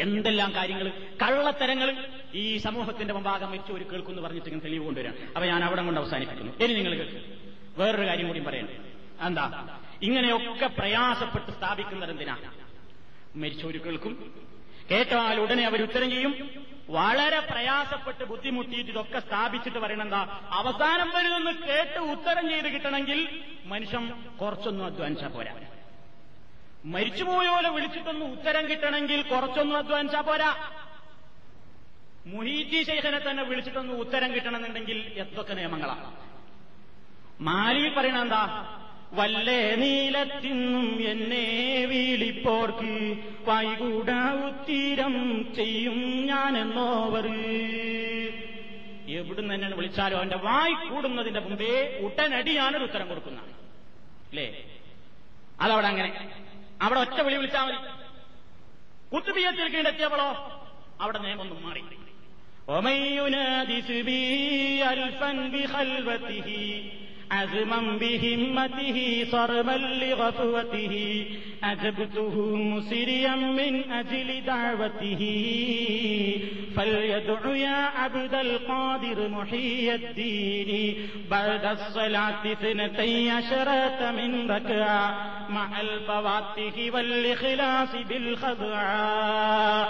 എന്തെല്ലാം 0.00 0.54
കാര്യങ്ങൾ 0.54 0.88
കള്ളത്തരങ്ങൾ 1.22 2.08
ഈ 2.34 2.56
സമൂഹത്തിന്റെ 2.56 3.14
മുമ്പാകം 3.14 3.50
വെച്ച് 3.50 3.72
ഒരു 3.72 3.84
കേൾക്കുന്നു 3.84 4.22
പറഞ്ഞിട്ട് 4.22 4.46
ഇങ്ങനെ 4.46 4.64
തെളിവ് 4.64 4.84
കൊണ്ടുവരാം. 4.84 5.14
അപ്പൊ 5.26 5.44
ഞാൻ 5.44 5.64
അവിടെ 5.64 5.82
കൊണ്ട് 5.82 6.00
അവസാനിപ്പിക്കുന്നു. 6.00 6.52
ഇനി 6.52 6.72
നിങ്ങൾ 6.72 7.22
വേറൊരു 7.76 8.06
കാര്യം 8.06 8.26
കൂടി 8.26 8.40
പറയണം. 8.40 8.68
എന്താ? 9.26 9.78
ഇങ്ങനെയൊക്കെ 10.02 10.66
പ്രയാസപ്പെട്ട് 10.66 11.50
സ്ഥാപിക്കുന്നത് 11.50 12.10
എന്തിനാ 12.10 12.36
കേൾക്കും 13.84 14.48
കേട്ടാൽ 14.90 15.40
ഉടനെ 15.40 15.64
അവർ 15.66 15.82
ഉത്തരം 15.82 16.10
ചെയ്യും. 16.10 16.34
വളരെ 16.90 17.40
പ്രയാസപ്പെട്ട് 17.40 18.24
ബുദ്ധിമുട്ടിയിട്ട് 18.24 18.90
ഇതൊക്കെ 18.90 19.20
സ്ഥാപിച്ചിട്ട് 19.20 19.78
പറയണെന്താ 19.78 20.20
അവസാനം 20.50 21.08
വരുമെന്ന് 21.16 21.52
കേട്ട് 21.68 21.98
ഉത്തരം 21.98 22.48
ചെയ്ത് 22.48 22.68
കിട്ടണമെങ്കിൽ 22.74 23.18
മനുഷ്യൻ 23.64 24.04
കുറച്ചൊന്നും 24.40 24.86
അധ്വാനിച്ചാ 24.86 25.28
പോരാ. 25.28 25.52
മരിച്ചുപോയോലെ 26.84 27.70
വിളിച്ചിട്ടൊന്ന് 27.70 28.24
ഉത്തരം 28.24 28.70
കിട്ടണമെങ്കിൽ 28.70 29.22
കുറച്ചൊന്നും 29.22 29.76
അധ്വാനിച്ചാ 29.76 30.20
പോരാ. 30.20 30.50
മുഹീജി 32.26 32.82
ശൈഖനെ 32.82 33.20
തന്നെ 33.30 33.42
വിളിച്ചിട്ടൊന്ന് 33.42 33.92
ഉത്തരം 33.92 34.34
കിട്ടണമെന്നുണ്ടെങ്കിൽ 34.34 34.98
എന്തൊക്കെ 35.16 35.54
നിയമങ്ങളാണ് 35.54 36.06
മാലി 37.40 37.88
പറയണ 37.88 38.18
എന്താ? 38.20 38.42
വല്ലേ 39.12 39.74
നീലത്തിന്നും 39.74 41.10
എന്നെ 41.10 41.84
വീളിപ്പോർക്ക്. 41.84 43.16
വൈകൂട 43.44 44.10
ഉത്തീരം 44.46 45.46
ചെയ്യും 45.56 46.26
ഞാനെന്നോവർ 46.26 47.26
എവിടുന്ന് 49.08 49.54
എന്നെ 49.54 49.68
വിളിച്ചാലോ 49.68 50.16
അവന്റെ 50.18 50.36
വായി 50.36 50.88
കൂടുന്നതിന്റെ 50.88 51.40
മുമ്പേ 51.40 51.98
ഉടനടി 52.00 52.50
ഞാനൊരു 52.50 52.84
ഉത്തരം 52.84 53.08
കൊടുക്കുന്നതാണ്. 53.08 53.52
അല്ലേ? 54.28 54.64
അതവിടെ 55.60 55.86
അങ്ങനെ. 55.86 56.30
അവിടെ 56.82 57.00
ഒറ്റ 57.00 57.20
വിളി 57.20 57.36
വിളിച്ചാൽ 57.36 57.64
മതി. 57.64 57.76
കുത്തുബിയത്തിൽ 59.14 59.68
കീഴെത്തിയപ്പോളോ 59.68 60.60
അവിടെ 61.00 61.18
നിയമൊന്നും 61.18 61.62
മാറി. 61.62 61.80
ഒമയുനാദിസുബി 62.68 64.20
അൽഫൻ 64.78 65.50
ബിഹൽവത്തിഹി. 65.50 66.90
عزما 67.31 67.79
بهمته 68.01 68.97
صرما 69.31 69.77
لغفوته 70.01 70.93
أجبته 71.63 72.35
مسريا 72.73 73.35
من 73.59 73.73
أجل 73.91 74.29
دعوته 74.45 75.21
فليدع 76.75 77.41
يا 77.67 77.79
عبد 78.01 78.33
القادر 78.45 79.17
محي 79.29 79.95
الدين 79.95 80.69
بعد 81.31 81.65
الصلاة 81.65 82.41
اثنتي 82.51 83.29
عشرة 83.29 83.99
من 84.11 84.31
ركعة 84.51 85.05
مع 85.49 85.67
الفواتح 85.81 86.75
والإخلاص 86.93 87.91
بالخضعاء 88.09 89.87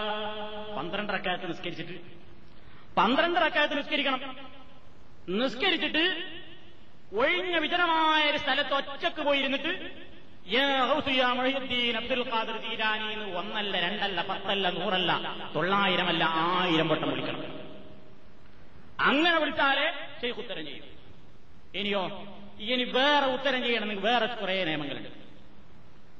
പന്ത്രണ്ട് 0.77 1.11
റക്കായത്ത് 1.15 1.47
നിസ്കരിച്ചിട്ട് 1.51 1.95
പന്ത്രണ്ട് 2.97 3.37
റക്കായത്ത് 3.45 3.75
നിസ്കരിക്കണം 3.79 4.21
നിസ്കരിച്ചിട്ട് 5.41 6.03
ഒഴിഞ്ഞ 7.16 7.56
വിജനമായ 7.58 8.30
ഒരു 8.30 8.38
സ്ഥലത്ത് 8.38 8.74
ഒറ്റയ്ക്ക് 8.74 9.20
പോയിരുന്നിട്ട് 9.20 9.72
അബ്ദുൽ 11.96 12.22
ഖാദിർ 12.30 12.56
ജീലാനി 12.56 13.12
എന്ന് 13.12 13.36
ഒന്നല്ല 13.36 13.80
രണ്ടല്ല 13.80 14.22
പത്തല്ല 14.22 14.70
നൂറല്ല 14.70 15.12
തൊള്ളായിരമല്ല 15.54 16.24
ആയിരം 16.24 16.88
വട്ടം 16.88 17.10
വിളിക്കണം. 17.10 17.42
അങ്ങനെ 19.00 19.38
വിളിച്ചാലേ 19.38 19.92
ഷെയ്ഖ് 20.20 20.38
ഉത്തരം 20.38 20.66
ചെയ്യും. 20.66 20.84
ഇനിയോ 21.74 22.26
ഇനി 22.58 22.84
വേറെ 22.84 23.26
ഉത്തരം 23.26 23.62
ചെയ്യണമെങ്കിൽ 23.64 24.04
വേറെ 24.04 24.26
കുറെ 24.26 24.64
നിയമങ്ങളുണ്ട്. 24.64 25.08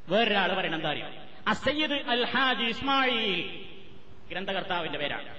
വേറൊരാൾ 0.09 0.55
പറയണം 0.55 0.75
എന്താ 0.75 0.91
അറിയോ? 0.91 1.09
അസയ്യദ് 1.49 1.93
അൽ 1.93 2.27
ഹാജി 2.27 2.65
ഇസ്മായിൽ 2.65 3.67
ഗ്രന്ഥകർത്താവിന്റെ 4.31 4.99
പേരാണ്. 4.99 5.38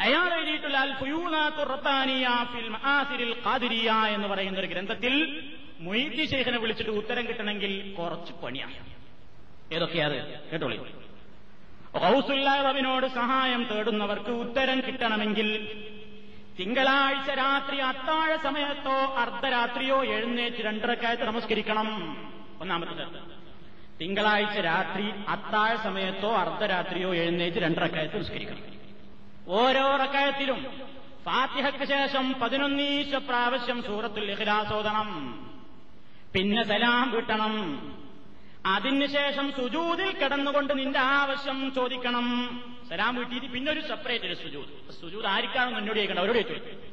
അയാൾ 0.00 0.34
എഴുതിയിട്ടുള്ള 0.34 0.78
അൽ 0.78 0.92
എന്ന് 4.08 4.28
പറയുന്ന 4.28 4.58
ഒരു 4.58 4.66
ഗ്രന്ഥത്തിൽ 4.66 5.42
മൊയ്തി 5.80 6.24
ശേഖനെ 6.24 6.58
വിളിച്ചിട്ട് 6.58 6.90
ഉത്തരം 6.90 7.28
കിട്ടണമെങ്കിൽ 7.28 7.94
കുറച്ച് 7.98 8.32
പണിയാണ്. 8.32 8.74
ഏതൊക്കെയാത്? 9.74 10.50
കേട്ടോളി. 10.50 10.76
റൌസുല്ലാവിനോട് 11.96 13.06
സഹായം 13.06 13.64
തേടുന്നവർക്ക് 13.64 14.30
ഉത്തരം 14.30 14.80
കിട്ടണമെങ്കിൽ 14.80 15.68
തിങ്കളാഴ്ച 16.60 17.30
രാത്രി 17.30 17.76
അത്താഴ 17.76 18.36
സമയത്തോ 18.36 19.14
അർദ്ധരാത്രിയോ 19.14 20.04
എഴുന്നേറ്റ് 20.04 20.56
രണ്ടരക്കായത്ത് 20.56 21.24
നമസ്കരിക്കണം. 21.24 22.16
ഒന്നാമത്തെ 22.60 23.04
തിങ്കളാഴ്ച 24.00 24.60
രാത്രി 24.60 25.12
അത്താഴ 25.28 25.76
സമയത്തോ 25.76 26.32
അർദ്ധരാത്രിയോ 26.32 27.14
എഴുന്നേറ്റ് 27.14 27.56
രണ്ടരക്കായത്ത് 27.56 28.18
നിസ്കരിക്കണം 28.18 28.79
ഓരോ 29.48 29.96
റക്കായത്തിലും 29.96 30.66
ഫാത്തിഹയ്ക്ക് 31.24 31.84
ശേഷം 31.84 32.34
പതിനൊന്നീശ 32.40 33.14
പ്രാവശ്യം 33.14 33.82
സൂറത്തുൽ 33.82 34.30
ഇഖ്ലാസ് 34.30 34.72
ഓതണം. 34.72 35.08
പിന്നെ 36.34 36.64
സലാം 36.64 37.12
കിട്ടണം. 37.16 37.54
അതിനുശേഷം 38.66 39.52
സുജൂതിൽ 39.52 40.12
കിടന്നുകൊണ്ട് 40.12 40.78
നിന്റെ 40.78 40.98
ആവശ്യം 40.98 41.72
ചോദിക്കണം. 41.74 42.26
സലാം 42.90 43.16
വീട്ടിയിട്ട് 43.16 43.46
പിന്നെ 43.46 43.72
ഒരു 43.72 43.80
സെപ്പറേറ്റ് 43.80 44.24
ഒരു 44.24 44.34
സുജൂത്. 44.34 44.92
സുജൂത് 45.00 45.26
ആർക്കാണെന്ന് 45.26 45.78
എന്നോട് 45.78 45.98
ചോദിക്കണം 45.98 46.18
അവരോട് 46.18 46.48
ചോദിച്ചു 46.48 46.90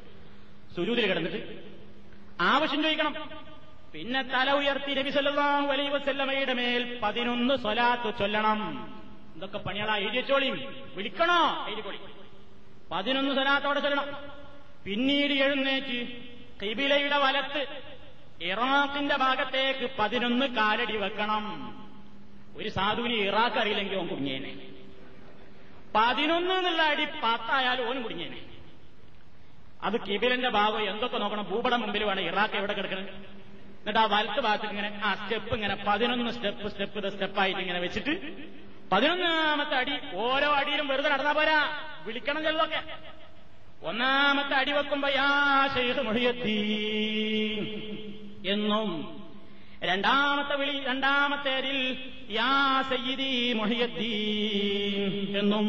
സുജൂതിൽ 0.76 1.06
കിടന്നിട്ട് 1.06 1.40
ആവശ്യം 2.40 2.82
ചോദിക്കണം. 2.82 3.14
പിന്നെ 3.92 4.22
തല 4.22 4.52
ഉയർത്തി 4.52 4.94
നബി 4.94 5.10
സല്ലല്ലാഹു 5.10 5.66
അലൈഹി 5.66 5.88
വസല്ലമയുടെ 5.88 6.52
മേൽ 6.52 7.00
പതിനൊന്ന് 7.02 7.56
സ്വലാത്ത് 7.56 8.18
ചൊല്ലണം. 8.18 8.60
ഇതൊക്കെ 9.36 9.58
പണികളാ? 9.58 9.96
എഴുതിച്ചോളിയും 9.96 10.56
വിളിക്കണോ? 10.96 11.66
എഴുതിക്കോളി 11.68 11.98
പതിനൊന്ന് 12.92 13.34
സ്വലാത്തോടെ 13.34 13.80
ചൊല്ലണം. 13.80 14.06
പിന്നീട് 14.84 15.32
എഴുന്നേറ്റ് 15.32 15.98
കിബിലയുടെ 16.62 17.18
വലത്ത് 17.18 17.62
ഇറാഖിന്റെ 18.42 19.16
ഭാഗത്തേക്ക് 19.16 19.90
പതിനൊന്ന് 19.98 20.46
കാലടി 20.46 20.96
വെക്കണം. 20.96 21.44
ഒരു 22.56 22.68
സാധുവിന് 22.68 23.14
ഇറാഖ് 23.14 23.58
അറിയില്ലെങ്കിൽ 23.58 23.96
ഓൻ 23.96 24.06
കുടുങ്ങിയേനെ. 24.06 24.52
പതിനൊന്ന് 25.94 26.54
എന്നുള്ള 26.54 26.82
അടി 26.82 27.04
പത്തായാലും 27.04 27.88
ഓൻ 27.88 28.02
കുടുങ്ങിയേനെ. 28.02 28.40
അത് 29.82 29.96
കിബിലന്റെ 30.00 30.48
ഭാഗം 30.48 30.90
എന്തൊക്കെ 30.90 31.18
നോക്കണം? 31.18 31.44
ഭൂപടം 31.44 31.80
മുമ്പിൽ 31.80 32.04
വേണം 32.04 32.22
ഇറാഖ് 32.22 32.56
എവിടെ 32.56 32.72
കിടക്കണം? 32.72 33.08
എന്നിട്ട് 33.80 33.98
ആ 33.98 34.04
വലത്ത് 34.04 34.40
ഭാഗത്ത് 34.40 34.66
ഇങ്ങനെ 34.66 35.00
ആ 35.04 35.14
സ്റ്റെപ്പ് 35.14 35.54
ഇങ്ങനെ 35.54 35.74
പതിനൊന്ന് 35.86 36.30
സ്റ്റെപ്പ് 36.30 36.68
സ്റ്റെപ്പ് 36.68 37.08
സ്റ്റെപ്പായിട്ട് 37.08 37.60
ഇങ്ങനെ 37.60 37.78
വെച്ചിട്ട് 37.78 38.14
പതിനൊന്നാമത്തെ 38.92 39.76
അടി 39.76 39.94
ഓരോ 40.22 40.48
അടിയിലും 40.52 40.88
വെറുതെ 40.88 41.08
നടന്നാ 41.08 41.32
പോരാ. 41.32 41.58
വിളിക്കണം 42.06 42.42
ചെല്ലൊക്കെ 42.42 42.80
ഒന്നാമത്തെ 43.82 44.54
അടി 44.54 44.72
വെക്കുമ്പോ 44.72 45.08
യാ 45.14 45.28
ശൈഖ് 45.74 46.02
മുഹിയദ്ദീൻ 46.02 47.64
എന്നും 48.46 48.88
രണ്ടാമത്തെ 49.82 50.54
വിളി 50.56 50.76
രണ്ടാമത്തെ 50.84 51.50
അരിൽ 51.54 51.80
യാ 52.30 52.50
സയ്യിദി 52.88 53.30
മുഹിയദ്ദീൻ 53.54 55.04
എന്നും 55.38 55.66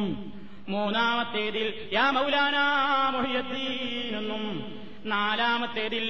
മൂന്നാമത്തേതിൽ 0.70 1.68
യാ 1.94 2.12
മൗലാനാ 2.12 2.66
മുഹിയദ്ദീൻ 3.10 3.70
എന്നും 4.18 4.44
നാലാമത്തേതിൽ 5.12 6.06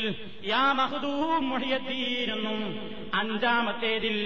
യാ 0.50 0.64
മഹദൂം 0.80 1.43
മുഹിയദ്ദീൻ 1.50 2.30
എന്നും 2.36 2.60
അഞ്ചാമത്തേതിൽ 3.20 4.18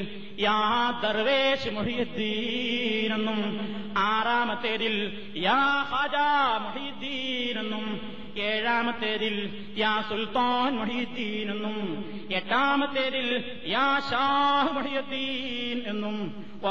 യാ 0.44 0.58
ദർവേഷ് 1.04 1.72
മുഹിയദ്ദീൻ 1.78 3.12
എന്നും 3.18 3.40
ആറാമത്തേതിൽ 4.06 4.96
യാ 5.44 5.60
ഹാജ 5.92 6.16
മുഹിദ്ദീൻ 6.66 7.58
എന്നും 7.58 7.86
ഏഴാമത്തേതിൽ 8.44 9.36
യാ 9.78 9.92
സുൽത്താൻ 10.10 10.72
മുഹിദ്ദീൻ 10.80 11.50
എന്നും 11.52 11.76
എട്ടാമത്തേതിൽ 12.38 13.28
യാ 13.74 13.86
ഷാഹ് 14.10 14.72
മുഹിയദ്ദീൻ 14.78 15.78
എന്നും 15.88 16.16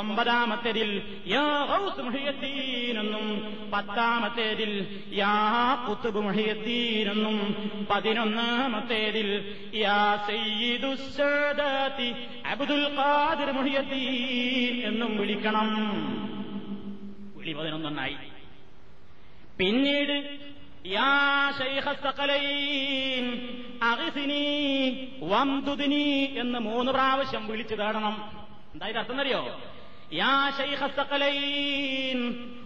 ഒമ്പതാമത്തേതിൽ 0.00 0.90
യാ 1.32 1.44
ഹൗസ് 1.70 2.02
മുഹിയദ്ദീൻ 2.06 2.96
എന്നും 2.98 3.26
പത്താമത്തേതിൽ 3.72 4.72
യാ 5.12 5.36
കുത്തുബ് 5.88 6.20
മഹിയത്തീരെന്നും 6.26 7.36
പതിനൊന്നാമത്തേതിൽ 7.90 9.30
യാ 9.74 10.00
സയ്യിദുസ്സാദാത്തി 10.28 12.08
അബ്ദുൽ 12.52 12.86
ഖാദിർ 12.98 13.50
മുഹിയദ്ദീൻ 13.58 14.74
എന്നും 14.90 15.12
വിളിക്കണം. 15.18 15.70
വിളി 17.36 17.52
പതിനൊന്നെണ്ണായി 17.52 18.16
പിന്നീട് 19.58 20.16
യാ 20.86 21.10
ശൈഖസ്തഖലൈൻ 21.58 23.26
അഗ്സിനി 23.90 24.44
വംദുദിനി 25.32 26.06
എന്ന് 26.42 26.58
മൂന്ന് 26.58 26.90
പ്രാവശ്യം 26.92 27.44
വിളിച്ചു 27.48 27.74
തേടണം. 27.74 28.16
എന്തായാലും 28.74 29.00
അർത്ഥം 29.00 29.20
അറിയോ 29.20 29.42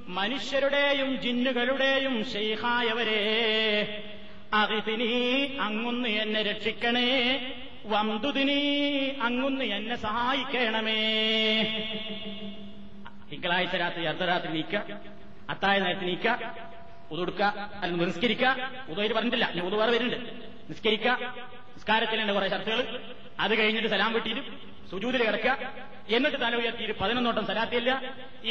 മനുഷ്യരുടെയും 0.08 1.20
ജിന്നുകളുടെയും 1.20 2.24
ഷെയ്ഹായവരെ 2.32 3.22
അറിപിനീ 4.54 5.12
അങ്ങുന്ന് 5.58 6.08
എന്നെ 6.08 6.42
രക്ഷിക്കണേ 6.42 7.08
വംദുദിനി 7.86 8.60
അങ്ങുന്ന് 9.20 9.64
എന്നെ 9.64 9.96
സഹായിക്കണമേ. 9.96 11.00
തിങ്കളാഴ്ച 13.30 13.76
രാത്രി 13.76 14.04
അർദ്ധരാത്രി 14.04 14.52
നീക്ക 14.52 14.74
അത്തായ 15.50 15.78
നേരത്തെ 15.78 16.06
നീക്ക 16.06 16.28
ഉതുടുക്ക 17.10 17.42
അല്ലെങ്കിൽ 17.82 18.06
നിസ്കരിക്ക 18.06 18.44
ഉദയിൽ 18.88 19.12
പറഞ്ഞിട്ടില്ല 19.12 19.50
ഞാൻ 19.54 19.66
ഉതുവാറ് 19.66 19.90
വരുന്നുണ്ട്. 19.90 20.30
നിസ്കരിക്ക 20.70 21.08
നിസ്കാരത്തിലുണ്ട് 21.76 22.32
കുറെ 22.32 22.48
ചർച്ചകൾ 22.48 22.80
അത് 23.40 23.58
കഴിഞ്ഞിട്ട് 23.58 23.88
സലാം 23.88 24.12
വെട്ടിയിട്ട് 24.12 24.42
സുജൂതിൽ 24.90 25.22
കിടക്കുക. 25.28 25.52
എന്നിട്ട് 26.16 26.38
തല 26.42 26.54
ഉയർത്തിയിട്ട് 26.62 26.94
പതിനൊന്നോട്ടം 27.02 27.44
സലാത്തില്ല 27.50 27.90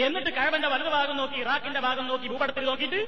എന്നിട്ട് 0.05 0.31
കഴവന്റെ 0.37 0.69
വലതു 0.73 0.91
ഭാഗം 0.95 1.15
നോക്കി 1.21 1.37
ഇറാഖിന്റെ 1.43 1.81
ഭാഗം 1.87 2.07
നോക്കി 2.11 2.27
ഭൂപടത്തിൽ 2.33 2.65
നോക്കിയിട്ട് 2.71 3.01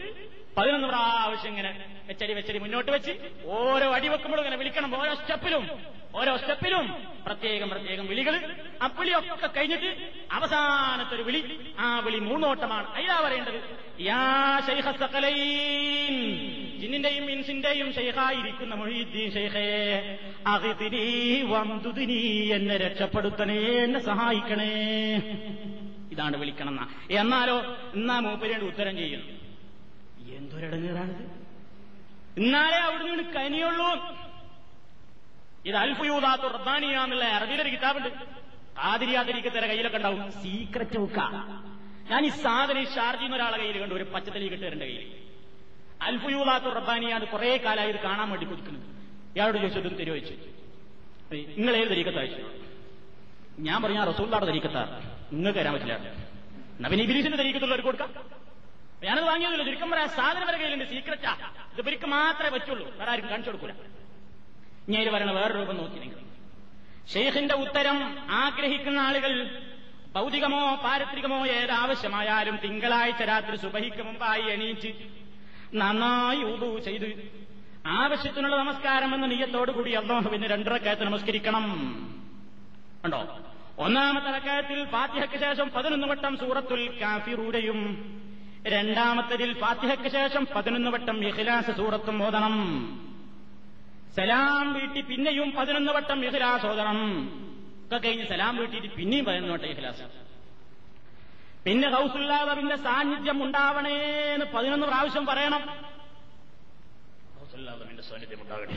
പതിനൊന്ന് 0.57 0.87
പ്രാവശ്യം 0.87 1.49
ഇങ്ങനെ 1.49 1.85
വെച്ചടി 2.07 2.33
വെച്ചടി 2.33 2.59
മുന്നോട്ട് 2.59 2.91
വെച്ച് 2.91 3.11
ഓരോ 3.45 3.93
അടി 3.93 4.07
വെക്കുമ്പോഴും 4.07 4.41
ഇങ്ങനെ 4.41 4.57
വിളിക്കണം. 4.57 5.01
ഓരോ 5.01 5.13
സ്റ്റെപ്പിലും 5.15 5.69
ഓരോ 6.15 6.37
സ്റ്റെപ്പിലും 6.37 6.93
പ്രത്യേകം 7.25 7.69
പ്രത്യേകം 7.69 8.07
വിളികൾ. 8.07 8.35
അപ്പിളിയൊക്കെ 8.81 9.47
കഴിഞ്ഞിട്ട് 9.47 10.11
അവസാനത്തെ 10.31 11.15
ഒരു 11.15 11.23
വിളി 11.23 11.59
ആ 11.79 11.99
വിളി 11.99 12.19
മൂന്നോട്ടമാണ്. 12.19 12.87
അയ്യാ 12.95 13.19
പറയേണ്ടത്? 13.19 13.59
യാ 14.01 14.21
ശൈഖ 14.67 14.91
ജിന്നിന്റെയും 16.81 17.31
ഇൻസിന്റെയും 17.31 17.93
ഷെയ്ഖായിരിക്കുന്ന 17.93 18.75
മൊഹീദ്ദീൻ 18.75 19.31
ഷെയ്ഖേ 19.31 19.65
അഹിതിനി 20.47 21.41
വംതുദിനി 21.41 22.21
എന്നെ 22.57 22.77
രക്ഷപ്പെടുത്തണേ 22.77 23.59
എന്നെ 23.83 23.99
സഹായിക്കണേ. 23.99 24.71
ഇതാണ് 26.11 26.37
വിളിക്കണം 26.37 26.69
എന്നാ 26.69 26.87
എന്നാലോ 27.21 27.57
എന്നാ 27.95 28.19
മൂപ്പരേണ്ട 28.19 28.63
ഉത്തരം 28.63 28.97
ചെയ്യുന്നു. 28.97 29.46
എന്തൊരടങ്ങേറാണിത്? 30.35 31.23
എന്നാലേ 32.39 32.77
അവിടുന്ന് 32.77 33.33
കനിയുള്ളൂ. 33.33 34.17
ഇത് 35.65 35.75
അൽഫുയൂദാത്തു 35.75 36.43
റബ്ബാനിയ 36.43 36.97
എന്നുള്ള 36.97 37.23
അറബിയിലൊരു 37.23 37.69
കിതാബുണ്ട്. 37.69 38.09
ആതിരിയാതിരിക്കത്തേരെ 38.79 39.67
കയ്യിലൊക്കെ 39.67 39.97
ഉണ്ടാവും. 39.97 40.31
സീക്രറ്റ് 40.31 40.97
ബുക്ക 40.97 41.19
ഞാൻ 42.09 42.25
ഈ 42.25 42.29
സാധനം 42.29 42.79
ഈ 42.79 42.85
ഷാർജ് 42.85 43.19
ചെയ്യുന്ന 43.19 43.35
ഒരാളെ 43.35 43.57
കയ്യിൽ 43.57 43.81
കണ്ടു. 43.81 43.95
ഒരു 43.95 44.03
പച്ചത്തലി 44.03 44.47
കിട്ടുകാരന്റെ 44.47 44.85
കയ്യിൽ 44.85 45.15
അൽഫുയൂദാത്തു 46.01 46.65
റബ്ബാനിയ 46.65 47.13
അത് 47.13 47.27
കുറെ 47.27 47.57
കാലമായി 47.57 47.89
ഇത് 47.89 47.99
കാണാൻ 47.99 48.29
വേണ്ടി 48.29 48.45
കൊടുക്കുന്നു 48.45 48.79
ഇയാളോട് 48.79 49.57
ചോദിച്ചു 49.57 49.79
ഇതൊന്ന് 49.79 50.31
നിങ്ങൾ 51.31 51.75
ഏത് 51.75 51.89
തരീക്കത്താ 51.89 52.25
ചോദിച്ചു 52.25 52.43
ഞാൻ 53.59 53.81
പറഞ്ഞ 53.81 54.03
റസൂല്ലാടെ 54.03 54.45
തരീക്കത്താ. 54.45 55.01
നിങ്ങൾക്ക് 55.33 55.59
തരാൻ 55.59 55.73
പറ്റില്ല. 55.73 55.99
നവീൻ 56.81 57.01
ഇബിലീസിന്റെ 57.01 57.37
തരീക്കത്തുള്ളവർ 57.37 57.81
കൊടുക്കാം. 57.81 58.36
ഞാനത് 59.03 59.25
വാങ്ങിയതില്ല? 59.25 59.63
ചുരുക്കം 59.63 59.89
പറയാൻ 59.91 60.09
സാധനം 60.09 60.47
വരെ 60.47 60.57
കയ്യിലുണ്ട് 60.57 60.85
സീക്രറ്റാ 60.89 61.33
ഇത് 61.71 61.81
ഇവർക്ക് 61.81 62.07
മാത്രമേ 62.07 62.49
പറ്റുള്ളൂ. 62.49 62.85
വേറെ 62.97 63.11
ആരും 63.11 63.29
കാണിച്ചു 63.29 63.49
കൊടുക്കൂല. 63.49 63.73
ഇത് 65.03 65.09
പറയണ 65.13 65.31
വേറെ 65.31 65.53
രൂപം 65.53 65.77
നോക്കി 65.77 65.99
നിങ്ങൾ. 65.99 66.19
ഷെയ്ഖിന്റെ 67.13 67.55
ഉത്തരം 67.55 67.97
ആഗ്രഹിക്കുന്ന 68.41 68.99
ആളുകൾ 68.99 69.33
ഭൗതികമോ 70.15 70.61
പാരത്രികമോ 70.83 71.39
ഏതാവശ്യമായാലും 71.47 72.55
തിങ്കളാഴ്ച 72.63 73.21
രാത്രി 73.23 73.55
സുബഹിക്ക് 73.55 74.03
മുമ്പായി 74.03 74.45
എണീറ്റ് 74.53 74.91
നന്നായി 75.73 76.41
ഉദു 76.53 76.69
ചെയ്ത് 76.79 77.09
ആവശ്യത്തിനുള്ള 77.85 78.55
നമസ്കാരം 78.55 79.15
എന്ന 79.15 79.25
നീയത്തോടുകൂടി 79.27 79.91
അള്ളാഹുവിന് 79.91 80.45
രണ്ടരക്കാലത്ത് 80.45 81.03
നമസ്കരിക്കണം. 81.03 81.65
ഉണ്ടോ 83.05 83.19
ഒന്നാമത്തെ 83.77 84.29
റക്കായത്തിൽ 84.31 84.79
ഫാത്തിഹയ്ക്ക് 84.85 85.37
ശേഷം 85.37 85.67
പതിനൊന്ന് 85.75 86.07
വട്ടം 86.07 86.37
സൂറത്തുൽ 86.37 86.83
കാഫിറൂരയും 87.01 87.79
രണ്ടാമത്തതിൽ 88.69 89.53
ഫാത്തിഹയ്ക്ക് 89.53 90.09
ശേഷം 90.09 90.47
പതിനൊന്ന് 90.55 90.91
വട്ടം 90.91 91.17
ഇഖ്ലാസ് 91.27 91.71
സൂറത്തും 91.71 92.17
ഓതണം. 92.23 92.55
സലാം 94.15 94.73
വീട്ടി 94.73 95.01
പിന്നെയും 95.01 95.51
പതിനൊന്ന് 95.51 95.91
വട്ടം 95.91 96.25
ഇഖ്ലാസ് 96.25 96.65
ഓതണം. 96.65 96.99
ഒക്കെ 97.85 97.97
കഴിഞ്ഞ് 97.97 98.25
സലാം 98.25 98.57
വീട്ടിയിട്ട് 98.57 98.87
പിന്നെയും 98.87 99.25
പതിനൊന്ന് 99.25 99.53
വട്ടം 99.53 99.69
ഇഖ്ലാസ്. 99.69 100.05
പിന്നെ 101.65 101.87
ഹൗസുല്ലാദവിന്റെ 101.89 102.75
സാന്നിധ്യം 102.75 103.43
ഉണ്ടാവണേ 103.43 103.95
ഉണ്ടാവണേന്ന് 103.95 104.45
പതിനൊന്ന് 104.55 104.87
പ്രാവശ്യം 104.87 105.25
പറയണം. 105.25 105.63
ഹൗസുല്ലാദവിന്റെ 107.39 108.03
സാന്നിധ്യം 108.03 108.41
ഉണ്ടാകണേ 108.41 108.75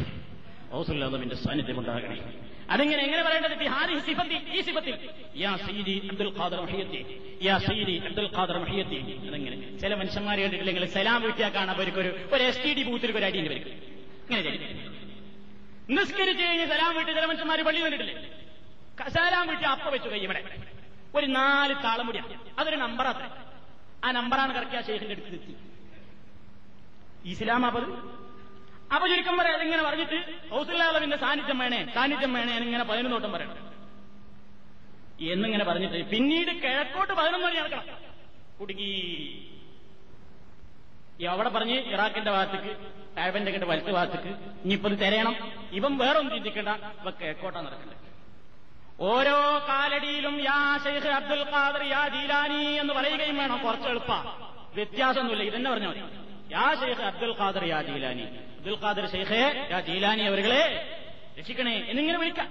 ഹൗസുല്ലാദവിന്റെ 0.72 1.36
സാന്നിധ്യം 1.36 1.78
ഉണ്ടാകണേ 1.78 2.18
അതിങ്ങനെ 2.70 3.02
എങ്ങനെ 3.02 3.22
പറയേണ്ടത്? 3.22 3.54
ഈ 4.56 4.60
സിഫത്തിൽ. 4.66 4.94
യാ 5.36 5.52
സയ്യിദി 5.66 5.94
അബ്ദുൽ 6.10 6.30
ഖാദർ 6.38 6.60
മഹിയത്തി 6.60 7.00
യാ 7.42 7.54
സയ്യിദി 7.58 7.94
അബ്ദുൽ 8.08 8.28
ഖാദർ 8.36 8.56
മഹിയത്തി 8.64 8.98
അതെങ്ങനെ 9.28 9.56
ചില 9.78 9.94
മനുഷ്യന്മാരെ 9.94 10.42
കണ്ടിട്ടില്ലെങ്കിൽ 10.42 10.84
സലാം 10.96 11.22
വീട്ടിയാൽ 11.22 11.50
കാണാൻ 11.54 11.76
അവർക്കൊരു 11.76 12.10
ഒരു 12.32 12.42
എസ് 12.50 12.62
ടി 12.64 12.74
ഡി 12.74 12.82
ബൂത്തിൽ 12.88 13.10
ഒരു 13.18 13.26
അടിയിൽ 13.30 13.48
വരും 13.52 13.66
ഇങ്ങനെ 14.26 14.40
നിസ്കരിച്ച് 15.96 16.42
കഴിഞ്ഞ് 16.44 16.66
സലാം 16.66 16.92
വീട്ടി 16.96 17.12
ചില 17.12 17.24
മനുഷ്യന്മാർ 17.24 17.60
പള്ളി 17.68 17.80
കണ്ടിട്ടില്ലേ? 17.80 18.16
സലാം 19.10 19.44
വീട്ടി 19.48 19.64
അപ്പ 19.64 19.88
വെച്ചു 19.88 20.08
കൈ 20.08 20.20
ഇവിടെ. 20.28 20.42
ഒരു 21.14 21.26
നാല് 21.26 21.74
താളം 21.84 22.06
മുടിയാണ് 22.06 22.34
അതൊരു 22.58 22.76
അത്ര. 23.12 23.26
ആ 24.04 24.10
നമ്പറാണ് 24.18 24.52
കറക്കിയ 24.54 24.80
ഷെയ്ഖിന്റെ 24.86 25.14
അടുത്ത് 25.14 25.32
എത്തി. 25.38 25.54
ഇസ്ലാം 27.30 27.62
അപ്പത് 27.66 27.86
അപ്പൊ 28.95 29.09
ചുരുക്കം 29.09 29.38
പറയാം 29.38 29.55
അതിങ്ങനെ 29.55 29.82
പറഞ്ഞിട്ട് 29.82 30.49
ഹൗസുല്ലാളവിന്റെ 30.51 31.16
സാന്നിധ്യം 31.16 31.59
വേണേ 31.59 31.86
സാന്നിധ്യം 31.95 32.32
വേണേ 32.32 32.57
എന്നിങ്ങനെ 32.57 32.84
പതിനൊന്നോട്ടം 32.84 33.32
പറയണം 33.32 33.70
എന്നിങ്ങനെ 35.20 35.64
പറഞ്ഞിട്ട് 35.64 36.07
പിന്നീട് 36.07 36.51
കിഴക്കോട്ട് 36.51 37.12
പതിനൊന്ന് 37.12 37.47
മണി 37.47 37.57
നടക്കണം. 37.57 37.84
കുടുങ്ങി. 38.61 38.91
എവിടെ 41.20 41.49
പറഞ്ഞ് 41.49 41.80
ഇറാഖിന്റെ 41.80 42.30
ഭാഗത്തേക്ക് 42.30 42.76
കായബന്റെ 43.16 43.53
കണ്ട് 43.53 43.66
വലത്ത് 43.66 43.91
ഭാഗത്തേക്ക് 43.91 44.28
ഇനിയിപ്പത് 44.64 44.93
തിരയണം. 44.93 45.36
ഇവൻ 45.72 45.99
വേറെ 45.99 46.18
ഒന്നും 46.18 46.34
ചിന്തിക്കണ്ട. 46.34 46.68
ഇവ 46.68 47.11
കിഴക്കോട്ടാ 47.11 47.61
നടക്കണ്ടേ. 47.61 47.97
ഓരോ 49.01 49.66
കാലടിയിലും 49.68 50.41
യാ 50.41 50.78
ഷെയ്ഖ് 50.84 51.09
അബ്ദുൽ 51.09 51.51
ഖാദർ 51.51 51.82
യാ 51.82 52.09
ജീലാനി 52.09 52.64
എന്ന് 52.64 52.95
പറയുകയും 52.95 53.36
വേണം. 53.36 53.66
കുറച്ച് 53.66 53.88
എളുപ്പ. 53.88 54.12
വ്യത്യാസമൊന്നുമില്ല. 54.74 55.43
ഇതന്നെ 55.43 55.70
പറഞ്ഞാൽ 55.70 55.88
മതി. 55.88 56.01
യാ 56.53 56.74
ഷെയ്ഖ് 56.80 57.03
അബ്ദുൽ 57.03 57.36
ഖാദർ 57.38 57.64
യാ 57.64 57.82
ജീലാനി. 57.82 58.28
അബ്ദുൽ 58.59 58.78
ഖാദർ 58.84 59.05
ഷെയ്ഖേ 59.13 59.41
യാ 59.71 59.80
ജീലാനി 59.88 60.23
അവരുകളെ 60.30 60.63
രക്ഷിക്കണേ 61.38 61.76
എന്നിങ്ങനെ 61.91 62.19
വിളിക്കാം 62.21 62.49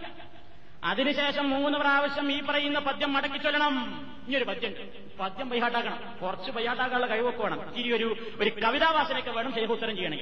അതിനുശേഷം 0.90 1.46
മൂന്ന് 1.54 1.76
പ്രാവശ്യം 1.82 2.26
ഈ 2.32 2.40
പറയുന്ന 2.48 2.78
പദ്യം 2.86 3.10
മടക്കി 3.14 3.38
ചൊല്ലണം 3.44 3.76
ഇനിയൊരു 4.24 4.46
പദ്യം 4.50 4.72
പദ്യം 5.18 5.46
ബൈഹാട്ടാക്കണം 5.52 5.98
കുറച്ച് 6.20 6.50
ബൈഹാട്ടാക്കാനുള്ള 6.56 7.08
കഴിവൊക്കെ 7.12 7.42
വേണം 7.44 7.60
ഇച്ചിരി 7.66 7.90
ഒരു 7.98 8.08
ഒരു 8.40 8.50
കവിതാവാസനയൊക്കെ 8.58 9.32
വേണം 9.38 9.52
ഷെയ്ഖ് 9.56 9.74
ഉത്തരം 9.76 9.96
ചെയ്യണേ 9.98 10.18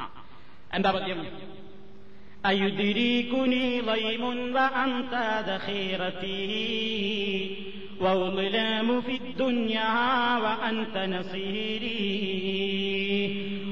ആ. 0.00 0.06
എന്താ 0.72 0.90
പദ്യം 0.96 1.20
أيدركني 2.46 3.66
ضيم 3.82 4.24
وأنت 4.50 5.14
ذخيرتي 5.50 6.52
وأظلام 8.00 8.88
في 9.00 9.14
الدنيا 9.16 9.92
وأنت 10.38 10.96
نصيري 11.08 12.04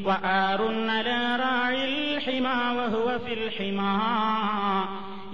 وآر 0.05 0.61
على 0.91 1.18
راعي 1.37 1.83
الحمى 2.09 2.59
وهو 2.79 3.18
في 3.18 3.33
الحمى 3.35 3.97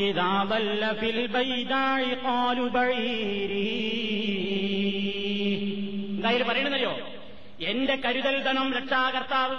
إذا 0.00 0.30
ضل 0.44 0.82
في 1.00 1.08
البيداء 1.10 2.00
قال 2.24 2.58
بعيري 2.70 3.76
എന്തായാലും 6.16 6.48
പറയണെന്നല്ലോ 6.48 6.94
എന്റെ 7.66 7.94
കരുതൽ 8.04 8.34
ധനം 8.46 8.68
രക്ഷാകർത്താവ് 8.78 9.56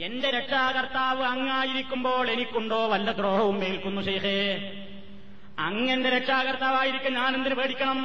എന്റെ 0.00 0.28
രക്ഷാകർത്താവ് 0.30 1.22
അങ്ങായിരിക്കുമ്പോൾ 1.32 2.24
എനിക്കുണ്ടോ 2.34 2.80
വല്ല 2.92 3.10
ദ്രോഹവും 3.18 3.58
ഏൽക്കുന്നു 3.68 4.02
ഷെയ്ഖേ 4.08 4.38
അങ്ങന്റെ 5.66 6.10
രക്ഷാകർത്താവായിരിക്കും 6.16 7.12
ഞാൻ 7.20 7.30
എന്തിനു 7.38 7.56
പേടിക്കണം 7.60 7.98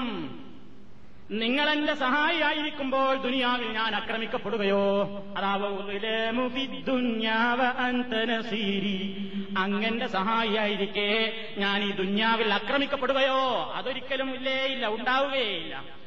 നിങ്ങളെന്റെ 1.31 1.95
സഹായിയായിരിക്കുമ്പോൾ 1.95 3.17
ദുനിയാവിൽ 3.17 3.69
ഞാൻ 3.69 3.95
ആക്രമിക്കപ്പെടുകയോ? 3.95 5.23
അതാവൂലി 5.37 5.99
അങ്ങന്റെ 9.57 10.07
സഹായിയായിരിക്കെ 10.07 11.33
ഞാൻ 11.59 11.85
ഈ 11.85 11.93
ദുന്യാവിൽ 11.93 12.53
ആക്രമിക്കപ്പെടുകയോ? 12.53 13.73
അതൊരിക്കലും 13.75 14.35
ഇല്ലേ 14.35 14.65
ഇല്ല 14.65 14.89
ഉണ്ടാവുകയില്ല 14.89 16.01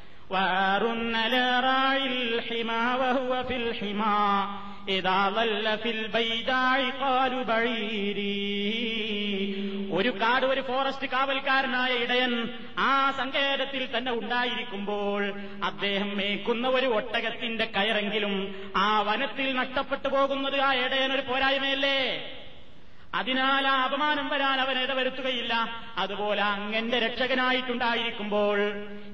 ഇതാ 4.87 5.29
ഒരു 10.03 10.11
കാട് 10.21 10.45
ഒരു 10.45 10.61
ഫോറസ്റ്റ് 10.61 11.07
കാവൽക്കാരനായ 11.07 11.93
ഇടയൻ 11.93 12.31
ആ 12.79 13.11
സങ്കേതത്തിൽ 13.11 13.97
തന്നെ 13.97 14.11
ഉണ്ടായിരിക്കുമ്പോൾ 14.11 15.21
അദ്ദേഹം 15.63 16.17
മേക്കുന്ന 16.17 16.67
ഒരു 16.67 16.85
ഒട്ടകത്തിന്റെ 16.85 17.65
കയറെങ്കിലും 17.65 18.55
ആ 18.75 19.01
വനത്തിൽ 19.01 19.55
നഷ്ടപ്പെട്ടു 19.55 20.07
പോകുന്നത് 20.07 20.59
ആ 20.59 20.73
ഇടയൻ 20.73 21.13
ഒരു 21.13 21.21
പോരായ്മയല്ലേ? 21.21 21.99
അതിനാൽ 23.15 23.67
ആ 23.67 23.83
അപമാനം 23.83 24.29
വരാൻ 24.29 24.61
അവൻ 24.61 24.79
ഇടവരുത്തുകയില്ല. 24.79 25.53
അതുപോലെ 25.97 26.41
അങ്ങന്റെ 26.41 26.99
രക്ഷകനായിട്ടുണ്ടായിരിക്കുമ്പോൾ 26.99 28.59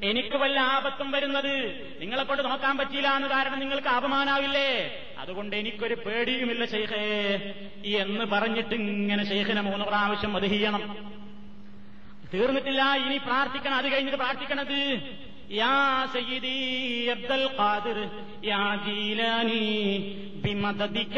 എനിക്ക് 0.03 0.37
വല്ല 0.37 0.59
ആപത്തും 0.59 1.11
വരുന്നത്? 1.11 1.55
നിങ്ങളെക്കൊണ്ട് 1.99 2.43
നോക്കാൻ 2.43 2.77
പറ്റിയില്ല 2.77 3.15
എന്ന് 3.15 3.27
കാരണം 3.27 3.59
നിങ്ങൾക്ക് 3.59 3.87
അപമാനാവില്ലേ? 3.87 4.69
അതുകൊണ്ട് 5.21 5.55
എനിക്കൊരു 5.55 5.95
പേടിയുമില്ല 6.05 6.63
ഷെയ്ഖേ 6.65 7.05
എന്ന് 8.01 8.25
പറഞ്ഞിട്ട് 8.25 8.75
ഇങ്ങനെ 8.81 9.23
ഷെയ്ഖിനെ 9.25 9.61
മൂന്ന് 9.61 9.85
പ്രാവശ്യം 9.85 10.33
അത് 10.37 10.47
ചെയ്യണം 10.53 10.83
തീർന്നിട്ടില്ല 12.33 12.83
ഇനി 13.03 13.17
പ്രാർത്ഥിക്കണം 13.27 13.77
അത് 13.77 13.87
കഴിഞ്ഞിട്ട് 13.93 14.17
പ്രാർത്ഥിക്കണത്. 14.17 14.79
യാ 15.53 15.75
സയ്യിദി 16.13 16.57
ഖാദിർ 17.57 17.97
യാ 18.45 18.59
ജീലാനി 18.85 19.63
ബിമദദിക 20.43 21.17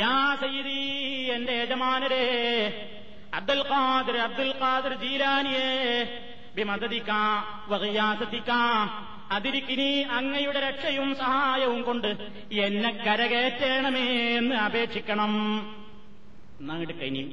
യാ 0.00 0.14
സയ്യിദി 0.40 0.80
എന്റെ 1.36 1.54
യജമാനരെ 1.60 2.24
അബ്ദുൽ 3.34 3.62
ഖാദിർ 3.70 4.16
അബ്ദുൽ 4.26 4.52
ഖാദിർ 4.60 4.94
ജീലാനിയെ 5.04 5.68
ബിമദതിക്ക 6.56 7.12
വകയാസത്തിക്ക 7.68 8.50
അതിരിക്കിനി 9.30 10.02
അങ്ങയുടെ 10.02 10.60
രക്ഷയും 10.60 11.14
സഹായവും 11.14 11.82
കൊണ്ട് 11.82 12.06
എന്നെ 12.52 12.90
കരകയറ്റണമേ 12.90 14.36
എന്ന് 14.36 14.54
അപേക്ഷിക്കണം. 14.54 15.32
എന്നങ്ങോട്ട് 16.60 17.00
കഴിഞ്ഞു 17.00 17.24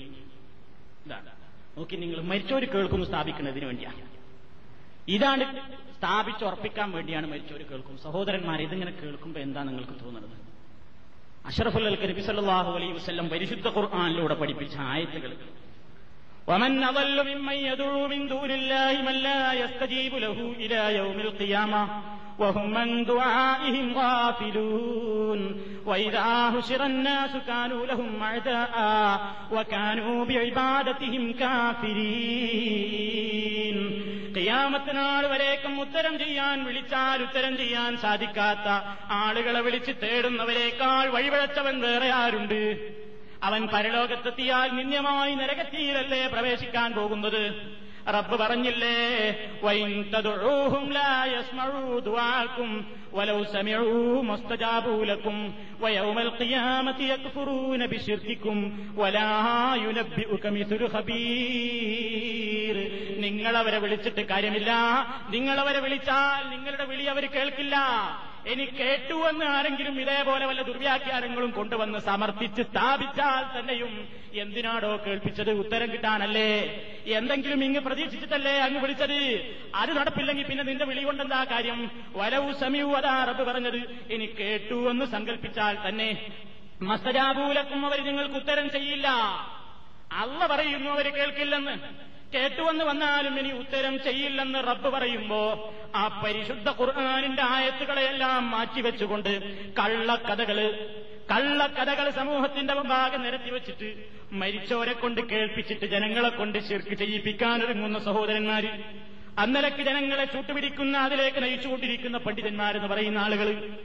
നോക്കി 1.78 1.96
നിങ്ങൾ 1.96 2.22
മരിച്ചോര് 2.22 2.68
കേൾക്കും 2.68 3.06
സ്ഥാപിക്കുന്നതിന് 3.06 3.66
വേണ്ടിയാണ് 3.66 4.02
ഇതാണ് 5.08 5.44
സ്ഥാപിച്ചുറപ്പിക്കാൻ 5.98 6.92
വേണ്ടിയാണ് 6.92 7.28
മരിച്ചോര് 7.28 7.66
കേൾക്കും 7.66 7.98
സഹോദരന്മാരെ 7.98 8.64
ഇതിങ്ങനെ 8.64 8.92
കേൾക്കുമ്പോൾ 8.92 9.39
എന്താ 9.39 9.64
നിങ്ങൾക്ക് 9.64 10.06
തോന്നുന്നത്? 10.06 10.38
അഷറഫുൽ 11.46 12.12
നബി 12.12 12.22
സല്ലല്ലാഹു 12.22 12.72
അലൈഹി 12.72 12.92
വസല്ലം 12.92 13.30
പരിശുദ്ധ 13.30 13.68
ഖുർആാനിലൂടെ 13.68 14.36
പഠിപ്പിച്ച 14.36 14.78
ആയത്തുകൾ. 14.78 15.38
ومن 16.51 16.85
أضل 16.85 17.17
ممن 17.31 17.53
يدعو 17.53 18.09
من 18.09 18.29
دون 18.29 18.51
الله 18.51 19.03
من 19.03 19.12
لا 19.21 19.53
يستجيب 19.55 20.14
له 20.17 20.39
إلى 20.59 20.97
يوم 20.97 21.21
القيامة 21.21 21.83
وهم 22.39 22.71
من 22.71 23.05
دعائهم 23.05 23.87
غافلون 23.95 25.41
وإذا 25.87 26.25
هشر 26.55 26.87
الناس 26.87 27.31
كانوا 27.47 27.87
لهم 27.87 28.23
أعداء 28.23 28.75
وكانوا 29.53 30.25
بعبادتهم 30.25 31.33
كافرين 32.87 33.79
ഖിയാമത്തിനാൾ 34.37 35.23
വരേക്കും 35.33 35.75
ഉത്തരം 35.85 36.14
ചെയ്യാൻ 36.23 36.57
വിളിച്ചാൽ 36.67 37.19
ഉത്തരം 37.27 37.55
ചെയ്യാൻ 37.61 37.93
സാധിക്കാത്ത 38.03 38.67
ആളുകളെ 39.21 39.61
വിളിച്ച് 39.67 39.93
തേടുന്നവരെക്കാൾ 40.03 41.05
വഴിപിഴച്ചവൻ 41.14 41.77
വേറെ 41.85 42.09
ആരുണ്ട് 42.23 42.61
അവൻ 43.44 43.68
പരലോകത്തെത്തിയാൽ 43.68 44.70
നിന്യമായി 44.70 45.36
നരകത്തിയിലല്ലേ 45.36 46.28
പ്രവേശിക്കാൻ 46.28 46.94
പോകുന്നത്? 46.94 47.44
റബ്ബ് 48.14 48.36
പറഞ്ഞില്ലേ 48.38 48.94
നിങ്ങളവരെ 63.18 63.78
വിളിച്ചിട്ട് 63.78 64.22
കാര്യമില്ല. 64.22 64.72
നിങ്ങളവരെ 65.30 65.80
വിളിച്ചാൽ 65.80 66.50
നിങ്ങളുടെ 66.50 66.86
വിളി 66.86 67.04
അവർ 67.04 67.30
കേൾക്കില്ല. 67.32 67.76
ഇനി 68.46 68.66
കേട്ടുവെന്ന് 68.66 69.46
ആരെങ്കിലും 69.46 70.02
ഇതേപോലെ 70.02 70.46
വല്ല 70.46 70.62
ദുർവ്യാഖ്യാനങ്ങളും 70.62 71.52
കൊണ്ടുവന്ന് 71.52 72.00
സമർപ്പിച്ച് 72.00 72.62
സ്ഥാപിച്ചാൽ 72.62 73.60
തന്നെയും 73.60 74.10
എന്തിനാടോ 74.34 74.98
കേൾപ്പിച്ചത് 75.06 75.52
ഉത്തരം 75.52 75.92
കിട്ടാനല്ലേ? 75.92 76.52
എന്തെങ്കിലും 77.06 77.64
ഇങ്ങ് 77.64 77.82
പ്രതീക്ഷിച്ചിട്ടല്ലേ 77.82 78.58
അങ്ങ് 78.58 78.80
വിളിച്ചത്? 78.80 79.20
അത് 79.76 79.92
നടപ്പില്ലെങ്കിൽ 79.92 80.46
പിന്നെ 80.46 80.64
നിന്റെ 80.64 80.86
വിളി 80.86 81.04
കൊണ്ടെന്താ 81.04 81.44
കാര്യം? 81.44 81.92
വരവു 82.16 82.52
സമയൂ 82.52 82.94
അതാ 82.94 83.24
റബ്ബ് 83.24 83.44
പറഞ്ഞത്. 83.44 83.82
ഇനി 84.10 84.26
കേട്ടു 84.26 84.89
എന്ന് 84.89 85.06
സങ്കല്പിച്ചാൽ 85.06 85.78
തന്നെ 85.88 86.32
മസ്തജാബൂലക്കും 86.82 87.86
അവർ 87.86 88.06
നിങ്ങൾക്ക് 88.06 88.36
ഉത്തരം 88.36 88.72
ചെയ്യില്ല. 88.72 89.08
അള്ള 90.12 90.48
പറയുന്നു 90.48 90.92
അവർ 90.92 91.10
കേൾക്കില്ലെന്ന്. 91.10 91.76
കേട്ടുവന്ന് 92.34 92.84
വന്നാലും 92.84 93.40
ഇനി 93.40 93.52
ഉത്തരം 93.52 94.04
ചെയ്യില്ലെന്ന് 94.04 94.60
റബ്ബ് 94.60 94.90
പറയുമ്പോ 94.90 95.42
ആ 95.96 96.22
പരിശുദ്ധ 96.24 96.70
ഖുർആാനിന്റെ 96.70 97.44
ആയത്തുകളെല്ലാം 97.44 98.52
മാറ്റിവെച്ചുകൊണ്ട് 98.52 99.32
കള്ളക്കഥകൾ 99.80 100.58
കള്ളക്കഥകൾ 101.32 102.10
സമൂഹത്തിന്റെ 102.10 102.74
മുമ്പാകെ 102.74 103.18
നിരത്തി 103.18 103.50
വെച്ചിട്ട് 103.50 103.90
മരിച്ചവരെ 104.32 104.94
കൊണ്ട് 104.94 105.22
കേൾപ്പിച്ചിട്ട് 105.22 105.86
ജനങ്ങളെ 105.86 106.30
കൊണ്ട് 106.30 106.60
ശിർക്ക് 106.60 106.94
ചെയ്യിപ്പിക്കാനൊരുങ്ങുന്ന 106.94 108.00
സഹോദരന്മാര്. 108.00 108.72
അന്നലക്ക് 109.38 109.84
ജനങ്ങളെ 109.84 110.26
ചൂട്ടുപിടിക്കുന്ന 110.26 110.98
അതിലേക്ക് 110.98 111.44
നയിച്ചുകൊണ്ടിരിക്കുന്ന 111.44 112.18
പണ്ഡിതന്മാരെന്ന് 112.18 112.88
പറയുന്ന 112.88 113.18
ആളുകൾ 113.18 113.78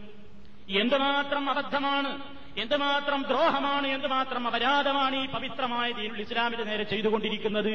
എന്തുമാത്രം 0.68 1.50
അബദ്ധമാണ് 1.50 2.22
എന്തുമാത്രം 2.58 3.22
ദ്രോഹമാണ് 3.22 3.86
എന്തുമാത്രം 3.86 4.46
അപരാധമാണ് 4.46 5.16
ഈ 5.16 5.26
പവിത്രമായ 5.26 5.92
ദീനുൽ 5.92 6.20
ഇസ്ലാമിന്റെ 6.20 6.64
നേരെ 6.64 6.84
ചെയ്തുകൊണ്ടിരിക്കുന്നത്? 6.84 7.74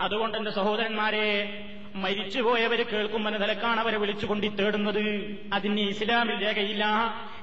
അതുകൊണ്ട് 0.00 0.38
എന്റെ 0.38 0.50
സഹോദരന്മാരെ 0.50 1.26
മരിച്ചുപോയവര് 1.94 2.84
കേൾക്കുമ്പോൾ 2.86 3.30
നിലക്കാണ് 3.30 3.80
അവരെ 3.80 3.96
വിളിച്ചുകൊണ്ടി 3.96 4.48
തേടുന്നത്. 4.48 5.04
അതിന് 5.52 5.80
ഇസ്ലാമിൽ 5.80 6.42
രേഖയില്ല. 6.42 6.84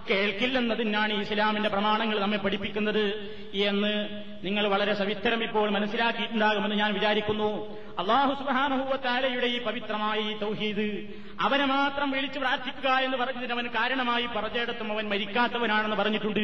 കേൾക്കില്ലെന്നതിനാണ് 0.09 1.13
ഇസ്ലാമിന്റെ 1.21 1.69
പ്രമാണങ്ങൾ 1.69 2.19
നമ്മെ 2.19 2.37
പഠിപ്പിക്കുന്നത് 2.37 3.05
എന്ന് 3.53 3.93
നിങ്ങൾ 4.45 4.67
വളരെ 4.67 4.93
സവിസ്തരം 4.93 5.43
ഇപ്പോൾ 5.43 5.69
മനസ്സിലാക്കിയിട്ടുണ്ടാകുമെന്ന് 5.69 6.75
ഞാൻ 6.75 6.93
വിചാരിക്കുന്നു. 6.93 7.77
അള്ളാഹു 7.99 8.43
സുബാനഹുവത്താലയുടെ 8.43 9.45
ഈ 9.45 9.63
പവിത്രമായ 9.63 10.19
ഈ 10.19 10.37
തൗഹീദ് 10.37 11.07
അവനെ 11.41 11.65
മാത്രം 11.65 12.11
വിളിച്ചു 12.11 12.39
പ്രാർത്ഥിക്കുക 12.39 12.89
എന്ന് 12.89 13.17
പറഞ്ഞതിന് 13.17 13.53
അവൻ 13.53 13.67
കാരണമായി 13.67 14.25
പറഞ്ഞിടത്തും 14.25 14.91
അവൻ 14.91 15.09
മരിക്കാത്തവനാണെന്ന് 15.09 15.95
പറഞ്ഞിട്ടുണ്ട്. 15.95 16.39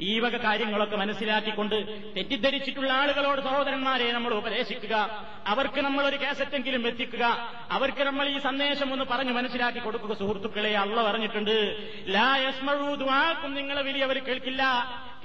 ഈ 0.00 0.18
വക 0.18 0.36
കാര്യങ്ങളൊക്കെ 0.36 0.96
മനസ്സിലാക്കിക്കൊണ്ട് 0.96 1.76
തെറ്റിദ്ധരിച്ചിട്ടുള്ള 2.16 2.92
ആളുകളോട് 2.92 3.40
സഹോദരന്മാരെ 3.40 4.12
നമ്മൾ 4.12 4.34
ഉപദേശിക്കുക. 4.34 5.26
അവർക്ക് 5.46 5.80
നമ്മൾ 5.80 6.06
ഒരു 6.06 6.16
കേസറ്റെങ്കിലും 6.16 6.86
എത്തിക്കുക. 6.86 7.52
അവർക്ക് 7.70 8.02
നമ്മൾ 8.02 8.28
ഈ 8.28 8.38
സന്ദേശം 8.38 8.92
ഒന്ന് 8.92 9.04
പറഞ്ഞു 9.04 9.32
മനസ്സിലാക്കി 9.32 9.78
കൊടുക്കുക. 9.78 10.16
സുഹൃത്തുക്കളെ 10.16 10.78
അള്ള 10.78 11.02
പറഞ്ഞിട്ടുണ്ട്. 11.02 11.76
ലാ 12.06 12.36
യസ്മഴൂതുവാക്കും 12.36 13.54
നിങ്ങളെ 13.54 13.82
വിളി 13.82 13.98
അവർ 13.98 14.24
കേൾക്കില്ല. 14.24 14.62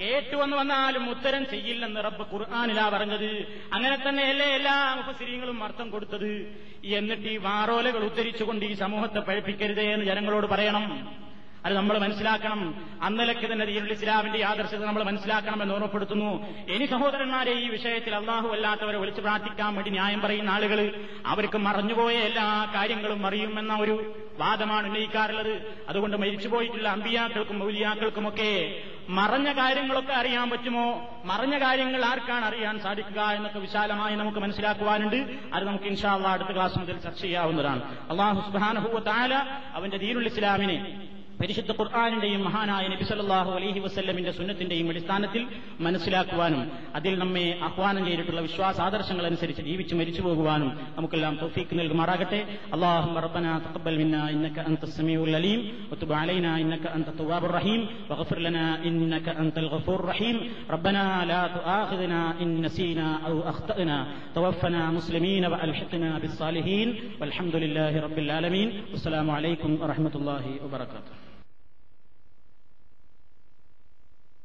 കേട്ടുവന്ന് 0.00 0.56
വന്നാലും 0.56 1.10
ഉത്തരം 1.10 1.50
ചെയ്യില്ലെന്ന് 1.50 2.00
റബ്ബ് 2.04 2.26
ഖുർആാനിലാ 2.32 2.88
പറഞ്ഞത്. 2.88 3.58
അങ്ങനെ 3.72 3.96
തന്നെയല്ലേ 3.96 4.46
എല്ലാ 4.46 4.94
മുഫസിരിങ്ങളും 4.94 5.64
അർത്ഥം 5.64 5.90
കൊടുത്തത്. 5.90 6.62
എന്നിട്ട് 6.84 7.28
ഈ 7.28 7.36
വാറോലകൾ 7.36 8.04
ഉദ്ധരിച്ചുകൊണ്ട് 8.04 8.64
ഈ 8.64 8.74
സമൂഹത്തെ 8.74 9.18
പഴപ്പിക്കരുതേ 9.18 9.92
എന്ന് 9.92 10.06
ജനങ്ങളോട് 10.06 10.46
പറയണം. 10.46 11.08
അത് 11.66 11.76
നമ്മൾ 11.76 11.98
മനസ്സിലാക്കണം. 11.98 12.88
അന്നലക്ക് 13.02 13.52
തന്നെ 13.52 13.66
ഇസ്ലാമിന്റെ 13.66 14.44
ആദർശത്തെ 14.44 14.84
നമ്മൾ 14.84 15.02
മനസ്സിലാക്കണം 15.02 15.62
എന്ന് 15.62 15.74
ഓർമ്മപ്പെടുത്തുന്നു. 15.74 16.46
ഇനി 16.74 16.86
സഹോദരന്മാരെ 16.86 17.52
ഈ 17.52 17.68
വിഷയത്തിൽ 17.68 18.14
അള്ളാഹു 18.14 18.48
അല്ലാത്തവരെ 18.48 18.98
വിളിച്ചു 18.98 19.20
പ്രാർത്ഥിക്കാൻ 19.20 19.74
വേണ്ടി 19.74 19.90
ന്യായം 19.90 20.20
പറയുന്ന 20.20 20.50
ആളുകൾ 20.50 21.04
അവർക്ക് 21.26 21.58
മറഞ്ഞുപോയ 21.58 22.14
എല്ലാ 22.14 22.72
കാര്യങ്ങളും 22.74 23.26
അറിയുമെന്ന 23.26 23.74
ഒരു 23.74 24.14
വാദമാണ് 24.38 24.86
ഉന്നയിക്കാറുള്ളത് 24.86 25.84
അതുകൊണ്ട് 25.88 26.16
മരിച്ചുപോയിട്ടുള്ള 26.16 26.88
അമ്പിയാക്കൾക്കും 26.88 27.58
മൗലിയാക്കൾക്കുമൊക്കെ 27.58 28.82
മറഞ്ഞ 29.08 29.52
കാര്യങ്ങളൊക്കെ 29.52 30.12
അറിയാൻ 30.12 30.50
പറ്റുമോ? 30.50 31.08
മറഞ്ഞ 31.24 31.58
കാര്യങ്ങൾ 31.58 32.04
ആർക്കാണ് 32.04 32.44
അറിയാൻ 32.44 32.78
സാധിക്കുക 32.78 33.22
എന്നൊക്കെ 33.22 33.58
വിശാലമായി 33.58 34.16
നമുക്ക് 34.16 34.38
മനസ്സിലാക്കുവാനുണ്ട്. 34.38 35.38
അത് 35.54 35.64
നമുക്ക് 35.64 35.84
ഇൻഷാള്ള 35.84 36.28
അടുത്ത 36.28 36.48
ക്ലാസ് 36.48 36.78
മുതൽ 36.78 36.98
ചർച്ച 36.98 37.20
ചെയ്യാവുന്നതാണ്. 37.20 38.10
അള്ളാഹു 38.10 38.50
സുബാനഹുവ 38.50 38.98
താല 38.98 39.34
അവന്റെ 39.74 39.96
ദീനുൽ 39.96 40.26
ഇസ്ലാമിനെ 40.26 41.08
പരിശുദ്ധ 41.41 41.71
ഖുർആാനിന്റെയും 41.79 42.41
മഹാനായ 42.45 42.85
നബി 42.93 43.03
സല്ലല്ലാഹു 43.09 43.51
അലൈഹി 43.57 43.79
വസല്ലമിന്റെ 43.83 44.31
സുന്നത്തിന്റെയും 44.37 44.87
അടിസ്ഥാനത്തിൽ 44.93 45.41
മനസ്സിലാക്കുവാനും 45.85 46.61
അതിൽ 46.97 47.13
നമ്മെ 47.21 47.43
ആഹ്വാനം 47.67 48.03
ചെയ്തിട്ടുള്ള 48.07 48.41
വിശ്വാസാദർശങ്ങൾ 48.47 49.25
അനുസരിച്ച് 49.29 49.63
ജീവിച്ച് 49.69 49.93
മരിച്ചു 49.99 50.21
പോകുവാനും 50.25 50.71
നമുക്കെല്ലാം 50.97 51.35
തൗഫീക്ക് 51.43 51.77
നൽകുമാറാകട്ടെ 51.79 52.41
اللهم 52.75 53.15
ربنا 53.25 53.51
تقبل 53.65 53.93
منا 54.01 54.21
انك 54.33 54.57
انت 54.69 54.81
السميع 54.83 55.19
العليم 55.23 55.59
وتب 55.91 56.11
علينا 56.21 56.51
انك 56.63 56.85
انت 56.97 57.07
التواب 57.09 57.43
الرحيم 57.45 57.81
واغفر 58.09 58.37
لنا 58.39 58.65
انك 58.87 59.27
انت 59.43 59.55
الغفور 59.57 59.97
الرحيم 60.01 60.35
ربنا 60.69 61.03
لا 61.31 61.41
تؤاخذنا 61.49 62.19
ان 62.43 62.49
نسينا 62.61 63.07
او 63.27 63.35
اخطانا 63.51 63.97
توفنا 64.35 64.81
مسلمين 64.91 65.43
والحقنا 65.45 66.09
بالصالحين 66.21 66.87
والحمد 67.19 67.55
لله 67.55 67.93
رب 67.99 68.17
العالمين 68.19 68.67
والسلام 68.91 69.27
عليكم 69.29 69.69
ورحمه 69.81 70.13
الله 70.15 70.43
وبركاته 70.65 71.13